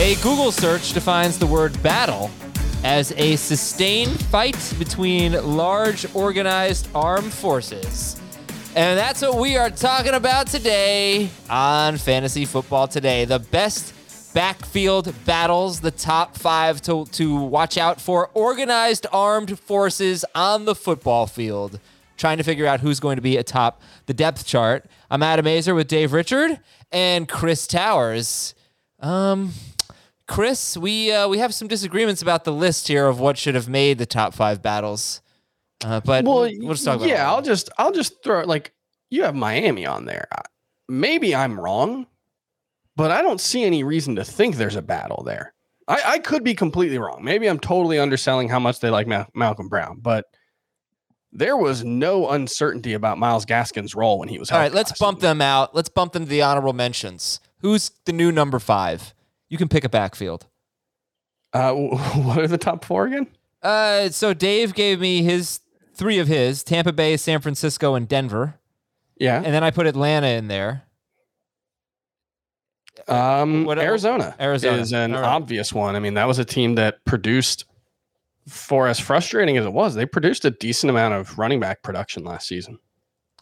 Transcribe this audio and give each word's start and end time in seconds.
A 0.00 0.14
Google 0.22 0.52
search 0.52 0.92
defines 0.92 1.40
the 1.40 1.46
word 1.46 1.82
battle 1.82 2.30
as 2.84 3.10
a 3.16 3.34
sustained 3.34 4.22
fight 4.26 4.72
between 4.78 5.32
large 5.32 6.06
organized 6.14 6.88
armed 6.94 7.32
forces. 7.32 8.20
And 8.76 8.96
that's 8.96 9.22
what 9.22 9.38
we 9.38 9.56
are 9.56 9.70
talking 9.70 10.14
about 10.14 10.46
today 10.46 11.28
on 11.50 11.96
Fantasy 11.96 12.44
Football 12.44 12.86
Today. 12.86 13.24
The 13.24 13.40
best 13.40 13.92
backfield 14.34 15.12
battles, 15.24 15.80
the 15.80 15.90
top 15.90 16.36
five 16.36 16.80
to, 16.82 17.04
to 17.06 17.34
watch 17.34 17.76
out 17.76 18.00
for 18.00 18.30
organized 18.34 19.04
armed 19.12 19.58
forces 19.58 20.24
on 20.32 20.64
the 20.64 20.76
football 20.76 21.26
field. 21.26 21.80
Trying 22.16 22.38
to 22.38 22.44
figure 22.44 22.66
out 22.66 22.78
who's 22.78 23.00
going 23.00 23.16
to 23.16 23.22
be 23.22 23.36
atop 23.36 23.82
the 24.06 24.14
depth 24.14 24.46
chart. 24.46 24.86
I'm 25.10 25.24
Adam 25.24 25.46
Aizer 25.46 25.74
with 25.74 25.88
Dave 25.88 26.12
Richard 26.12 26.60
and 26.92 27.28
Chris 27.28 27.66
Towers. 27.66 28.54
Um, 29.00 29.52
Chris, 30.28 30.76
we 30.76 31.10
uh, 31.10 31.26
we 31.26 31.38
have 31.38 31.54
some 31.54 31.68
disagreements 31.68 32.22
about 32.22 32.44
the 32.44 32.52
list 32.52 32.86
here 32.86 33.06
of 33.06 33.18
what 33.18 33.38
should 33.38 33.54
have 33.54 33.68
made 33.68 33.98
the 33.98 34.06
top 34.06 34.34
five 34.34 34.62
battles. 34.62 35.22
Uh, 35.82 36.00
but 36.00 36.24
well, 36.24 36.40
we'll, 36.42 36.52
we'll 36.58 36.74
just 36.74 36.84
talk 36.84 36.96
about. 36.96 37.08
yeah, 37.08 37.24
it. 37.24 37.28
I'll 37.28 37.42
just 37.42 37.70
I'll 37.78 37.92
just 37.92 38.22
throw 38.22 38.40
it 38.40 38.46
like 38.46 38.72
you 39.10 39.24
have 39.24 39.34
Miami 39.34 39.86
on 39.86 40.04
there. 40.04 40.28
Maybe 40.88 41.34
I'm 41.34 41.58
wrong, 41.58 42.06
but 42.94 43.10
I 43.10 43.22
don't 43.22 43.40
see 43.40 43.64
any 43.64 43.82
reason 43.84 44.16
to 44.16 44.24
think 44.24 44.56
there's 44.56 44.76
a 44.76 44.82
battle 44.82 45.22
there. 45.24 45.54
I, 45.86 46.02
I 46.04 46.18
could 46.18 46.44
be 46.44 46.54
completely 46.54 46.98
wrong. 46.98 47.24
Maybe 47.24 47.46
I'm 47.48 47.58
totally 47.58 47.98
underselling 47.98 48.50
how 48.50 48.58
much 48.58 48.80
they 48.80 48.90
like 48.90 49.06
Ma- 49.06 49.24
Malcolm 49.34 49.68
Brown, 49.68 49.98
but 50.00 50.26
there 51.32 51.56
was 51.56 51.84
no 51.84 52.28
uncertainty 52.28 52.92
about 52.92 53.16
Myles 53.18 53.46
Gaskin's 53.46 53.94
role 53.94 54.18
when 54.18 54.28
he 54.28 54.38
was. 54.38 54.50
All 54.50 54.58
right, 54.58 54.72
let's 54.72 54.98
bump 54.98 55.20
them 55.20 55.40
out. 55.40 55.74
Let's 55.74 55.88
bump 55.88 56.12
them 56.12 56.24
to 56.24 56.28
the 56.28 56.42
honorable 56.42 56.74
mentions. 56.74 57.40
Who's 57.60 57.92
the 58.04 58.12
new 58.12 58.30
number 58.30 58.58
five? 58.58 59.14
You 59.48 59.58
can 59.58 59.68
pick 59.68 59.84
a 59.84 59.88
backfield. 59.88 60.46
Uh, 61.52 61.72
what 61.74 62.38
are 62.38 62.46
the 62.48 62.58
top 62.58 62.84
four 62.84 63.06
again? 63.06 63.26
Uh, 63.62 64.08
so 64.10 64.34
Dave 64.34 64.74
gave 64.74 65.00
me 65.00 65.22
his 65.22 65.60
three 65.94 66.18
of 66.18 66.28
his: 66.28 66.62
Tampa 66.62 66.92
Bay, 66.92 67.16
San 67.16 67.40
Francisco, 67.40 67.94
and 67.94 68.06
Denver. 68.08 68.54
Yeah, 69.18 69.36
And 69.44 69.52
then 69.52 69.64
I 69.64 69.72
put 69.72 69.86
Atlanta 69.88 70.28
in 70.28 70.46
there. 70.46 70.84
um, 73.08 73.64
what- 73.64 73.78
Arizona. 73.78 74.34
Arizona. 74.38 74.76
is 74.78 74.92
an 74.92 75.12
right. 75.12 75.24
obvious 75.24 75.72
one. 75.72 75.96
I 75.96 75.98
mean, 76.00 76.14
that 76.14 76.26
was 76.26 76.38
a 76.38 76.44
team 76.44 76.74
that 76.76 77.04
produced. 77.04 77.64
For 78.46 78.88
as 78.88 78.98
frustrating 78.98 79.58
as 79.58 79.66
it 79.66 79.74
was, 79.74 79.94
they 79.94 80.06
produced 80.06 80.42
a 80.46 80.50
decent 80.50 80.88
amount 80.88 81.12
of 81.12 81.38
running 81.38 81.60
back 81.60 81.82
production 81.82 82.24
last 82.24 82.48
season. 82.48 82.78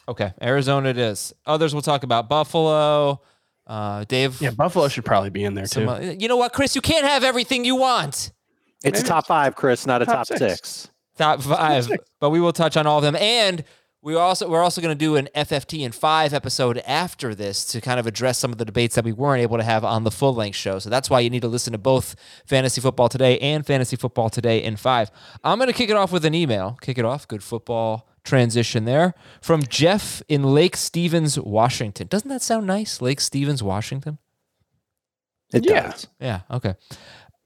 Okay, 0.09 0.33
Arizona 0.43 0.89
it 0.89 0.99
is. 0.99 1.33
Others 1.47 1.75
we'll 1.75 1.83
talk 1.83 2.03
about 2.03 2.29
Buffalo. 2.29 3.21
Uh, 3.67 4.05
Dave. 4.05 4.41
Yeah, 4.41 4.51
Buffalo 4.51 4.89
should 4.89 5.05
probably 5.05 5.31
be 5.31 5.45
in 5.45 5.55
there 5.55 5.67
some, 5.67 5.85
too. 5.85 5.91
uh, 5.91 5.99
you 6.19 6.29
know 6.29 6.37
what, 6.37 6.53
Chris? 6.53 6.75
You 6.75 6.81
can't 6.81 7.05
have 7.07 7.25
everything 7.25 7.65
you 7.65 7.77
want. 7.77 8.33
It's 8.85 8.99
Maybe 9.01 9.09
top 9.09 9.27
five, 9.27 9.57
Chris, 9.57 9.87
not 9.87 10.03
a 10.03 10.07
top 10.07 10.27
top, 10.29 10.39
six. 10.39 10.39
six. 10.39 10.91
Top 11.19 11.41
five, 11.43 11.85
six. 11.87 12.05
but 12.21 12.31
we 12.31 12.41
will 12.41 12.53
touch 12.53 12.77
on 12.77 12.87
all 12.87 12.99
of 12.99 13.03
them. 13.03 13.17
And 13.17 13.65
we 14.03 14.15
also 14.15 14.49
we're 14.49 14.63
also 14.63 14.81
going 14.81 14.97
to 14.97 14.99
do 14.99 15.17
an 15.17 15.29
FFT 15.35 15.81
in 15.81 15.91
five 15.91 16.33
episode 16.33 16.79
after 16.87 17.35
this 17.35 17.65
to 17.67 17.81
kind 17.81 17.99
of 17.99 18.07
address 18.07 18.39
some 18.39 18.53
of 18.53 18.59
the 18.59 18.65
debates 18.65 18.95
that 18.95 19.05
we 19.05 19.13
weren't 19.13 19.43
able 19.43 19.57
to 19.57 19.65
have 19.65 19.85
on 19.85 20.05
the 20.05 20.13
full 20.13 20.33
length 20.35 20.55
show. 20.57 20.79
So 20.79 20.89
that's 20.91 21.11
why 21.11 21.19
you 21.21 21.31
need 21.31 21.43
to 21.43 21.49
listen 21.49 21.73
to 21.73 21.79
both 21.79 22.15
Fantasy 22.45 22.81
Football 22.81 23.09
Today 23.09 23.39
and 23.41 23.67
Fantasy 23.67 23.97
Football 23.97 24.31
Today 24.31 24.63
in 24.63 24.77
five. 24.77 25.11
I'm 25.43 25.59
going 25.59 25.67
to 25.69 25.73
kick 25.75 25.91
it 25.91 25.97
off 25.97 26.13
with 26.13 26.25
an 26.25 26.35
email. 26.35 26.79
Kick 26.83 26.99
it 26.99 27.05
off. 27.05 27.27
Good 27.27 27.43
football 27.43 28.07
transition 28.27 28.85
there 28.85 29.15
from 29.41 29.63
Jeff 29.63 30.23
in 30.29 30.43
Lake 30.43 30.77
Stevens, 30.77 31.39
Washington. 31.39 32.09
Doesn't 32.09 32.29
that 32.29 32.43
sound 32.43 32.67
nice? 32.67 33.01
Lake 33.01 33.21
Stevens, 33.21 33.63
Washington. 33.63 34.19
It 35.53 35.65
Yeah. 35.65 35.83
does. 35.91 36.07
Yeah. 36.21 36.41
Okay. 36.51 36.75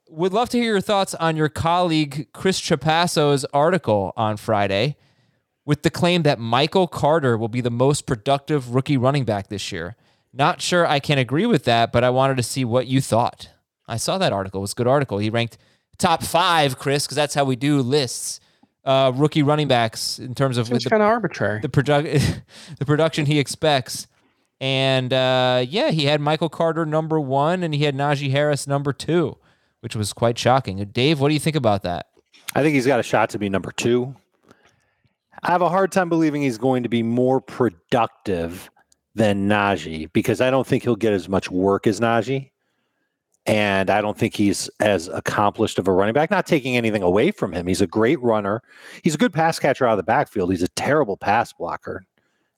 Would 0.09 0.33
love 0.33 0.49
to 0.51 0.59
hear 0.59 0.73
your 0.73 0.81
thoughts 0.81 1.15
on 1.15 1.37
your 1.37 1.49
colleague 1.49 2.27
Chris 2.33 2.61
Trapasso's 2.61 3.45
article 3.55 4.13
on 4.17 4.37
Friday 4.37 4.97
with 5.65 5.83
the 5.83 5.91
claim 5.91 6.23
that 6.23 6.39
Michael 6.41 6.89
Carter 6.89 7.37
will 7.39 7.49
be 7.49 7.61
the 7.61 7.71
most 7.71 8.07
productive 8.07 8.75
rookie 8.75 8.97
running 8.97 9.25
back 9.25 9.49
this 9.49 9.71
year. 9.71 9.95
Not 10.33 10.61
sure 10.61 10.87
I 10.87 10.99
can 10.99 11.19
agree 11.19 11.47
with 11.47 11.65
that, 11.65 11.93
but 11.93 12.03
I 12.03 12.11
wanted 12.11 12.37
to 12.39 12.43
see 12.43 12.65
what 12.65 12.87
you 12.87 13.01
thought. 13.01 13.51
I 13.87 13.97
saw 13.99 14.19
that 14.19 14.33
article. 14.33 14.61
It 14.61 14.63
was 14.63 14.73
a 14.73 14.77
good 14.77 14.87
article. 14.87 15.19
He 15.19 15.31
ranked 15.31 15.59
top 15.99 16.23
five, 16.23 16.79
Chris, 16.79 17.05
because 17.07 17.17
that's 17.17 17.35
how 17.35 17.45
we 17.45 17.57
do 17.57 17.81
lists. 17.83 18.41
Uh, 18.85 19.13
rookie 19.15 19.43
running 19.43 19.69
backs 19.69 20.19
in 20.19 20.35
terms 20.35 20.57
of 20.57 20.73
It's 20.73 20.87
kind 20.87 21.03
of 21.03 21.09
arbitrary. 21.09 21.61
the 21.61 21.69
produ- 21.69 22.41
the 22.79 22.85
production 22.87 23.27
he 23.27 23.39
expects. 23.39 24.07
And 24.59 25.13
uh, 25.13 25.65
yeah, 25.69 25.91
he 25.91 26.07
had 26.07 26.21
Michael 26.21 26.49
Carter 26.49 26.87
number 26.87 27.21
one, 27.21 27.63
and 27.63 27.75
he 27.75 27.85
had 27.85 27.95
Najee 27.95 28.31
Harris 28.31 28.67
number 28.67 28.93
two, 28.95 29.37
which 29.81 29.95
was 29.95 30.13
quite 30.15 30.39
shocking. 30.39 30.83
Dave, 30.93 31.21
what 31.21 31.29
do 31.29 31.35
you 31.35 31.41
think 31.41 31.57
about 31.57 31.83
that? 31.83 32.07
I 32.55 32.63
think 32.63 32.75
he's 32.75 32.87
got 32.87 33.01
a 33.01 33.03
shot 33.03 33.31
to 33.31 33.39
be 33.39 33.49
number 33.49 33.71
two. 33.73 34.15
I 35.43 35.51
have 35.53 35.63
a 35.63 35.69
hard 35.69 35.93
time 35.93 36.09
believing 36.09 36.43
he's 36.43 36.59
going 36.59 36.83
to 36.83 36.89
be 36.89 37.03
more 37.03 37.41
productive 37.41 38.71
than 39.15 39.49
Najee 39.49 40.13
because 40.13 40.41
I 40.41 40.51
don't 40.51 40.67
think 40.67 40.83
he'll 40.83 40.97
get 40.97 41.13
as 41.13 41.29
much 41.29 41.51
work 41.51 41.87
as 41.87 42.01
Najee. 42.01 42.51
And 43.47 43.89
I 43.91 44.01
don't 44.01 44.19
think 44.19 44.35
he's 44.35 44.69
as 44.81 45.09
accomplished 45.09 45.79
of 45.79 45.89
a 45.89 45.93
running 45.93 46.13
back. 46.13 46.31
Not 46.31 46.47
taking 46.47 46.77
anything 46.77 47.03
away 47.03 47.31
from 47.31 47.53
him. 47.53 47.67
He's 47.67 47.81
a 47.81 47.87
great 47.87 48.21
runner. 48.21 48.63
He's 49.03 49.15
a 49.15 49.19
good 49.19 49.33
pass 49.33 49.59
catcher 49.59 49.87
out 49.87 49.93
of 49.93 49.97
the 49.97 50.03
backfield. 50.03 50.51
He's 50.51 50.63
a 50.63 50.69
terrible 50.69 51.17
pass 51.17 51.53
blocker. 51.53 52.05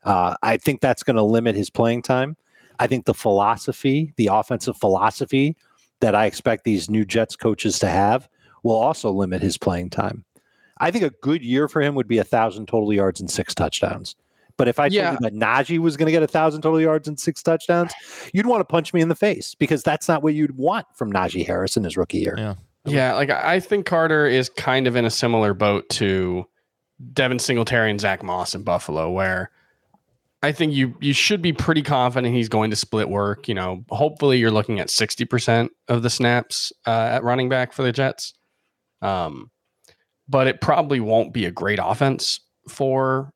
Uh, 0.05 0.35
I 0.43 0.57
think 0.57 0.81
that's 0.81 1.03
going 1.03 1.17
to 1.17 1.23
limit 1.23 1.55
his 1.55 1.71
playing 1.71 2.03
time. 2.03 2.37
I 2.79 2.89
think 2.89 3.05
the 3.05 3.15
philosophy, 3.15 4.13
the 4.17 4.27
offensive 4.27 4.77
philosophy 4.77 5.57
that 6.01 6.17
I 6.17 6.27
expect 6.27 6.65
these 6.65 6.91
new 6.91 7.05
Jets 7.05 7.37
coaches 7.37 7.79
to 7.79 7.89
have, 7.89 8.29
will 8.65 8.77
also 8.77 9.11
limit 9.11 9.41
his 9.41 9.57
playing 9.57 9.91
time. 9.91 10.25
I 10.79 10.91
think 10.91 11.05
a 11.05 11.11
good 11.11 11.45
year 11.45 11.69
for 11.69 11.81
him 11.81 11.95
would 11.95 12.09
be 12.09 12.19
a 12.19 12.25
thousand 12.25 12.67
total 12.67 12.93
yards 12.93 13.21
and 13.21 13.31
six 13.31 13.55
touchdowns. 13.55 14.17
But 14.57 14.69
if 14.69 14.79
I 14.79 14.85
told 14.85 14.93
Yeah. 14.95 15.13
you 15.13 15.19
that 15.21 15.35
Najee 15.35 15.79
was 15.79 15.97
going 15.97 16.07
to 16.07 16.13
get 16.13 16.23
a 16.23 16.27
thousand 16.27 16.63
total 16.63 16.81
yards 16.81 17.09
and 17.09 17.19
six 17.19 17.43
touchdowns, 17.43 17.93
you'd 18.33 18.47
want 18.47 18.61
to 18.61 18.65
punch 18.65 18.93
me 18.95 19.01
in 19.01 19.09
the 19.09 19.15
face 19.15 19.55
because 19.55 19.83
that's 19.83 20.09
not 20.09 20.23
what 20.23 20.35
you'd 20.35 20.57
want 20.57 20.87
from 20.95 21.13
Najee 21.13 21.47
Harris 21.47 21.77
in 21.77 21.85
his 21.85 21.97
rookie 21.97 22.19
year. 22.19 22.35
Yeah. 22.37 22.55
Yeah, 22.85 23.15
like 23.15 23.31
I 23.31 23.55
I 23.55 23.61
think 23.61 23.87
Carter 23.87 24.27
is 24.27 24.49
kind 24.49 24.89
of 24.89 24.97
in 24.97 25.05
a 25.05 25.11
similar 25.11 25.55
boat 25.55 25.89
to 25.91 26.45
Devin 27.13 27.39
Singletary 27.39 27.91
and 27.91 28.01
Zach 28.01 28.25
Moss 28.25 28.57
in 28.57 28.65
Buffalo, 28.65 29.09
where 29.09 29.53
I 30.43 30.51
think 30.51 30.73
you 30.73 30.97
you 31.01 31.13
should 31.13 31.41
be 31.43 31.53
pretty 31.53 31.83
confident 31.83 32.35
he's 32.35 32.49
going 32.49 32.71
to 32.71 32.77
split 32.77 33.09
work. 33.09 33.47
You 33.47 33.55
know, 33.55 33.85
hopefully 33.91 34.39
you're 34.39 34.51
looking 34.51 34.81
at 34.81 34.91
sixty 34.91 35.25
percent 35.25 35.71
of 35.87 36.03
the 36.03 36.11
snaps 36.11 36.73
uh, 36.85 36.91
at 37.13 37.23
running 37.23 37.49
back 37.49 37.73
for 37.73 37.85
the 37.85 37.93
Jets. 37.93 38.35
Um, 39.01 39.53
but 40.29 40.49
it 40.49 40.61
probably 40.61 40.99
won't 40.99 41.33
be 41.33 41.45
a 41.45 41.53
great 41.53 41.79
offense 41.81 42.41
for 42.69 43.31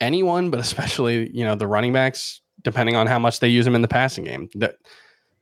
anyone, 0.00 0.50
but 0.50 0.60
especially 0.60 1.30
you 1.36 1.44
know 1.44 1.54
the 1.54 1.66
running 1.66 1.92
backs, 1.92 2.40
depending 2.62 2.96
on 2.96 3.06
how 3.06 3.18
much 3.18 3.40
they 3.40 3.48
use 3.48 3.66
him 3.66 3.74
in 3.74 3.82
the 3.82 3.88
passing 3.88 4.24
game. 4.24 4.48
The, 4.54 4.74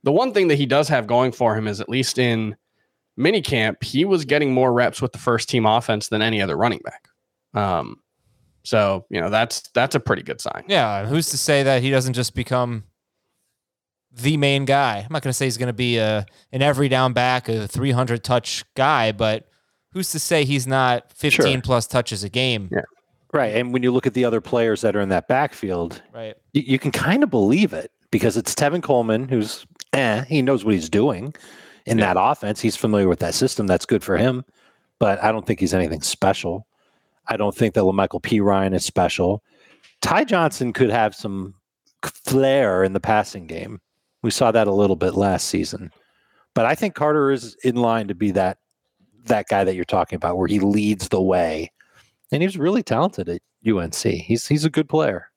the 0.03 0.11
one 0.11 0.33
thing 0.33 0.47
that 0.47 0.55
he 0.55 0.65
does 0.65 0.87
have 0.89 1.07
going 1.07 1.31
for 1.31 1.55
him 1.55 1.67
is 1.67 1.81
at 1.81 1.89
least 1.89 2.17
in 2.17 2.55
minicamp, 3.19 3.83
he 3.83 4.05
was 4.05 4.23
getting 4.23 4.53
more 4.53 4.71
reps 4.71 5.01
with 5.01 5.11
the 5.11 5.17
first 5.19 5.49
team 5.49 5.65
offense 5.65 6.07
than 6.07 6.21
any 6.21 6.41
other 6.41 6.55
running 6.55 6.79
back. 6.85 7.07
Um, 7.53 7.97
so 8.63 9.05
you 9.09 9.19
know 9.19 9.29
that's 9.29 9.61
that's 9.73 9.95
a 9.95 9.99
pretty 9.99 10.21
good 10.23 10.39
sign. 10.39 10.63
Yeah. 10.67 11.05
Who's 11.05 11.29
to 11.31 11.37
say 11.37 11.63
that 11.63 11.81
he 11.81 11.89
doesn't 11.89 12.13
just 12.13 12.33
become 12.35 12.83
the 14.11 14.37
main 14.37 14.65
guy? 14.65 14.97
I'm 14.99 15.11
not 15.11 15.21
going 15.21 15.29
to 15.31 15.33
say 15.33 15.45
he's 15.45 15.57
going 15.57 15.67
to 15.67 15.73
be 15.73 15.97
a 15.97 16.25
an 16.51 16.61
every 16.61 16.87
down 16.89 17.13
back, 17.13 17.49
a 17.49 17.67
300 17.67 18.23
touch 18.23 18.63
guy, 18.75 19.11
but 19.11 19.47
who's 19.93 20.11
to 20.11 20.19
say 20.19 20.45
he's 20.45 20.67
not 20.67 21.11
15 21.13 21.45
Sure. 21.53 21.61
plus 21.61 21.87
touches 21.87 22.23
a 22.23 22.29
game? 22.29 22.69
Yeah. 22.71 22.81
Right. 23.31 23.55
And 23.55 23.73
when 23.73 23.83
you 23.83 23.91
look 23.91 24.07
at 24.07 24.13
the 24.13 24.25
other 24.25 24.41
players 24.41 24.81
that 24.81 24.95
are 24.95 25.01
in 25.01 25.09
that 25.09 25.27
backfield, 25.27 26.01
Right. 26.13 26.35
you, 26.53 26.63
you 26.65 26.79
can 26.79 26.91
kind 26.91 27.23
of 27.23 27.29
believe 27.29 27.73
it 27.73 27.91
because 28.11 28.37
it's 28.37 28.55
Tevin 28.55 28.81
Coleman, 28.81 29.27
who's 29.29 29.65
eh, 29.93 30.23
he 30.25 30.41
knows 30.41 30.65
what 30.65 30.73
he's 30.73 30.89
doing 30.89 31.35
in 31.85 31.97
that 31.97 32.17
offense. 32.19 32.59
He's 32.59 32.75
familiar 32.75 33.07
with 33.07 33.19
that 33.19 33.35
system. 33.35 33.67
That's 33.67 33.85
good 33.85 34.03
for 34.03 34.17
him. 34.17 34.43
But 34.99 35.23
I 35.23 35.31
don't 35.31 35.45
think 35.45 35.59
he's 35.59 35.73
anything 35.73 36.01
special. 36.01 36.65
I 37.27 37.37
don't 37.37 37.55
think 37.55 37.75
that 37.75 37.81
La'Mical 37.81 38.21
Perine 38.21 38.73
is 38.73 38.83
special. 38.83 39.43
Ty 40.01 40.23
Johnson 40.23 40.73
could 40.73 40.89
have 40.89 41.13
some 41.13 41.53
flair 42.03 42.83
in 42.83 42.93
the 42.93 42.99
passing 42.99 43.45
game. 43.45 43.79
We 44.23 44.31
saw 44.31 44.51
that 44.51 44.67
a 44.67 44.71
little 44.73 44.95
bit 44.95 45.13
last 45.13 45.47
season. 45.47 45.91
But 46.55 46.65
I 46.65 46.73
think 46.75 46.95
Carter 46.95 47.31
is 47.31 47.55
in 47.63 47.75
line 47.75 48.07
to 48.07 48.15
be 48.15 48.31
that 48.31 48.57
that 49.25 49.47
guy 49.47 49.63
that 49.63 49.75
you're 49.75 49.85
talking 49.85 50.15
about, 50.17 50.37
where 50.37 50.47
he 50.47 50.59
leads 50.59 51.09
the 51.09 51.21
way. 51.21 51.71
And 52.31 52.43
he's 52.43 52.57
really 52.57 52.83
talented 52.83 53.29
at 53.29 53.41
UNC. 53.67 53.95
He's 53.95 54.47
he's 54.47 54.65
a 54.65 54.69
good 54.69 54.87
player. 54.87 55.29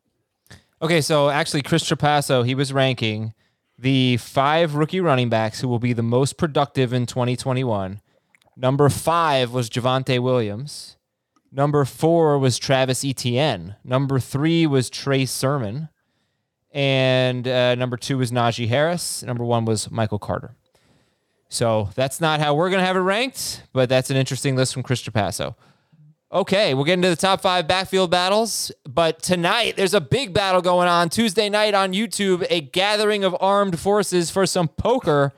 Okay, 0.81 1.01
so 1.01 1.31
actually, 1.31 1.63
Chris 1.63 1.89
Trapasso, 1.89 2.45
he 2.45 2.55
was 2.55 2.73
ranking 2.73 3.35
the 3.79 4.17
five 4.19 4.75
rookie 4.75 5.01
running 5.01 5.29
backs 5.29 5.61
who 5.61 5.69
will 5.69 5.79
be 5.79 5.93
the 5.93 6.03
most 6.03 6.37
productive 6.37 6.93
in 6.93 7.07
2021. 7.07 8.01
Number 8.57 8.89
five 8.89 9.53
was 9.53 9.71
Javonte 9.71 10.21
Williams. 10.21 10.97
Number 11.51 11.85
four 11.85 12.39
was 12.39 12.59
Travis 12.59 13.05
Etienne. 13.05 13.77
Number 13.85 14.19
three 14.19 14.67
was 14.67 14.89
Trey 14.89 15.25
Sermon. 15.25 15.89
And 16.73 17.47
uh, 17.47 17.75
number 17.75 17.97
two 17.97 18.19
was 18.19 18.33
Najee 18.33 18.69
Harris. 18.69 19.23
Number 19.23 19.45
one 19.45 19.65
was 19.65 19.91
Michael 19.91 20.19
Carter. 20.19 20.57
So 21.49 21.91
that's 21.95 22.21
not 22.21 22.41
how 22.41 22.55
we're 22.55 22.71
going 22.71 22.81
to 22.81 22.87
have 22.87 22.97
it 22.97 23.01
ranked, 23.01 23.65
but 23.75 23.91
that's 23.91 24.09
an 24.11 24.17
interesting 24.17 24.57
list 24.57 24.73
from 24.73 24.83
Chris 24.83 25.03
Trapasso. 25.03 25.55
Okay, 26.33 26.73
we're 26.73 26.85
getting 26.85 27.03
to 27.03 27.11
the 27.11 27.17
top 27.17 27.43
five 27.43 27.69
backfield 27.69 28.11
battles. 28.11 28.73
But 28.89 29.23
tonight, 29.23 29.77
there's 29.77 29.93
a 29.93 30.01
big 30.01 30.33
battle 30.33 30.63
going 30.63 30.89
on 30.89 31.11
Tuesday 31.11 31.51
night 31.51 31.75
on 31.75 31.93
YouTube, 31.93 32.47
a 32.49 32.63
gathering 32.63 33.23
of 33.23 33.37
armed 33.39 33.79
forces 33.79 34.31
for 34.31 34.47
some 34.47 34.69
poker. 34.69 35.35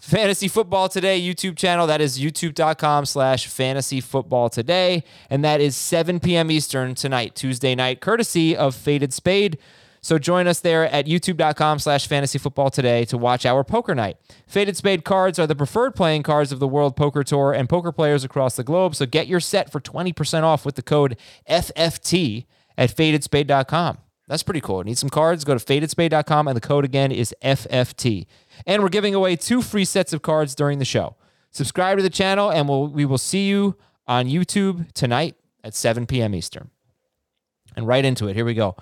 Fantasy 0.00 0.46
Football 0.46 0.88
Today 0.88 1.20
YouTube 1.20 1.56
channel. 1.56 1.88
That 1.88 2.00
is 2.00 2.18
youtube.com 2.18 3.06
slash 3.06 3.48
fantasy 3.48 4.00
football 4.00 4.48
today. 4.48 5.02
And 5.28 5.44
that 5.44 5.60
is 5.60 5.76
7 5.76 6.20
p.m. 6.20 6.48
Eastern 6.50 6.94
tonight, 6.94 7.34
Tuesday 7.34 7.74
night, 7.74 8.00
courtesy 8.00 8.56
of 8.56 8.76
Faded 8.76 9.12
Spade. 9.12 9.58
So 10.02 10.18
join 10.18 10.46
us 10.46 10.60
there 10.60 10.88
at 10.90 11.06
youtube.com 11.06 11.78
slash 11.78 12.06
fantasy 12.06 12.38
football 12.38 12.70
today 12.70 13.04
to 13.06 13.18
watch 13.18 13.44
our 13.44 13.62
poker 13.64 13.94
night. 13.94 14.16
Faded 14.46 14.76
Spade 14.76 15.04
cards 15.04 15.38
are 15.38 15.46
the 15.46 15.54
preferred 15.56 15.94
playing 15.94 16.22
cards 16.22 16.52
of 16.52 16.58
the 16.58 16.68
World 16.68 16.96
Poker 16.96 17.22
Tour 17.22 17.52
and 17.52 17.68
poker 17.68 17.92
players 17.92 18.24
across 18.24 18.56
the 18.56 18.64
globe. 18.64 18.94
So 18.94 19.06
get 19.06 19.26
your 19.26 19.40
set 19.40 19.70
for 19.70 19.80
20% 19.80 20.42
off 20.42 20.64
with 20.64 20.76
the 20.76 20.82
code 20.82 21.16
FFT 21.48 22.46
at 22.78 22.94
fadedspade.com. 22.94 23.98
That's 24.26 24.42
pretty 24.44 24.60
cool. 24.60 24.84
Need 24.84 24.96
some 24.96 25.10
cards? 25.10 25.44
Go 25.44 25.58
to 25.58 25.64
fadedspade.com 25.64 26.48
and 26.48 26.56
the 26.56 26.60
code 26.60 26.84
again 26.84 27.10
is 27.10 27.34
FFT. 27.42 28.26
And 28.66 28.82
we're 28.82 28.88
giving 28.88 29.14
away 29.14 29.36
two 29.36 29.60
free 29.60 29.84
sets 29.84 30.12
of 30.12 30.22
cards 30.22 30.54
during 30.54 30.78
the 30.78 30.84
show. 30.84 31.16
Subscribe 31.50 31.96
to 31.98 32.02
the 32.02 32.10
channel 32.10 32.50
and 32.50 32.68
we'll, 32.68 32.86
we 32.86 33.04
will 33.04 33.18
see 33.18 33.48
you 33.48 33.76
on 34.06 34.26
YouTube 34.26 34.92
tonight 34.92 35.34
at 35.64 35.74
7 35.74 36.06
p.m. 36.06 36.34
Eastern. 36.34 36.70
And 37.76 37.86
right 37.86 38.04
into 38.04 38.28
it. 38.28 38.36
Here 38.36 38.44
we 38.44 38.54
go. 38.54 38.76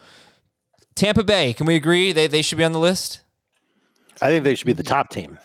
Tampa 0.98 1.22
Bay, 1.22 1.52
can 1.52 1.64
we 1.66 1.76
agree 1.76 2.12
they, 2.12 2.26
they 2.26 2.42
should 2.42 2.58
be 2.58 2.64
on 2.64 2.72
the 2.72 2.78
list? 2.80 3.20
I 4.20 4.26
think 4.28 4.42
they 4.42 4.56
should 4.56 4.66
be 4.66 4.72
the 4.72 4.82
top 4.82 5.10
team. 5.10 5.38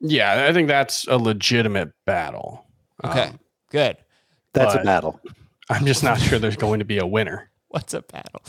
Yeah, 0.00 0.46
I 0.48 0.52
think 0.52 0.66
that's 0.66 1.06
a 1.06 1.16
legitimate 1.16 1.92
battle. 2.06 2.66
Okay, 3.04 3.28
Um, 3.28 3.38
good. 3.70 3.96
That's 4.52 4.74
a 4.74 4.82
battle. 4.82 5.20
I'm 5.70 5.86
just 5.86 6.02
not 6.02 6.20
sure 6.20 6.38
there's 6.38 6.56
going 6.56 6.80
to 6.80 6.84
be 6.84 6.98
a 6.98 7.06
winner. 7.06 7.50
What's 7.68 7.94
a 7.94 8.02
battle? 8.02 8.42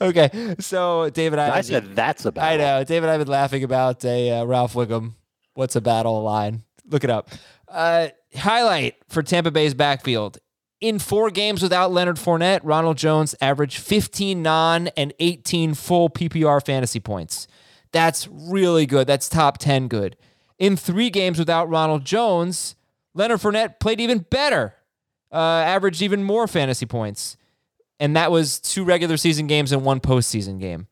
Okay, 0.00 0.56
so 0.58 1.10
David, 1.10 1.38
I, 1.38 1.56
I 1.56 1.60
said 1.62 1.94
that's 1.96 2.24
a 2.24 2.32
battle. 2.32 2.48
I 2.52 2.56
know. 2.56 2.84
David, 2.84 3.08
I 3.08 3.12
have 3.12 3.20
been 3.20 3.28
laughing 3.28 3.64
about 3.64 4.04
a 4.04 4.38
uh, 4.40 4.44
Ralph 4.44 4.74
Wiggum. 4.74 5.12
What's 5.54 5.76
a 5.76 5.80
battle 5.80 6.22
line? 6.22 6.62
Look 6.88 7.04
it 7.04 7.10
up. 7.10 7.30
Uh, 7.68 8.08
highlight 8.36 8.94
for 9.08 9.22
Tampa 9.22 9.50
Bay's 9.50 9.74
backfield. 9.74 10.38
In 10.80 11.00
four 11.00 11.30
games 11.30 11.60
without 11.60 11.90
Leonard 11.90 12.16
Fournette, 12.16 12.60
Ronald 12.62 12.96
Jones 12.96 13.34
averaged 13.40 13.78
15 13.78 14.40
non 14.42 14.88
and 14.88 15.12
18 15.18 15.74
full 15.74 16.08
PPR 16.08 16.64
fantasy 16.64 17.00
points. 17.00 17.48
That's 17.90 18.28
really 18.28 18.86
good. 18.86 19.06
That's 19.06 19.28
top 19.28 19.58
10 19.58 19.88
good. 19.88 20.16
In 20.58 20.76
three 20.76 21.10
games 21.10 21.38
without 21.38 21.68
Ronald 21.68 22.04
Jones, 22.04 22.76
Leonard 23.14 23.40
Fournette 23.40 23.80
played 23.80 24.00
even 24.00 24.20
better, 24.30 24.74
uh, 25.32 25.36
averaged 25.36 26.02
even 26.02 26.22
more 26.22 26.46
fantasy 26.46 26.86
points. 26.86 27.36
And 27.98 28.14
that 28.14 28.30
was 28.30 28.60
two 28.60 28.84
regular 28.84 29.16
season 29.16 29.48
games 29.48 29.72
and 29.72 29.84
one 29.84 29.98
postseason 29.98 30.60
game 30.60 30.86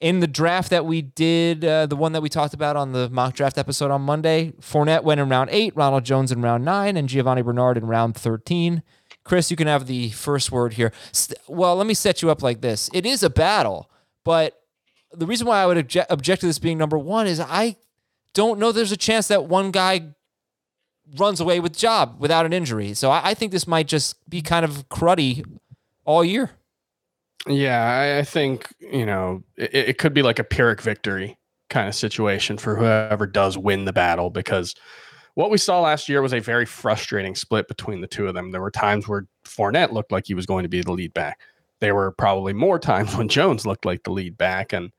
in 0.00 0.20
the 0.20 0.26
draft 0.26 0.70
that 0.70 0.84
we 0.84 1.02
did, 1.02 1.64
uh, 1.64 1.86
the 1.86 1.96
one 1.96 2.12
that 2.12 2.20
we 2.20 2.28
talked 2.28 2.54
about 2.54 2.76
on 2.76 2.92
the 2.92 3.08
mock 3.10 3.34
draft 3.34 3.56
episode 3.56 3.90
on 3.90 4.02
Monday, 4.02 4.52
Fournette 4.60 5.04
went 5.04 5.20
in 5.20 5.28
round 5.28 5.48
eight, 5.50 5.74
Ronald 5.74 6.04
Jones 6.04 6.30
in 6.30 6.42
round 6.42 6.64
nine, 6.64 6.96
and 6.96 7.08
Giovanni 7.08 7.42
Bernard 7.42 7.78
in 7.78 7.86
round 7.86 8.14
13. 8.14 8.82
Chris, 9.26 9.50
you 9.50 9.56
can 9.56 9.66
have 9.66 9.88
the 9.88 10.10
first 10.10 10.52
word 10.52 10.74
here. 10.74 10.92
Well, 11.48 11.74
let 11.74 11.86
me 11.86 11.94
set 11.94 12.22
you 12.22 12.30
up 12.30 12.42
like 12.42 12.60
this 12.60 12.88
it 12.94 13.04
is 13.04 13.22
a 13.22 13.30
battle, 13.30 13.90
but 14.24 14.62
the 15.12 15.26
reason 15.26 15.46
why 15.46 15.60
I 15.60 15.66
would 15.66 15.88
obje- 15.88 16.06
object 16.08 16.40
to 16.40 16.46
this 16.46 16.60
being 16.60 16.78
number 16.78 16.96
one 16.96 17.26
is 17.26 17.40
I 17.40 17.76
don't 18.34 18.60
know 18.60 18.70
there's 18.70 18.92
a 18.92 18.96
chance 18.96 19.28
that 19.28 19.46
one 19.46 19.72
guy 19.72 20.14
runs 21.18 21.40
away 21.40 21.58
with 21.58 21.76
job 21.76 22.16
without 22.20 22.46
an 22.46 22.52
injury. 22.52 22.94
So 22.94 23.10
I, 23.10 23.30
I 23.30 23.34
think 23.34 23.50
this 23.50 23.66
might 23.66 23.88
just 23.88 24.28
be 24.30 24.42
kind 24.42 24.64
of 24.64 24.88
cruddy 24.88 25.44
all 26.04 26.24
year. 26.24 26.52
Yeah, 27.48 27.84
I, 27.84 28.18
I 28.20 28.22
think 28.22 28.72
you 28.78 29.06
know 29.06 29.42
it, 29.56 29.74
it 29.74 29.98
could 29.98 30.14
be 30.14 30.22
like 30.22 30.38
a 30.38 30.44
pyrrhic 30.44 30.80
victory 30.80 31.36
kind 31.68 31.88
of 31.88 31.96
situation 31.96 32.58
for 32.58 32.76
whoever 32.76 33.26
does 33.26 33.58
win 33.58 33.86
the 33.86 33.92
battle 33.92 34.30
because 34.30 34.76
what 35.36 35.50
we 35.50 35.58
saw 35.58 35.82
last 35.82 36.08
year 36.08 36.22
was 36.22 36.32
a 36.32 36.40
very 36.40 36.64
frustrating 36.64 37.34
split 37.34 37.68
between 37.68 38.00
the 38.00 38.06
two 38.06 38.26
of 38.26 38.32
them. 38.32 38.50
There 38.50 38.62
were 38.62 38.70
times 38.70 39.06
where 39.06 39.26
Fournette 39.44 39.92
looked 39.92 40.10
like 40.10 40.26
he 40.26 40.34
was 40.34 40.46
going 40.46 40.62
to 40.62 40.68
be 40.68 40.80
the 40.80 40.92
lead 40.92 41.12
back. 41.12 41.40
There 41.80 41.94
were 41.94 42.10
probably 42.10 42.54
more 42.54 42.78
times 42.78 43.14
when 43.16 43.28
Jones 43.28 43.66
looked 43.66 43.84
like 43.84 44.02
the 44.02 44.12
lead 44.12 44.38
back, 44.38 44.72
and 44.72 44.90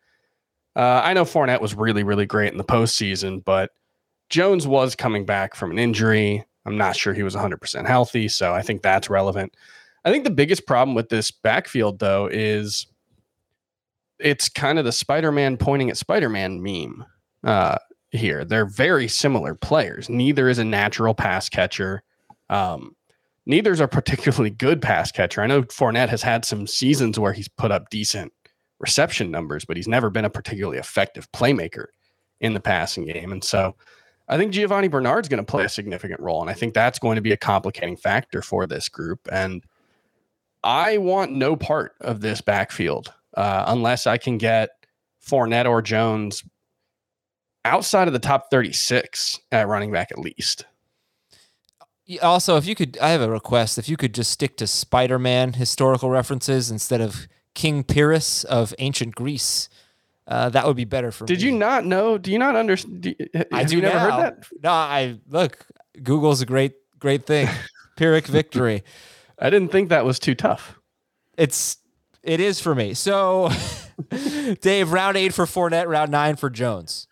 uh, 0.75 1.01
I 1.03 1.13
know 1.13 1.25
Fournette 1.25 1.59
was 1.59 1.73
really, 1.73 2.03
really 2.03 2.27
great 2.27 2.51
in 2.51 2.59
the 2.59 2.63
postseason, 2.63 3.43
but 3.43 3.71
Jones 4.29 4.67
was 4.67 4.95
coming 4.95 5.25
back 5.25 5.55
from 5.55 5.71
an 5.71 5.79
injury. 5.79 6.45
I'm 6.67 6.77
not 6.77 6.95
sure 6.95 7.15
he 7.15 7.23
was 7.23 7.35
100% 7.35 7.87
healthy, 7.87 8.27
so 8.27 8.53
I 8.53 8.61
think 8.61 8.83
that's 8.83 9.09
relevant. 9.09 9.55
I 10.05 10.11
think 10.11 10.23
the 10.23 10.29
biggest 10.29 10.67
problem 10.67 10.93
with 10.93 11.09
this 11.09 11.31
backfield, 11.31 11.97
though, 11.97 12.29
is 12.31 12.85
it's 14.19 14.49
kind 14.49 14.77
of 14.77 14.85
the 14.85 14.91
Spider 14.91 15.31
Man 15.31 15.57
pointing 15.57 15.89
at 15.89 15.97
Spider 15.97 16.29
Man 16.29 16.61
meme 16.61 17.03
uh, 17.43 17.77
here. 18.11 18.45
They're 18.45 18.65
very 18.65 19.07
similar 19.07 19.55
players. 19.55 20.09
Neither 20.09 20.49
is 20.49 20.59
a 20.59 20.65
natural 20.65 21.13
pass 21.13 21.49
catcher. 21.49 22.03
Um, 22.49 22.95
neither 23.45 23.71
is 23.71 23.79
a 23.79 23.87
particularly 23.87 24.49
good 24.49 24.81
pass 24.81 25.11
catcher. 25.11 25.41
I 25.41 25.47
know 25.47 25.63
Fournette 25.63 26.09
has 26.09 26.21
had 26.21 26.45
some 26.45 26.67
seasons 26.67 27.19
where 27.19 27.33
he's 27.33 27.49
put 27.49 27.71
up 27.71 27.89
decent 27.89 28.31
reception 28.79 29.31
numbers, 29.31 29.65
but 29.65 29.77
he's 29.77 29.87
never 29.87 30.09
been 30.09 30.25
a 30.25 30.29
particularly 30.29 30.77
effective 30.77 31.31
playmaker 31.31 31.87
in 32.39 32.53
the 32.53 32.59
passing 32.59 33.05
game. 33.05 33.31
And 33.31 33.43
so 33.43 33.75
I 34.29 34.37
think 34.37 34.51
Giovanni 34.51 34.87
Bernard's 34.87 35.29
going 35.29 35.43
to 35.43 35.51
play 35.51 35.65
a 35.65 35.69
significant 35.69 36.19
role. 36.19 36.41
And 36.41 36.49
I 36.49 36.53
think 36.53 36.73
that's 36.73 36.99
going 36.99 37.15
to 37.15 37.21
be 37.21 37.31
a 37.31 37.37
complicating 37.37 37.97
factor 37.97 38.41
for 38.41 38.67
this 38.67 38.89
group. 38.89 39.27
And 39.31 39.63
I 40.63 40.97
want 40.97 41.31
no 41.31 41.55
part 41.55 41.93
of 42.01 42.21
this 42.21 42.41
backfield 42.41 43.13
uh, 43.35 43.65
unless 43.67 44.05
I 44.05 44.17
can 44.17 44.37
get 44.37 44.69
Fournette 45.25 45.69
or 45.69 45.81
Jones 45.81 46.43
outside 47.65 48.07
of 48.07 48.13
the 48.13 48.19
top 48.19 48.49
36 48.49 49.39
at 49.51 49.67
running 49.67 49.91
back 49.91 50.11
at 50.11 50.19
least. 50.19 50.65
Also, 52.21 52.55
if 52.55 52.65
you 52.65 52.73
could, 52.73 52.97
I 52.99 53.09
have 53.09 53.21
a 53.21 53.29
request. 53.29 53.77
If 53.77 53.89
you 53.89 53.97
could 53.97 54.13
just 54.13 54.31
stick 54.31 54.55
to 54.57 54.67
Spider 54.67 55.19
Man 55.19 55.53
historical 55.53 56.09
references 56.09 56.71
instead 56.71 57.01
of 57.01 57.27
King 57.53 57.83
Pyrrhus 57.83 58.45
of 58.45 58.73
ancient 58.79 59.13
Greece, 59.15 59.67
uh, 60.27 60.49
that 60.49 60.65
would 60.65 60.75
be 60.75 60.85
better 60.85 61.11
for 61.11 61.25
Did 61.25 61.33
me. 61.33 61.37
Did 61.37 61.45
you 61.45 61.57
not 61.57 61.85
know? 61.85 62.17
Do 62.17 62.31
you 62.31 62.39
not 62.39 62.55
understand? 62.55 63.15
I 63.51 63.63
do 63.63 63.75
you 63.75 63.81
never 63.81 63.95
now. 63.95 64.11
heard 64.11 64.23
that? 64.23 64.47
No, 64.63 64.71
I 64.71 65.19
look. 65.29 65.65
Google's 66.01 66.41
a 66.41 66.45
great, 66.45 66.75
great 66.99 67.25
thing. 67.25 67.49
Pyrrhic 67.97 68.27
victory. 68.27 68.83
I 69.39 69.49
didn't 69.49 69.71
think 69.71 69.89
that 69.89 70.05
was 70.05 70.19
too 70.19 70.35
tough. 70.35 70.79
It's 71.37 71.77
it 72.23 72.39
is 72.39 72.59
for 72.59 72.75
me. 72.75 72.93
So, 72.93 73.49
Dave, 74.61 74.91
round 74.91 75.17
eight 75.17 75.33
for 75.33 75.45
Fournette, 75.45 75.87
round 75.87 76.11
nine 76.11 76.35
for 76.35 76.49
Jones, 76.49 77.06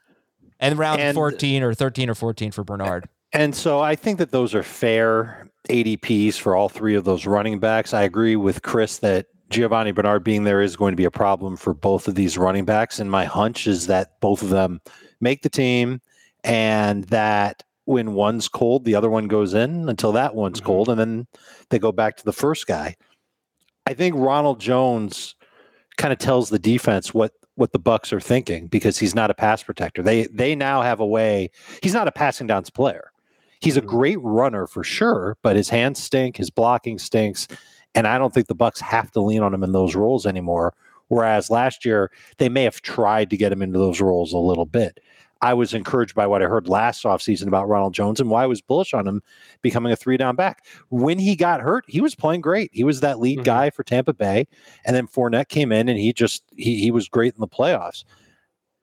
and 0.66 0.80
round 0.80 1.02
And- 1.02 1.16
fourteen 1.16 1.64
or 1.64 1.74
thirteen 1.74 2.10
or 2.10 2.16
fourteen 2.16 2.52
for 2.52 2.64
Bernard. 2.64 3.08
And 3.34 3.54
so 3.56 3.82
I 3.82 3.96
think 3.96 4.18
that 4.20 4.32
those 4.32 4.56
are 4.56 4.64
fair 4.64 5.50
ADPs 5.70 6.36
for 6.36 6.56
all 6.56 6.70
three 6.70 6.96
of 6.96 7.04
those 7.04 7.26
running 7.26 7.60
backs. 7.60 7.94
I 7.94 8.04
agree 8.04 8.36
with 8.36 8.62
Chris 8.62 9.00
that 9.00 9.26
Giovanni 9.50 9.92
Bernard 9.92 10.24
being 10.24 10.44
there 10.44 10.62
is 10.62 10.76
going 10.76 10.92
to 10.94 10.96
be 10.98 11.06
a 11.06 11.12
problem 11.12 11.56
for 11.58 11.74
both 11.74 12.08
of 12.08 12.16
these 12.16 12.38
running 12.38 12.66
backs. 12.66 13.00
And 13.00 13.12
my 13.12 13.26
hunch 13.26 13.68
is 13.68 13.88
that 13.88 14.20
both 14.22 14.42
of 14.42 14.50
them 14.50 14.80
make 15.22 15.42
the 15.42 15.50
team 15.50 16.02
and 16.44 17.04
that 17.06 17.64
when 17.86 18.14
one's 18.14 18.48
cold, 18.48 18.86
the 18.86 18.96
other 18.96 19.10
one 19.10 19.28
goes 19.28 19.54
in 19.54 19.90
until 19.90 20.12
that 20.14 20.34
one's 20.34 20.62
Mhm. 20.62 20.66
cold, 20.66 20.90
and 20.90 21.00
then 21.00 21.28
they 21.70 21.78
go 21.78 21.92
back 21.92 22.18
to 22.18 22.26
the 22.26 22.34
first 22.34 22.66
guy. 22.68 22.96
I 23.86 23.94
think 23.94 24.16
Ronald 24.18 24.60
Jones 24.60 25.36
kind 25.98 26.12
of 26.12 26.18
tells 26.20 26.50
the 26.50 26.58
defense 26.60 27.14
what 27.14 27.34
what 27.56 27.72
the 27.72 27.80
Bucs 27.80 28.12
are 28.14 28.20
thinking 28.20 28.68
because 28.68 28.98
he's 29.00 29.16
not 29.16 29.32
a 29.32 29.34
pass 29.34 29.64
protector. 29.64 30.04
They 30.04 30.28
they 30.28 30.56
now 30.56 30.82
have 30.82 31.00
a 31.00 31.06
way. 31.06 31.50
He's 31.82 31.94
not 31.94 32.08
a 32.08 32.12
passing 32.12 32.48
downs 32.48 32.70
player. 32.70 33.12
He's 33.62 33.78
a 33.78 33.82
Mhm. 33.82 33.88
great 33.88 34.20
runner 34.22 34.68
for 34.68 34.84
sure, 34.84 35.38
but 35.42 35.56
his 35.56 35.70
hands 35.70 36.02
stink, 36.02 36.38
his 36.38 36.50
blocking 36.50 37.00
stinks, 37.00 37.48
and 37.96 38.06
I 38.08 38.18
don't 38.18 38.34
think 38.34 38.48
the 38.48 38.56
Bucs 38.56 38.82
have 38.82 39.12
to 39.12 39.22
lean 39.22 39.42
on 39.42 39.54
him 39.54 39.64
in 39.64 39.72
those 39.72 39.96
roles 39.96 40.26
anymore. 40.26 40.74
Whereas 41.08 41.50
last 41.50 41.86
year 41.86 42.12
they 42.40 42.50
may 42.50 42.64
have 42.64 42.82
tried 42.82 43.30
to 43.30 43.38
get 43.38 43.52
him 43.52 43.62
into 43.62 43.80
those 43.80 44.02
roles 44.02 44.34
a 44.34 44.38
little 44.38 44.66
bit. 44.66 45.00
I 45.46 45.54
was 45.54 45.76
encouraged 45.76 46.16
by 46.16 46.26
what 46.26 46.42
I 46.42 46.46
heard 46.46 46.68
last 46.68 47.04
offseason 47.04 47.46
about 47.48 47.70
Ronald 47.70 47.94
Jones 47.94 48.20
and 48.20 48.32
why 48.32 48.44
I 48.44 48.48
was 48.48 48.62
bullish 48.62 48.96
on 48.96 49.08
him 49.08 49.22
becoming 49.62 49.92
a 49.92 49.96
three 49.96 50.18
down 50.18 50.36
back. 50.36 50.66
When 50.90 51.20
he 51.20 51.36
got 51.36 51.62
hurt, 51.62 51.86
he 51.88 52.02
was 52.02 52.16
playing 52.16 52.42
great. 52.42 52.72
He 52.74 52.84
was 52.84 53.02
that 53.02 53.20
lead 53.20 53.40
Mhm. 53.40 53.44
guy 53.44 53.70
for 53.70 53.84
Tampa 53.84 54.14
Bay. 54.14 54.48
And 54.86 54.96
then 54.96 55.06
Fournette 55.06 55.48
came 55.50 55.72
in 55.72 55.88
and 55.88 56.00
he 56.00 56.14
just 56.14 56.42
he 56.58 56.78
he 56.80 56.90
was 56.90 57.08
great 57.08 57.36
in 57.36 57.42
the 57.42 57.48
playoffs. 57.48 58.04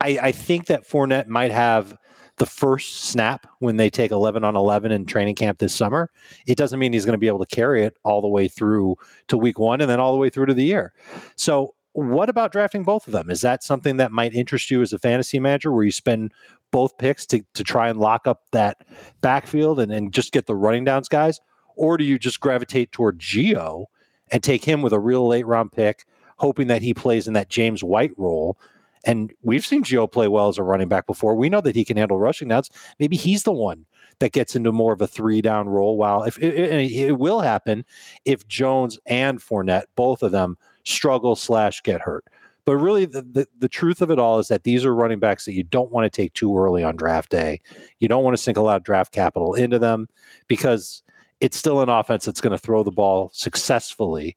I, 0.01 0.19
I 0.23 0.33
think 0.33 0.67
that 0.67 0.89
Fournette 0.89 1.27
might 1.27 1.51
have 1.51 1.97
the 2.39 2.47
first 2.47 3.07
snap 3.07 3.47
when 3.59 3.77
they 3.77 3.91
take 3.91 4.13
11 4.13 4.45
on 4.45 4.55
11 4.55 4.93
in 4.93 5.05
training 5.05 5.35
camp 5.35 5.59
this 5.59 5.75
summer. 5.75 6.11
It 6.47 6.57
doesn't 6.57 6.79
mean 6.79 6.93
he's 6.93 7.05
going 7.05 7.13
to 7.15 7.19
be 7.19 7.27
able 7.27 7.45
to 7.45 7.55
carry 7.57 7.83
it 7.83 7.97
all 8.05 8.21
the 8.23 8.29
way 8.29 8.47
through 8.47 8.97
to 9.29 9.37
week 9.37 9.59
one 9.59 9.81
and 9.81 9.91
then 9.91 9.99
all 9.99 10.13
the 10.13 10.19
way 10.19 10.31
through 10.31 10.47
to 10.47 10.55
the 10.55 10.65
year. 10.65 10.93
So, 11.35 11.75
what 11.95 12.29
about 12.29 12.53
drafting 12.53 12.85
both 12.85 13.07
of 13.07 13.13
them? 13.13 13.31
Is 13.31 13.43
that 13.43 13.63
something 13.63 13.99
that 13.99 14.13
might 14.13 14.35
interest 14.35 14.71
you 14.71 14.81
as 14.83 14.93
a 14.93 14.99
fantasy 14.99 15.39
manager 15.39 15.71
where 15.73 15.85
you 15.85 15.93
spend 15.93 16.33
both 16.71 16.97
picks 16.97 17.27
to, 17.27 17.45
to 17.55 17.63
try 17.63 17.89
and 17.89 18.01
lock 18.01 18.27
up 18.27 18.43
that 18.53 18.79
backfield 19.21 19.79
and, 19.79 19.93
and 19.93 20.13
just 20.13 20.33
get 20.33 20.47
the 20.47 20.57
running 20.57 20.85
downs 20.85 21.09
guys? 21.09 21.41
Or 21.77 21.97
do 21.97 22.05
you 22.05 22.19
just 22.19 22.41
gravitate 22.41 22.93
toward 22.93 23.19
Gio 23.19 23.87
and 24.31 24.43
take 24.43 24.65
him 24.65 24.83
with 24.83 24.93
a 24.93 25.01
real 25.01 25.27
late 25.27 25.47
round 25.47 25.73
pick, 25.73 26.05
hoping 26.39 26.69
that 26.69 26.83
he 26.83 26.95
plays 26.95 27.29
in 27.29 27.35
that 27.35 27.51
James 27.51 27.85
White 27.85 28.13
role? 28.17 28.59
And 29.05 29.33
we've 29.43 29.67
seen 29.67 29.83
Gio 29.83 30.11
play 30.11 30.29
well 30.29 30.49
as 30.49 30.59
a 30.59 30.63
running 30.63 30.89
back 30.89 31.07
before. 31.07 31.35
We 31.35 31.49
know 31.49 31.61
that 31.61 31.77
he 31.77 31.85
can 31.85 31.97
handle 31.97 32.19
rushing 32.19 32.49
downs. 32.49 32.71
Maybe 32.99 33.17
he's 33.17 33.43
the 33.43 33.53
one 33.53 33.85
that 34.21 34.33
gets 34.33 34.55
into 34.55 34.71
more 34.71 34.93
of 34.93 35.03
a 35.03 35.07
three 35.07 35.43
down 35.43 35.69
role. 35.69 35.97
While 35.97 36.23
if 36.23 36.39
it, 36.39 36.55
it, 36.55 36.93
it 36.93 37.19
will 37.19 37.41
happen 37.41 37.85
if 38.25 38.47
Jones 38.47 38.99
and 39.07 39.41
Fournette, 39.41 39.85
both 39.97 40.23
of 40.23 40.31
them, 40.33 40.57
struggle 40.85 41.37
slash 41.37 41.83
get 41.83 42.01
hurt. 42.01 42.25
But 42.65 42.77
really, 42.77 43.07
the, 43.07 43.23
the, 43.23 43.49
the 43.59 43.69
truth 43.69 44.03
of 44.03 44.11
it 44.11 44.19
all 44.19 44.39
is 44.39 44.49
that 44.49 44.63
these 44.63 44.85
are 44.85 44.95
running 44.95 45.19
backs 45.19 45.45
that 45.47 45.55
you 45.55 45.65
don't 45.65 45.91
want 45.91 46.05
to 46.05 46.17
take 46.17 46.33
too 46.35 46.57
early 46.57 46.85
on 46.85 46.95
draft 46.95 47.31
day. 47.31 47.61
You 47.99 48.07
don't 48.07 48.23
want 48.23 48.37
to 48.37 48.43
sink 48.43 48.57
a 48.57 48.63
lot 48.63 48.77
of 48.77 48.85
draft 48.85 49.13
capital 49.13 49.55
into 49.55 49.81
them 49.81 50.09
because 50.47 51.03
it's 51.41 51.57
still 51.57 51.81
an 51.81 51.89
offense 51.89 52.25
that's 52.25 52.41
going 52.41 52.53
to 52.53 52.59
throw 52.59 52.85
the 52.85 52.93
ball 52.93 53.31
successfully. 53.35 54.37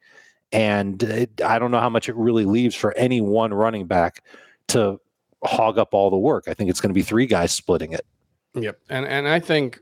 And 0.52 1.02
it, 1.04 1.42
I 1.42 1.60
don't 1.60 1.70
know 1.70 1.80
how 1.80 1.90
much 1.90 2.10
it 2.10 2.16
really 2.16 2.46
leaves 2.46 2.75
for 2.75 2.98
any 2.98 3.22
one 3.22 3.54
running 3.54 3.86
back 3.86 4.24
to 4.70 5.00
hog 5.44 5.78
up 5.78 5.94
all 5.94 6.10
the 6.10 6.18
work. 6.18 6.46
I 6.48 6.56
think 6.56 6.72
it's 6.72 6.82
going 6.82 6.90
to 6.90 6.96
be 6.96 7.04
three 7.04 7.28
guys 7.28 7.52
splitting 7.52 7.92
it. 7.94 8.06
Yep. 8.56 8.80
And 8.90 9.06
and 9.06 9.28
I 9.28 9.40
think 9.40 9.80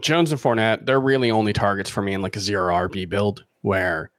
Jones 0.00 0.32
and 0.32 0.40
Fournette, 0.40 0.86
they're 0.86 1.00
really 1.00 1.30
only 1.30 1.52
targets 1.52 1.90
for 1.90 2.02
me 2.02 2.14
in 2.14 2.22
like 2.22 2.36
a 2.36 2.40
zero 2.40 2.74
RB 2.74 3.08
build 3.08 3.44
where 3.62 4.10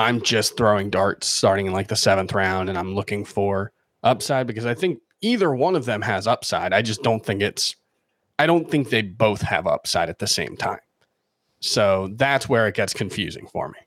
I'm 0.00 0.22
just 0.22 0.56
throwing 0.56 0.88
darts 0.90 1.26
starting 1.26 1.66
in 1.66 1.72
like 1.72 1.88
the 1.88 1.96
seventh 1.96 2.32
round 2.32 2.68
and 2.68 2.78
I'm 2.78 2.94
looking 2.94 3.24
for 3.24 3.72
upside 4.02 4.46
because 4.46 4.64
I 4.64 4.74
think 4.74 5.00
either 5.20 5.54
one 5.54 5.76
of 5.76 5.84
them 5.84 6.00
has 6.02 6.26
upside. 6.26 6.72
I 6.72 6.80
just 6.82 7.02
don't 7.02 7.24
think 7.24 7.42
it's 7.42 7.76
I 8.38 8.46
don't 8.46 8.70
think 8.70 8.88
they 8.88 9.02
both 9.02 9.42
have 9.42 9.66
upside 9.66 10.08
at 10.08 10.18
the 10.18 10.26
same 10.26 10.56
time. 10.56 10.78
So 11.60 12.08
that's 12.14 12.48
where 12.48 12.66
it 12.66 12.74
gets 12.74 12.94
confusing 12.94 13.46
for 13.52 13.68
me. 13.68 13.78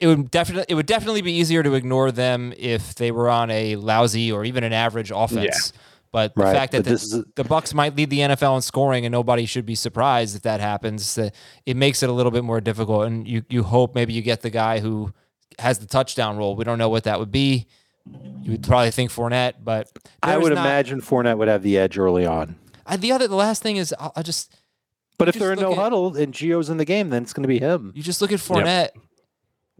it 0.00 0.06
would 0.06 0.30
definitely 0.30 0.64
it 0.68 0.74
would 0.74 0.86
definitely 0.86 1.20
be 1.22 1.32
easier 1.32 1.62
to 1.62 1.74
ignore 1.74 2.10
them 2.10 2.54
if 2.56 2.94
they 2.94 3.10
were 3.10 3.28
on 3.28 3.50
a 3.50 3.76
lousy 3.76 4.32
or 4.32 4.44
even 4.44 4.64
an 4.64 4.72
average 4.72 5.12
offense. 5.14 5.72
But 6.12 6.34
the 6.34 6.42
Right, 6.42 6.54
fact 6.54 6.72
that 6.72 6.84
the, 6.84 6.92
is- 6.92 7.10
the 7.10 7.42
Bucs 7.44 7.72
might 7.72 7.96
lead 7.96 8.10
the 8.10 8.18
NFL 8.20 8.54
in 8.56 8.62
scoring, 8.62 9.06
and 9.06 9.12
nobody 9.12 9.46
should 9.46 9.64
be 9.64 9.74
surprised 9.74 10.36
if 10.36 10.42
that 10.42 10.60
happens. 10.60 11.16
It 11.18 11.76
makes 11.76 12.02
it 12.02 12.10
a 12.10 12.12
little 12.12 12.30
bit 12.30 12.44
more 12.44 12.60
difficult, 12.60 13.06
and 13.06 13.26
you 13.26 13.42
you 13.48 13.62
hope 13.62 13.94
maybe 13.94 14.12
you 14.12 14.20
get 14.22 14.42
the 14.42 14.50
guy 14.50 14.80
who 14.80 15.12
has 15.58 15.78
the 15.78 15.86
touchdown 15.86 16.36
role. 16.36 16.54
We 16.54 16.64
don't 16.64 16.78
know 16.78 16.90
what 16.90 17.04
that 17.04 17.18
would 17.18 17.30
be. 17.32 17.66
You 18.42 18.50
would 18.52 18.62
probably 18.64 18.90
think 18.90 19.10
Fournette, 19.10 19.54
but 19.64 19.88
I 20.22 20.36
would 20.36 20.52
not- 20.54 20.66
imagine 20.66 21.00
Fournette 21.00 21.38
would 21.38 21.48
have 21.48 21.62
the 21.62 21.78
edge 21.78 21.96
early 21.96 22.26
on. 22.26 22.56
I, 22.84 22.96
the 22.96 23.12
other 23.12 23.26
the 23.28 23.36
last 23.36 23.62
thing 23.62 23.76
is 23.76 23.94
I'll, 23.98 24.12
I'll 24.16 24.22
just 24.24 24.54
But 25.18 25.28
if 25.28 25.36
they're 25.36 25.52
in 25.52 25.60
no 25.60 25.70
at- 25.72 25.78
huddle 25.78 26.16
and 26.16 26.34
Gio's 26.34 26.68
in 26.68 26.76
the 26.78 26.84
game, 26.84 27.10
then 27.10 27.22
it's 27.22 27.32
going 27.32 27.44
to 27.44 27.48
be 27.48 27.60
him. 27.60 27.92
You 27.94 28.02
just 28.02 28.20
look 28.20 28.32
at 28.32 28.40
Fournette. 28.40 28.90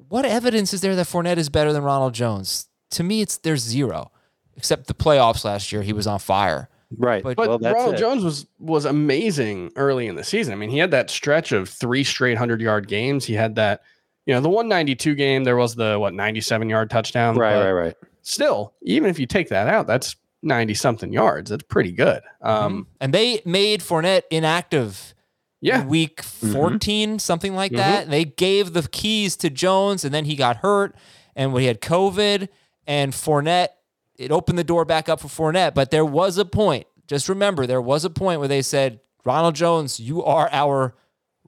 What 0.08 0.24
evidence 0.24 0.72
is 0.72 0.80
there 0.82 0.94
that 0.96 1.06
Fournette 1.06 1.36
is 1.36 1.48
better 1.48 1.72
than 1.72 1.82
Ronald 1.82 2.14
Jones? 2.14 2.68
To 2.92 3.02
me, 3.02 3.20
it's 3.22 3.38
there's 3.38 3.60
zero, 3.62 4.11
except 4.56 4.86
the 4.86 4.94
playoffs 4.94 5.44
last 5.44 5.72
year. 5.72 5.82
He 5.82 5.92
was 5.92 6.06
on 6.06 6.18
fire. 6.18 6.68
Right. 6.96 7.22
But- 7.22 7.36
But 7.36 7.48
well, 7.48 7.58
that's 7.58 7.74
Ronald 7.74 7.94
it. 7.94 7.98
Jones 7.98 8.24
was 8.24 8.46
was 8.58 8.84
amazing 8.84 9.72
early 9.76 10.06
in 10.06 10.16
the 10.16 10.24
season. 10.24 10.52
I 10.52 10.56
mean, 10.56 10.70
he 10.70 10.78
had 10.78 10.90
that 10.90 11.10
stretch 11.10 11.52
of 11.52 11.68
three 11.68 12.04
straight 12.04 12.38
hundred 12.38 12.60
yard 12.60 12.88
games. 12.88 13.24
He 13.24 13.34
had 13.34 13.54
that, 13.56 13.82
you 14.26 14.34
know, 14.34 14.40
the 14.40 14.50
one 14.50 14.68
ninety 14.68 14.94
two 14.94 15.14
game. 15.14 15.44
There 15.44 15.56
was 15.56 15.74
the 15.74 15.98
what 15.98 16.14
ninety 16.14 16.40
seven 16.40 16.68
yard 16.68 16.90
touchdown. 16.90 17.36
Right, 17.36 17.62
right, 17.62 17.72
right. 17.72 17.96
Still, 18.22 18.74
even 18.82 19.10
if 19.10 19.18
you 19.18 19.26
take 19.26 19.48
that 19.48 19.68
out, 19.68 19.86
that's 19.86 20.16
ninety 20.42 20.74
something 20.74 21.12
yards. 21.12 21.50
That's 21.50 21.64
pretty 21.64 21.92
good. 21.92 22.22
Um, 22.42 22.72
mm-hmm. 22.72 22.82
And 23.00 23.14
they 23.14 23.40
made 23.44 23.80
Fournette 23.80 24.22
inactive 24.30 25.14
yeah, 25.62 25.82
in 25.82 25.88
week 25.88 26.22
mm-hmm. 26.22 26.52
14, 26.52 27.18
something 27.20 27.54
like 27.54 27.72
mm-hmm. 27.72 27.78
that. 27.78 28.04
And 28.04 28.12
they 28.12 28.24
gave 28.24 28.74
the 28.74 28.82
keys 28.82 29.36
to 29.36 29.48
Jones, 29.48 30.04
and 30.04 30.12
then 30.12 30.26
he 30.26 30.36
got 30.36 30.58
hurt, 30.58 30.94
and 31.34 31.52
when 31.52 31.62
he 31.62 31.68
had 31.68 31.80
COVID, 31.80 32.48
and 32.86 33.12
Fournette, 33.12 33.68
it 34.16 34.30
opened 34.30 34.58
the 34.58 34.64
door 34.64 34.84
back 34.84 35.08
up 35.08 35.20
for 35.20 35.28
Fournette. 35.28 35.74
But 35.74 35.90
there 35.90 36.04
was 36.04 36.38
a 36.38 36.44
point, 36.44 36.86
just 37.06 37.28
remember, 37.28 37.66
there 37.66 37.82
was 37.82 38.04
a 38.04 38.10
point 38.10 38.40
where 38.40 38.48
they 38.48 38.62
said, 38.62 39.00
Ronald 39.24 39.54
Jones, 39.54 40.00
you 40.00 40.24
are 40.24 40.48
our 40.52 40.94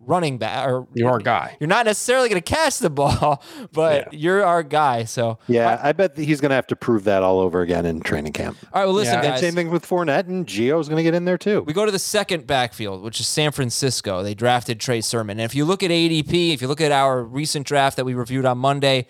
running 0.06 0.38
back. 0.38 0.68
Or 0.68 0.87
your 0.94 1.18
guy. 1.18 1.56
You're 1.61 1.68
not 1.68 1.87
necessarily 1.87 2.28
going 2.28 2.40
to 2.40 2.54
catch 2.54 2.78
the 2.78 2.90
ball, 2.90 3.42
but 3.73 4.12
you're 4.12 4.44
our 4.44 4.62
guy. 4.62 5.04
So, 5.04 5.38
Yeah, 5.49 5.80
I 5.83 5.92
bet 5.92 6.14
that 6.16 6.25
he's 6.25 6.40
going 6.40 6.50
to 6.50 6.54
have 6.54 6.66
to 6.68 6.76
prove 6.76 7.04
that 7.04 7.23
all 7.23 7.40
over 7.40 7.61
again 7.61 7.87
in 7.87 8.00
training 8.00 8.33
camp. 8.33 8.56
all 8.73 8.80
right, 8.80 8.87
well, 8.87 8.94
listen, 8.94 9.23
Yeah. 9.23 9.33
And 9.33 9.40
same 9.40 9.54
thing 9.54 9.71
with 9.71 9.87
Fournette 9.87 10.26
and 10.28 10.47
Gio's 10.47 10.88
going 10.88 10.99
to 10.99 11.02
get 11.02 11.14
in 11.14 11.25
there 11.25 11.38
too. 11.38 11.62
We 11.62 11.73
go 11.73 11.85
to 11.85 11.92
the 11.92 11.99
second 11.99 12.47
backfield, 12.47 13.02
which 13.02 13.21
is 13.21 13.26
San 13.26 13.52
Francisco. 13.52 14.23
They 14.23 14.35
drafted 14.35 14.80
Trey 14.80 15.00
Sermon. 15.00 15.38
And 15.38 15.44
if 15.44 15.54
you 15.54 15.64
look 15.64 15.83
at 15.83 15.90
ADP, 15.90 16.54
if 16.54 16.62
you 16.62 16.68
look 16.68 16.80
at 16.80 16.92
our 16.92 17.23
recent 17.23 17.66
draft 17.66 17.97
that 17.97 18.04
we 18.04 18.14
reviewed 18.14 18.44
on 18.44 18.59
Monday, 18.59 19.06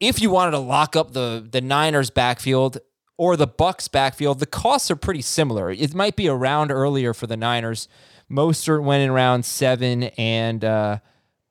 if 0.00 0.20
you 0.20 0.30
wanted 0.30 0.52
to 0.52 0.58
lock 0.58 0.96
up 0.96 1.12
the 1.12 1.46
the 1.50 1.60
Niners 1.60 2.10
backfield 2.10 2.78
or 3.16 3.36
the 3.36 3.48
Bucs 3.48 3.90
backfield, 3.90 4.38
the 4.38 4.46
costs 4.46 4.90
are 4.90 4.96
pretty 4.96 5.22
similar. 5.22 5.70
It 5.70 5.94
might 5.94 6.16
be 6.16 6.26
a 6.28 6.34
round 6.34 6.70
earlier 6.70 7.12
for 7.12 7.26
the 7.26 7.36
Niners. 7.36 7.88
Mostert 8.30 8.82
went 8.82 9.02
in 9.02 9.10
round 9.10 9.44
seven, 9.44 10.04
and 10.04 10.64
uh, 10.64 10.98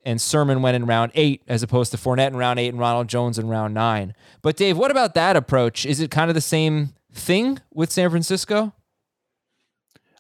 and 0.06 0.22
Sermon 0.22 0.62
went 0.62 0.76
in 0.76 0.86
round 0.86 1.12
eight, 1.16 1.44
as 1.48 1.64
opposed 1.64 1.92
to 1.92 1.98
Fournette 1.98 2.28
in 2.28 2.38
round 2.38 2.60
eight 2.60 2.70
and 2.70 2.80
Ronald 2.80 3.08
Jones 3.08 3.38
in 3.38 3.48
round 3.48 3.74
nine. 3.74 4.14
But 4.42 4.56
Dave, 4.56 4.78
what 4.78 4.92
about 4.92 5.14
that 5.16 5.36
approach? 5.36 5.86
Is 5.86 6.00
it 6.00 6.12
kind 6.12 6.30
of 6.30 6.36
the 6.36 6.42
same 6.42 6.94
thing 7.12 7.60
with 7.74 7.92
San 7.92 8.10
Francisco? 8.10 8.74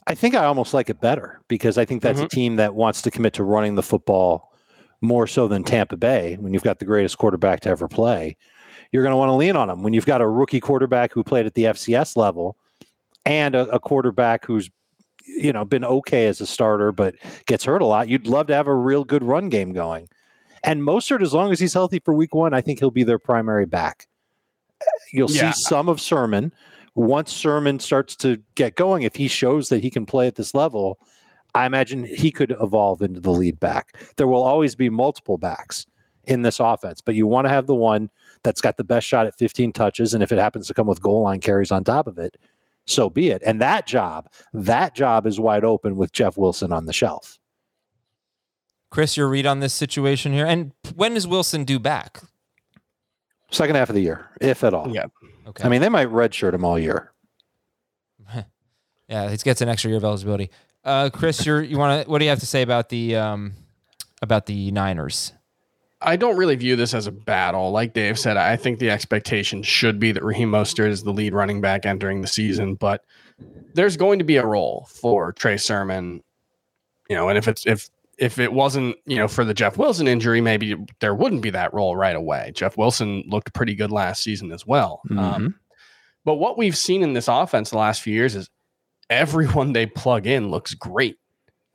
I 0.05 0.15
think 0.15 0.35
I 0.35 0.45
almost 0.45 0.73
like 0.73 0.89
it 0.89 1.01
better 1.01 1.41
because 1.49 1.77
I 1.77 1.83
think 1.85 2.01
that's 2.01 2.19
a 2.19 2.29
team 2.29 2.55
that 2.55 2.73
wants 2.73 3.01
to 3.03 3.11
commit 3.11 3.33
to 3.33 3.43
running 3.43 3.75
the 3.75 3.83
football 3.83 4.46
more 5.01 5.27
so 5.27 5.47
than 5.47 5.63
Tampa 5.63 5.97
Bay 5.97 6.35
when 6.39 6.53
you've 6.53 6.63
got 6.63 6.79
the 6.79 6.85
greatest 6.85 7.17
quarterback 7.17 7.59
to 7.61 7.69
ever 7.69 7.87
play. 7.87 8.35
You're 8.91 9.03
going 9.03 9.11
to 9.13 9.17
want 9.17 9.29
to 9.29 9.33
lean 9.35 9.55
on 9.55 9.69
him 9.69 9.83
when 9.83 9.93
you've 9.93 10.05
got 10.05 10.21
a 10.21 10.27
rookie 10.27 10.59
quarterback 10.59 11.13
who 11.13 11.23
played 11.23 11.45
at 11.45 11.53
the 11.53 11.65
FCS 11.65 12.15
level 12.15 12.57
and 13.25 13.53
a, 13.55 13.67
a 13.69 13.79
quarterback 13.79 14.45
who's 14.45 14.69
you 15.25 15.51
know 15.51 15.65
been 15.65 15.83
okay 15.83 16.27
as 16.27 16.39
a 16.39 16.47
starter 16.47 16.93
but 16.93 17.13
gets 17.45 17.65
hurt 17.65 17.81
a 17.81 17.85
lot. 17.85 18.07
You'd 18.07 18.27
love 18.27 18.47
to 18.47 18.55
have 18.55 18.67
a 18.67 18.73
real 18.73 19.03
good 19.03 19.23
run 19.23 19.49
game 19.49 19.73
going. 19.73 20.07
And 20.63 20.81
Mostert, 20.81 21.21
as 21.21 21.33
long 21.33 21.51
as 21.51 21.59
he's 21.59 21.73
healthy 21.73 21.99
for 21.99 22.13
week 22.13 22.33
one, 22.33 22.53
I 22.53 22.61
think 22.61 22.79
he'll 22.79 22.91
be 22.91 23.03
their 23.03 23.19
primary 23.19 23.65
back. 23.65 24.07
You'll 25.11 25.29
Yeah. 25.31 25.51
see 25.51 25.63
some 25.63 25.89
of 25.89 26.01
Sermon. 26.01 26.51
Once 26.95 27.31
Sermon 27.31 27.79
starts 27.79 28.15
to 28.17 28.41
get 28.55 28.75
going, 28.75 29.03
if 29.03 29.15
he 29.15 29.27
shows 29.27 29.69
that 29.69 29.83
he 29.83 29.89
can 29.91 30.05
play 30.05 30.27
at 30.27 30.35
this 30.35 30.55
level, 30.55 30.97
I 31.55 31.65
imagine 31.65 32.03
he 32.03 32.31
could 32.31 32.55
evolve 32.61 33.01
into 33.01 33.19
the 33.19 33.31
lead 33.31 33.59
back. 33.59 33.97
There 34.17 34.27
will 34.27 34.43
always 34.43 34.75
be 34.75 34.89
multiple 34.89 35.37
backs 35.37 35.85
in 36.25 36.41
this 36.41 36.59
offense, 36.59 37.01
but 37.01 37.15
you 37.15 37.25
want 37.25 37.45
to 37.45 37.49
have 37.49 37.67
the 37.67 37.75
one 37.75 38.09
that's 38.43 38.61
got 38.61 38.77
the 38.77 38.83
best 38.83 39.07
shot 39.07 39.25
at 39.25 39.37
15 39.37 39.71
touches. 39.73 40.13
And 40.13 40.21
if 40.21 40.31
it 40.31 40.37
happens 40.37 40.67
to 40.67 40.73
come 40.73 40.87
with 40.87 41.01
goal 41.01 41.23
line 41.23 41.39
carries 41.39 41.71
on 41.71 41.83
top 41.83 42.05
of 42.05 42.17
it, 42.17 42.37
so 42.85 43.09
be 43.09 43.29
it. 43.29 43.41
And 43.45 43.61
that 43.61 43.87
job, 43.87 44.29
that 44.53 44.95
job 44.95 45.25
is 45.25 45.39
wide 45.39 45.63
open 45.63 45.97
with 45.97 46.11
Jeff 46.11 46.37
Wilson 46.37 46.71
on 46.71 46.85
the 46.85 46.93
shelf. 46.93 47.37
Chris, 48.89 49.17
your 49.17 49.27
read 49.27 49.45
on 49.45 49.59
this 49.59 49.73
situation 49.73 50.31
here, 50.31 50.45
and 50.45 50.71
when 50.95 51.17
is 51.17 51.27
Wilson 51.27 51.65
due 51.65 51.79
back? 51.79 52.21
Second 53.51 53.75
half 53.75 53.89
of 53.89 53.95
the 53.95 54.01
year, 54.01 54.29
if 54.39 54.63
at 54.63 54.73
all. 54.73 54.93
Yeah. 54.93 55.05
Okay, 55.47 55.63
I 55.63 55.69
mean, 55.69 55.81
they 55.81 55.89
might 55.89 56.09
redshirt 56.09 56.53
him 56.53 56.63
all 56.63 56.79
year. 56.79 57.11
yeah, 59.07 59.29
he 59.29 59.37
gets 59.37 59.61
an 59.61 59.69
extra 59.69 59.89
year 59.89 59.97
of 59.97 60.03
eligibility. 60.03 60.49
Uh, 60.87 61.09
Chris, 61.09 61.45
you're, 61.45 61.61
you 61.61 61.77
want 61.77 62.05
to? 62.05 62.09
What 62.09 62.19
do 62.19 62.23
you 62.23 62.29
have 62.29 62.39
to 62.39 62.45
say 62.45 62.61
about 62.61 62.87
the 62.87 63.17
um, 63.17 63.53
about 64.21 64.45
the 64.45 64.71
Niners? 64.71 65.33
I 66.01 66.15
don't 66.15 66.37
really 66.37 66.55
view 66.55 66.77
this 66.77 66.93
as 66.93 67.07
a 67.07 67.11
battle. 67.11 67.71
Like 67.71 67.93
Dave 67.93 68.17
said, 68.17 68.37
I 68.37 68.55
think 68.55 68.79
the 68.79 68.89
expectation 68.89 69.63
should 69.63 69.99
be 69.99 70.13
that 70.13 70.23
Raheem 70.23 70.49
Mostert 70.49 70.87
is 70.87 71.03
the 71.03 71.11
lead 71.11 71.33
running 71.33 71.59
back 71.59 71.85
entering 71.85 72.21
the 72.21 72.27
season, 72.27 72.75
but 72.75 73.03
there's 73.73 73.97
going 73.97 74.19
to 74.19 74.25
be 74.25 74.37
a 74.37 74.45
role 74.45 74.87
for 74.89 75.33
Trey 75.33 75.57
Sermon. 75.57 76.23
You 77.09 77.17
know, 77.17 77.27
and 77.27 77.37
if 77.37 77.49
it's 77.49 77.67
if 77.67 77.89
if 78.17 78.39
it 78.39 78.53
wasn't, 78.53 78.95
you 79.05 79.17
know, 79.17 79.27
for 79.27 79.43
the 79.43 79.53
Jeff 79.53 79.77
Wilson 79.77 80.07
injury, 80.07 80.39
maybe 80.39 80.75
there 81.01 81.13
wouldn't 81.13 81.41
be 81.41 81.49
that 81.49 81.73
role 81.73 81.97
right 81.97 82.15
away. 82.15 82.53
Jeff 82.55 82.77
Wilson 82.77 83.23
looked 83.27 83.53
pretty 83.53 83.75
good 83.75 83.91
last 83.91 84.23
season 84.23 84.53
as 84.53 84.65
well. 84.65 85.01
Mm-hmm. 85.09 85.19
Um, 85.19 85.59
but 86.23 86.35
what 86.35 86.57
we've 86.57 86.77
seen 86.77 87.03
in 87.03 87.11
this 87.11 87.27
offense 87.27 87.71
the 87.71 87.77
last 87.77 88.01
few 88.01 88.13
years 88.13 88.35
is 88.35 88.49
everyone 89.09 89.73
they 89.73 89.85
plug 89.85 90.27
in 90.27 90.49
looks 90.49 90.73
great. 90.73 91.17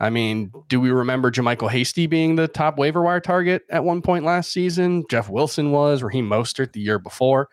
I 0.00 0.10
mean, 0.10 0.50
do 0.68 0.80
we 0.80 0.90
remember 0.90 1.30
JaMycal 1.30 1.70
Hasty 1.70 2.08
being 2.08 2.34
the 2.34 2.48
top 2.48 2.76
waiver 2.76 3.02
wire 3.02 3.20
target 3.20 3.62
at 3.70 3.84
one 3.84 4.02
point 4.02 4.24
last 4.24 4.50
season? 4.50 5.04
Jeff 5.08 5.28
Wilson 5.28 5.70
was, 5.70 6.02
Raheem 6.02 6.28
Mostert 6.28 6.72
the 6.72 6.80
year 6.80 6.98
before. 6.98 7.48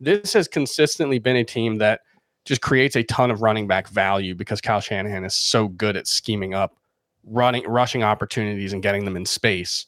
This 0.00 0.32
has 0.32 0.48
consistently 0.48 1.20
been 1.20 1.36
a 1.36 1.44
team 1.44 1.78
that 1.78 2.00
just 2.44 2.60
creates 2.60 2.96
a 2.96 3.04
ton 3.04 3.30
of 3.30 3.42
running 3.42 3.68
back 3.68 3.88
value 3.88 4.34
because 4.34 4.60
Kyle 4.60 4.80
Shanahan 4.80 5.24
is 5.24 5.34
so 5.34 5.68
good 5.68 5.96
at 5.96 6.08
scheming 6.08 6.52
up 6.52 6.76
running, 7.22 7.64
rushing 7.66 8.02
opportunities 8.02 8.72
and 8.72 8.82
getting 8.82 9.04
them 9.04 9.16
in 9.16 9.24
space. 9.24 9.86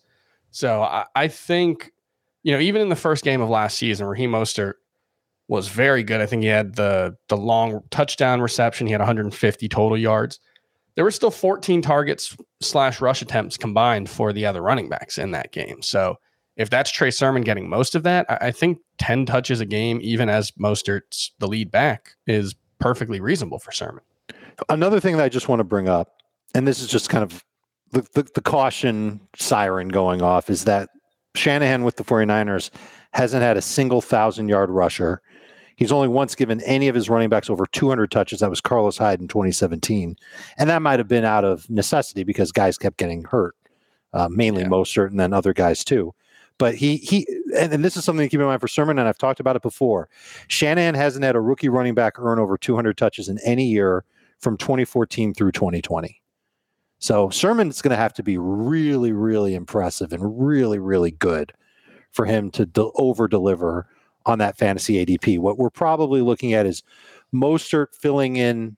So 0.53 0.83
I, 0.83 1.05
I 1.15 1.29
think, 1.29 1.93
you 2.45 2.53
know, 2.53 2.61
even 2.61 2.81
in 2.81 2.89
the 2.89 2.97
first 2.97 3.25
game 3.25 3.41
of 3.41 3.49
last 3.49 3.77
season, 3.77 4.07
Raheem 4.07 4.31
Mostert 4.31 4.75
was 5.49 5.69
very 5.69 6.03
good. 6.03 6.21
I 6.21 6.27
think 6.27 6.43
he 6.43 6.49
had 6.49 6.75
the 6.75 7.17
the 7.29 7.37
long 7.37 7.83
touchdown 7.91 8.41
reception. 8.41 8.87
He 8.87 8.93
had 8.93 9.01
150 9.01 9.69
total 9.69 9.99
yards 9.99 10.41
there 10.97 11.05
were 11.05 11.11
still 11.11 11.31
14 11.31 11.83
targets 11.83 12.37
slash 12.61 13.01
rush 13.01 13.23
attempts 13.23 13.57
combined 13.57 14.11
for 14.11 14.33
the 14.33 14.45
other 14.45 14.63
running 14.63 14.89
backs 14.89 15.19
in 15.19 15.31
that 15.31 15.53
game. 15.53 15.83
So 15.83 16.17
if 16.57 16.71
that's 16.71 16.91
Trey 16.91 17.11
Sermon 17.11 17.43
getting 17.43 17.69
most 17.69 17.95
of 17.95 18.03
that, 18.05 18.27
I, 18.29 18.51
think 18.51 18.79
10 18.99 19.27
touches 19.27 19.61
a 19.61 19.67
game, 19.67 20.01
even 20.03 20.31
as 20.31 20.51
Mostert's 20.53 21.33
the 21.39 21.47
lead 21.47 21.71
back, 21.71 22.13
is 22.27 22.55
perfectly 22.79 23.21
reasonable 23.21 23.59
for 23.59 23.73
Sermon. 23.73 24.03
Another 24.71 24.99
thing 24.99 25.19
that 25.19 25.25
I 25.25 25.29
just 25.29 25.49
want 25.49 25.61
to 25.61 25.65
bring 25.65 25.87
up, 25.87 26.09
and 26.55 26.67
this 26.67 26.81
is 26.81 26.89
just 26.89 27.11
kind 27.11 27.23
of 27.23 27.45
the, 27.93 28.07
the, 28.15 28.23
the 28.35 28.41
caution 28.41 29.21
siren 29.37 29.89
going 29.89 30.23
off, 30.23 30.49
is 30.49 30.65
that 30.65 30.89
Shanahan 31.35 31.85
with 31.85 31.97
the 31.97 32.05
49ers 32.05 32.71
hasn't 33.13 33.43
had 33.43 33.59
a 33.59 33.63
single 33.63 34.01
thousand 34.01 34.49
yard 34.49 34.71
rusher 34.71 35.21
He's 35.77 35.93
only 35.93 36.09
once 36.09 36.35
given 36.35 36.63
any 36.63 36.89
of 36.89 36.95
his 36.95 37.09
running 37.09 37.29
backs 37.29 37.51
over 37.51 37.67
200 37.67 38.11
touches. 38.11 38.41
That 38.41 38.51
was 38.51 38.61
Carlos 38.61 38.97
Hyde 38.97 39.21
in 39.21 39.29
2017. 39.29 40.17
And 40.57 40.71
that 40.71 40.83
might 40.83 40.99
have 40.99 41.09
been 41.09 41.25
out 41.25 41.45
of 41.45 41.69
necessity 41.69 42.25
because 42.25 42.51
guys 42.51 42.79
kept 42.79 42.97
getting 42.97 43.25
hurt, 43.25 43.55
uh, 44.15 44.29
mainly 44.31 44.63
yeah. 44.63 44.69
Mostert 44.69 45.09
and 45.09 45.21
then 45.21 45.33
other 45.33 45.53
guys 45.53 45.85
too. 45.85 46.15
But 46.59 46.75
he, 46.75 46.97
he 46.97 47.27
and, 47.55 47.75
and 47.75 47.85
this 47.85 47.99
is 47.99 48.05
something 48.05 48.25
to 48.25 48.31
keep 48.31 48.41
in 48.41 48.47
mind 48.47 48.63
for 48.63 48.69
Sermon, 48.69 48.99
and 48.99 49.07
I've 49.07 49.19
talked 49.19 49.41
about 49.41 49.57
it 49.57 49.63
before. 49.63 50.09
Shanahan 50.49 50.95
hasn't 50.95 51.23
had 51.23 51.37
a 51.37 51.41
rookie 51.41 51.69
running 51.69 51.95
back 51.95 52.19
earn 52.19 52.39
over 52.39 52.57
200 52.57 52.97
touches 52.97 53.29
in 53.29 53.39
any 53.45 53.67
year 53.67 54.05
from 54.39 54.57
2014 54.57 55.35
through 55.35 55.53
2020. 55.53 56.23
So 56.99 57.29
Sermon's 57.29 57.83
going 57.83 57.91
to 57.91 57.97
have 57.97 58.15
to 58.15 58.23
be 58.23 58.39
really, 58.39 59.13
really 59.13 59.55
impressive 59.55 60.15
and 60.15 60.47
really, 60.47 60.79
really 60.79 61.11
good 61.11 61.53
for 62.11 62.25
him 62.25 62.51
to 62.53 62.65
de- 62.65 62.91
over 62.95 63.29
deliver 63.29 63.87
on 64.27 64.39
that 64.39 64.59
fantasy 64.59 65.05
ADP. 65.05 65.39
What 65.39 65.59
we're 65.59 65.71
probably 65.71 66.21
looking 66.21 66.53
at 66.53 66.67
is 66.67 66.83
Mostert 67.35 67.95
filling 67.99 68.37
in 68.37 68.77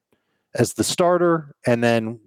as 0.54 0.74
the 0.74 0.84
starter, 0.84 1.54
and 1.66 1.82
then 1.82 2.20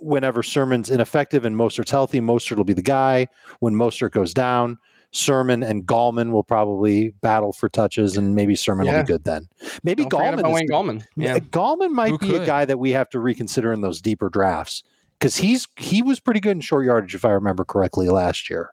whenever 0.00 0.42
Sermon's 0.42 0.90
ineffective 0.90 1.44
and 1.44 1.56
Mostert's 1.56 1.90
healthy, 1.90 2.20
Mostert 2.20 2.56
will 2.56 2.64
be 2.64 2.72
the 2.72 2.82
guy. 2.82 3.26
When 3.60 3.74
Mostert 3.74 4.12
goes 4.12 4.32
down, 4.32 4.78
Sermon 5.10 5.62
and 5.62 5.86
Gallman 5.86 6.30
will 6.30 6.44
probably 6.44 7.10
battle 7.22 7.52
for 7.52 7.68
touches, 7.68 8.16
and 8.16 8.34
maybe 8.34 8.54
Sermon 8.54 8.86
yeah. 8.86 8.96
will 8.96 9.02
be 9.02 9.06
good 9.06 9.24
then. 9.24 9.48
Maybe 9.82 10.04
Don't 10.04 10.20
Gallman. 10.20 10.52
Wayne 10.52 10.68
Gallman. 10.68 11.04
Yeah. 11.16 11.38
Gallman 11.38 11.92
might 11.92 12.10
Who 12.10 12.18
be 12.18 12.30
could? 12.30 12.42
a 12.42 12.46
guy 12.46 12.64
that 12.64 12.78
we 12.78 12.90
have 12.90 13.08
to 13.10 13.20
reconsider 13.20 13.72
in 13.72 13.80
those 13.80 14.00
deeper 14.00 14.28
drafts 14.28 14.82
because 15.18 15.36
he's 15.36 15.66
he 15.76 16.02
was 16.02 16.20
pretty 16.20 16.40
good 16.40 16.52
in 16.52 16.60
short 16.60 16.84
yardage, 16.84 17.14
if 17.14 17.24
I 17.24 17.30
remember 17.30 17.64
correctly, 17.64 18.08
last 18.08 18.50
year 18.50 18.72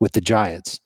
with 0.00 0.12
the 0.12 0.20
Giants. 0.20 0.80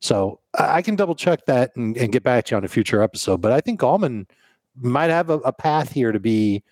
So 0.00 0.40
I 0.58 0.82
can 0.82 0.96
double 0.96 1.14
check 1.14 1.44
that 1.46 1.76
and, 1.76 1.96
and, 1.96 2.10
get 2.10 2.22
back 2.22 2.46
to 2.46 2.52
you 2.52 2.56
on 2.56 2.64
a 2.64 2.68
future 2.68 3.02
episode. 3.02 3.42
But 3.42 3.52
I 3.52 3.60
think 3.60 3.80
Gallman 3.80 4.26
might 4.74 5.10
have 5.10 5.28
a, 5.28 5.34
a, 5.40 5.52
path 5.52 5.92
here 5.92 6.10
to 6.10 6.18
be 6.18 6.62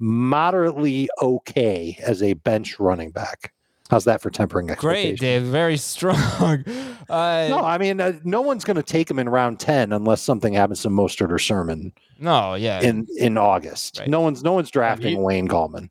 moderately 0.00 1.08
okay 1.22 1.96
as 2.02 2.20
a 2.20 2.34
bench 2.34 2.80
running 2.80 3.10
back. 3.10 3.52
How's 3.90 4.04
that 4.04 4.20
for 4.20 4.30
tempering 4.30 4.66
Great, 4.66 5.20
Dave. 5.20 5.42
Very 5.44 5.76
strong. 5.76 6.64
Uh, 7.06 7.48
no, 7.50 7.58
I 7.62 7.76
mean, 7.76 8.00
uh, 8.00 8.14
no 8.24 8.40
one's 8.40 8.64
going 8.64 8.78
to 8.78 8.82
take 8.82 9.10
him 9.10 9.18
in 9.18 9.28
round 9.28 9.60
ten 9.60 9.92
unless 9.92 10.22
something 10.22 10.54
happens 10.54 10.80
to 10.80 10.88
Mostert 10.88 11.30
or 11.30 11.38
Sermon. 11.38 11.92
No, 12.18 12.54
yeah. 12.54 12.80
In 12.80 13.06
in 13.18 13.36
August, 13.36 13.98
right. 13.98 14.08
no 14.08 14.22
one's 14.22 14.42
no 14.42 14.54
one's 14.54 14.70
drafting 14.70 15.10
he, 15.10 15.16
Wayne 15.16 15.46
Gallman. 15.46 15.90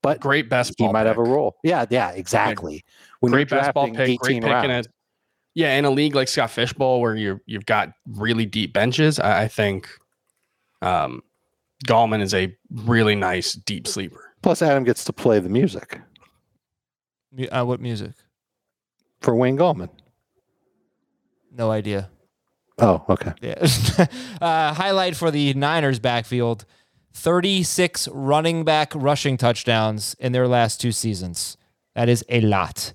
But 0.00 0.20
great 0.20 0.48
best 0.48 0.74
he 0.78 0.84
might 0.86 1.00
pick. 1.00 1.08
have 1.08 1.18
a 1.18 1.24
role. 1.24 1.56
Yeah, 1.64 1.86
yeah, 1.90 2.10
exactly. 2.10 2.84
When 3.18 3.32
great 3.32 3.48
best 3.48 3.74
ball 3.74 3.86
pick, 3.86 4.20
great 4.20 4.42
pick 4.42 4.44
rounds, 4.44 4.86
yeah, 5.54 5.76
in 5.76 5.84
a 5.84 5.90
league 5.90 6.14
like 6.14 6.28
Scott 6.28 6.50
Fish 6.50 6.72
Bowl 6.72 7.00
where 7.00 7.14
you 7.14 7.40
you've 7.46 7.66
got 7.66 7.92
really 8.06 8.46
deep 8.46 8.72
benches, 8.72 9.20
I, 9.20 9.42
I 9.42 9.48
think 9.48 9.88
um, 10.82 11.22
Gallman 11.86 12.20
is 12.20 12.34
a 12.34 12.54
really 12.70 13.14
nice 13.14 13.52
deep 13.52 13.86
sleeper. 13.86 14.34
Plus, 14.42 14.62
Adam 14.62 14.84
gets 14.84 15.04
to 15.04 15.12
play 15.12 15.38
the 15.38 15.48
music. 15.48 16.00
Uh, 17.50 17.64
what 17.64 17.80
music? 17.80 18.12
For 19.20 19.34
Wayne 19.34 19.56
Gallman. 19.56 19.88
No 21.50 21.70
idea. 21.70 22.10
Oh, 22.78 23.04
okay. 23.08 23.32
Yeah. 23.40 24.06
uh, 24.40 24.74
highlight 24.74 25.16
for 25.16 25.30
the 25.30 25.54
Niners 25.54 25.98
backfield 25.98 26.64
36 27.14 28.08
running 28.08 28.64
back 28.64 28.92
rushing 28.94 29.36
touchdowns 29.36 30.14
in 30.18 30.32
their 30.32 30.48
last 30.48 30.80
two 30.80 30.90
seasons. 30.90 31.56
That 31.94 32.08
is 32.08 32.24
a 32.28 32.40
lot. 32.40 32.92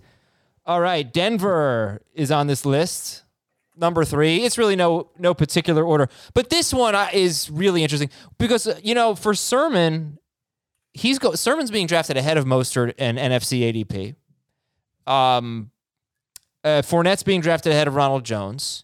All 0.69 0.79
right, 0.79 1.12
Denver 1.12 2.03
is 2.13 2.29
on 2.29 2.45
this 2.45 2.63
list. 2.63 3.23
Number 3.75 4.05
three. 4.05 4.43
It's 4.43 4.55
really 4.55 4.75
no 4.75 5.10
no 5.17 5.34
particular 5.34 5.84
order, 5.84 6.10
but 6.36 6.51
this 6.51 6.71
one 6.71 6.93
uh, 6.93 7.08
is 7.12 7.49
really 7.49 7.82
interesting 7.82 8.12
because 8.38 8.67
uh, 8.67 8.79
you 8.84 8.93
know 8.93 9.15
for 9.15 9.34
Sermon, 9.34 10.19
he's 10.93 11.17
go 11.17 11.34
Sermon's 11.34 11.71
being 11.71 11.88
drafted 11.88 12.17
ahead 12.17 12.38
of 12.38 12.45
Mostert 12.45 12.93
and 12.99 13.17
NFC 13.17 13.73
ADP. 13.73 15.12
Um, 15.12 15.71
uh, 16.63 16.84
Fournette's 16.84 17.23
being 17.23 17.41
drafted 17.41 17.71
ahead 17.71 17.88
of 17.88 17.95
Ronald 17.95 18.23
Jones 18.23 18.84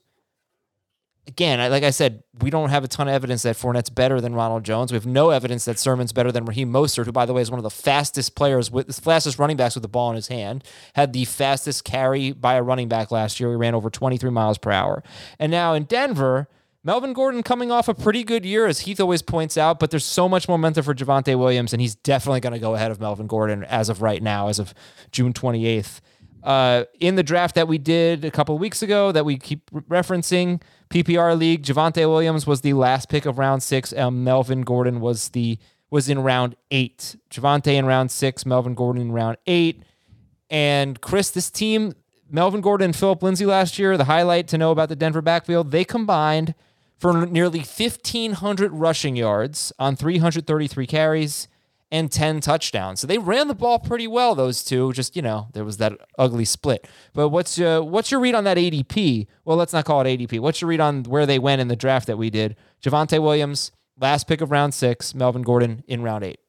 again, 1.28 1.60
like 1.72 1.84
I 1.84 1.90
said, 1.90 2.24
we 2.42 2.50
don't 2.50 2.70
have 2.70 2.84
a 2.84 2.88
ton 2.88 3.08
of 3.08 3.14
evidence 3.14 3.44
that 3.44 3.56
Fournette's 3.56 3.90
better 3.90 4.22
than 4.22 4.36
Ronald 4.36 4.64
Jones. 4.64 4.92
We 4.92 4.96
have 4.96 5.06
no 5.06 5.30
evidence 5.30 5.66
that 5.66 5.80
Sermon's 5.80 6.14
better 6.14 6.32
than 6.32 6.46
Raheem 6.46 6.72
Mostert, 6.72 7.06
who, 7.06 7.12
by 7.12 7.26
the 7.26 7.34
way, 7.34 7.42
is 7.42 7.52
one 7.52 7.60
of 7.60 7.64
the 7.64 7.70
fastest 7.70 8.36
players 8.36 8.72
with 8.72 8.88
the 8.88 8.94
fastest 8.94 9.40
running 9.40 9.58
backs 9.58 9.76
with 9.76 9.82
the 9.82 9.88
ball 9.88 10.10
in 10.10 10.16
his 10.16 10.28
hand. 10.28 10.64
Had 10.94 11.14
the 11.14 11.26
fastest 11.26 11.84
carry 11.84 12.32
by 12.32 12.56
a 12.56 12.64
running 12.64 12.88
back 12.88 13.12
last 13.12 13.40
year. 13.40 13.50
He 13.50 13.56
ran 13.56 13.76
over 13.76 13.90
23 13.90 14.30
miles 14.30 14.58
per 14.58 14.72
hour. 14.72 15.04
And 15.40 15.52
now 15.52 15.74
in 15.74 15.84
Denver, 15.84 16.48
Melvin 16.84 17.14
Gordon 17.14 17.42
coming 17.42 17.72
off 17.72 17.88
a 17.88 17.96
pretty 17.96 18.24
good 18.24 18.46
year, 18.46 18.68
as 18.68 18.82
Heath 18.82 19.00
always 19.00 19.24
points 19.24 19.58
out, 19.58 19.80
but 19.80 19.90
there's 19.90 20.06
so 20.06 20.30
much 20.30 20.48
momentum 20.48 20.84
for 20.84 20.94
Javonte 20.94 21.36
Williams, 21.36 21.74
and 21.74 21.82
he's 21.82 21.96
definitely 21.96 22.42
going 22.42 22.54
to 22.54 22.60
go 22.60 22.76
ahead 22.76 22.92
of 22.92 23.00
Melvin 23.00 23.26
Gordon 23.26 23.64
as 23.64 23.90
of 23.90 24.04
right 24.04 24.22
now, 24.22 24.50
as 24.50 24.60
of 24.60 24.72
June 25.12 25.34
28th. 25.34 26.00
Uh, 26.46 26.86
in 27.00 27.16
the 27.16 27.24
draft 27.24 27.56
that 27.56 27.68
we 27.68 27.80
did 27.80 28.24
a 28.24 28.30
couple 28.30 28.56
weeks 28.60 28.84
ago, 28.84 29.12
that 29.12 29.26
we 29.26 29.36
keep 29.36 29.70
referencing, 29.72 30.62
PPR 30.92 31.36
league, 31.38 31.64
Javonte 31.64 32.08
Williams 32.08 32.46
was 32.46 32.62
the 32.62 32.74
last 32.74 33.10
pick 33.10 33.26
of 33.26 33.40
round 33.40 33.64
six. 33.64 33.92
and 33.92 34.24
Melvin 34.24 34.62
Gordon 34.62 35.02
was 35.02 35.30
the 35.30 35.58
was 35.90 36.08
in 36.08 36.20
round 36.20 36.56
eight. 36.70 37.16
Javonte 37.32 37.74
in 37.74 37.86
round 37.86 38.12
six, 38.12 38.46
Melvin 38.46 38.76
Gordon 38.76 39.02
in 39.02 39.12
round 39.12 39.38
eight. 39.48 39.82
And 40.50 41.02
Chris, 41.02 41.32
this 41.32 41.50
team, 41.50 41.94
Melvin 42.30 42.62
Gordon 42.62 42.86
and 42.86 42.96
Phillip 42.96 43.24
Lindsay 43.24 43.46
last 43.46 43.80
year, 43.80 43.98
the 43.98 44.06
highlight 44.06 44.48
to 44.50 44.58
know 44.58 44.72
about 44.72 44.90
the 44.90 44.96
Denver 44.96 45.22
backfield, 45.22 45.72
they 45.72 45.84
combined 45.84 46.54
for 46.98 47.26
nearly 47.26 47.60
1,500 47.60 48.72
rushing 48.72 49.16
yards 49.16 49.74
on 49.80 49.96
333 49.96 50.86
carries 50.86 51.48
and 51.96 52.12
10 52.12 52.42
touchdowns. 52.42 53.00
So 53.00 53.08
they 53.08 53.18
ran 53.18 53.48
the 53.48 53.56
ball 53.56 53.80
pretty 53.80 54.06
well, 54.06 54.36
those 54.36 54.66
two. 54.66 54.92
Just, 54.92 55.16
you 55.16 55.22
know, 55.22 55.48
there 55.54 55.64
was 55.64 55.78
that 55.78 55.94
ugly 56.20 56.44
split. 56.44 56.90
But 57.14 57.30
what's 57.30 57.58
uh, 57.58 57.82
what's 57.82 58.12
your 58.12 58.20
read 58.20 58.36
on 58.36 58.44
that 58.44 58.58
ADP? 58.58 59.28
Well, 59.46 59.56
let's 59.56 59.72
not 59.72 59.86
call 59.86 60.02
it 60.02 60.20
ADP. 60.20 60.42
What's 60.42 60.60
your 60.60 60.68
read 60.68 60.82
on 60.82 61.04
where 61.04 61.26
they 61.26 61.40
went 61.40 61.62
in 61.62 61.70
the 61.70 61.76
draft 61.78 62.08
that 62.08 62.18
we 62.18 62.30
did? 62.30 62.58
Javonte 62.84 63.22
Williams, 63.22 63.72
last 63.98 64.28
pick 64.28 64.42
of 64.42 64.52
round 64.52 64.74
six, 64.74 65.16
Melvin 65.16 65.42
Gordon 65.42 65.86
in 65.88 66.04
round 66.04 66.26
eight. 66.26 66.40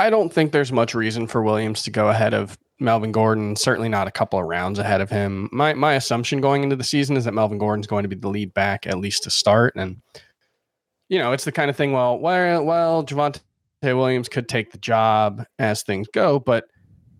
I 0.00 0.10
don't 0.10 0.32
think 0.32 0.50
there's 0.50 0.72
much 0.72 0.92
reason 0.92 1.28
for 1.28 1.40
Williams 1.40 1.84
to 1.84 1.92
go 1.92 2.08
ahead 2.08 2.34
of 2.34 2.58
Melvin 2.80 3.12
Gordon, 3.12 3.54
certainly 3.54 3.88
not 3.88 4.08
a 4.08 4.10
couple 4.10 4.40
of 4.40 4.46
rounds 4.46 4.80
ahead 4.80 5.00
of 5.00 5.08
him. 5.08 5.48
My 5.52 5.72
my 5.72 5.94
assumption 5.94 6.40
going 6.40 6.64
into 6.64 6.74
the 6.74 6.82
season 6.82 7.16
is 7.16 7.26
that 7.26 7.32
Melvin 7.32 7.58
Gordon's 7.58 7.86
going 7.86 8.02
to 8.02 8.08
be 8.08 8.16
the 8.16 8.28
lead 8.28 8.52
back 8.54 8.88
at 8.88 8.98
least 8.98 9.22
to 9.22 9.30
start. 9.30 9.74
And 9.76 10.02
you 11.08 11.20
know, 11.20 11.30
it's 11.30 11.44
the 11.44 11.52
kind 11.52 11.70
of 11.70 11.76
thing. 11.76 11.92
Well, 11.92 12.18
well, 12.18 12.64
well, 12.64 13.04
Javonte 13.82 13.96
Williams 13.96 14.28
could 14.28 14.48
take 14.48 14.72
the 14.72 14.78
job 14.78 15.44
as 15.58 15.82
things 15.82 16.08
go, 16.12 16.38
but 16.38 16.64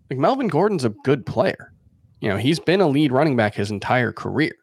like 0.09 0.19
Melvin 0.19 0.47
Gordon's 0.47 0.85
a 0.85 0.89
good 1.03 1.25
player. 1.25 1.73
You 2.21 2.29
know, 2.29 2.37
he's 2.37 2.59
been 2.59 2.81
a 2.81 2.87
lead 2.87 3.11
running 3.11 3.35
back 3.35 3.55
his 3.55 3.71
entire 3.71 4.11
career. 4.11 4.53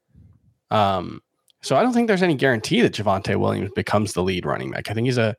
Um, 0.71 1.21
so 1.63 1.77
I 1.77 1.83
don't 1.83 1.93
think 1.93 2.09
there's 2.09 2.23
any 2.23 2.35
guarantee 2.35 2.81
that 2.81 2.95
Javonte 2.95 3.37
Williams 3.37 3.71
becomes 3.75 4.15
the 4.15 4.23
lead 4.23 4.47
running 4.47 4.71
back. 4.71 4.91
I 4.91 4.95
think 4.95 5.07
he's 5.07 5.19
a 5.19 5.37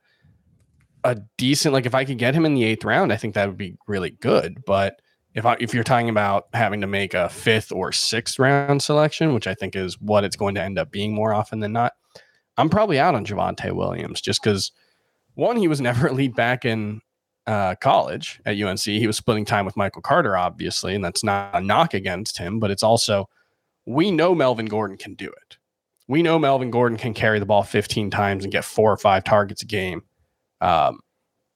a 1.04 1.17
decent 1.38 1.74
like 1.74 1.88
if 1.88 1.95
I 1.95 2.06
could 2.06 2.19
get 2.19 2.36
him 2.36 2.45
in 2.45 2.54
the 2.54 2.63
eighth 2.63 2.86
round, 2.86 3.12
I 3.12 3.17
think 3.17 3.34
that 3.34 3.47
would 3.47 3.58
be 3.58 3.76
really 3.88 4.12
good. 4.12 4.63
But 4.67 5.02
if 5.34 5.47
I, 5.47 5.58
if 5.60 5.74
you're 5.74 5.84
talking 5.84 6.10
about 6.10 6.45
having 6.54 6.82
to 6.82 6.88
make 6.88 7.15
a 7.15 7.30
fifth 7.30 7.71
or 7.71 7.91
sixth 7.91 8.38
round 8.38 8.84
selection, 8.84 9.34
which 9.34 9.47
I 9.47 9.56
think 9.56 9.76
is 9.76 10.00
what 10.00 10.24
it's 10.24 10.36
going 10.36 10.54
to 10.56 10.62
end 10.62 10.78
up 10.78 10.91
being 10.91 11.15
more 11.15 11.34
often 11.34 11.60
than 11.60 11.74
not, 11.74 11.93
I'm 12.58 12.69
probably 12.69 13.00
out 13.00 13.15
on 13.15 13.26
Javonte 13.26 13.71
Williams 13.71 14.21
just 14.21 14.43
because 14.43 14.71
one, 15.35 15.57
he 15.57 15.67
was 15.67 15.81
never 15.81 16.07
a 16.09 16.13
lead 16.13 16.35
back 16.35 16.65
in 16.65 17.01
uh, 17.47 17.75
college 17.75 18.39
at 18.45 18.59
UNC. 18.59 18.81
He 18.81 19.07
was 19.07 19.17
splitting 19.17 19.45
time 19.45 19.65
with 19.65 19.77
Michael 19.77 20.01
Carter, 20.01 20.37
obviously, 20.37 20.95
and 20.95 21.03
that's 21.03 21.23
not 21.23 21.51
a 21.53 21.61
knock 21.61 21.93
against 21.93 22.37
him, 22.37 22.59
but 22.59 22.71
it's 22.71 22.83
also 22.83 23.29
we 23.85 24.11
know 24.11 24.35
Melvin 24.35 24.67
Gordon 24.67 24.97
can 24.97 25.15
do 25.15 25.27
it. 25.27 25.57
We 26.07 26.21
know 26.21 26.37
Melvin 26.37 26.71
Gordon 26.71 26.97
can 26.97 27.13
carry 27.13 27.39
the 27.39 27.45
ball 27.45 27.63
15 27.63 28.11
times 28.11 28.43
and 28.43 28.51
get 28.51 28.65
four 28.65 28.91
or 28.91 28.97
five 28.97 29.23
targets 29.23 29.61
a 29.61 29.65
game 29.65 30.03
um, 30.61 30.99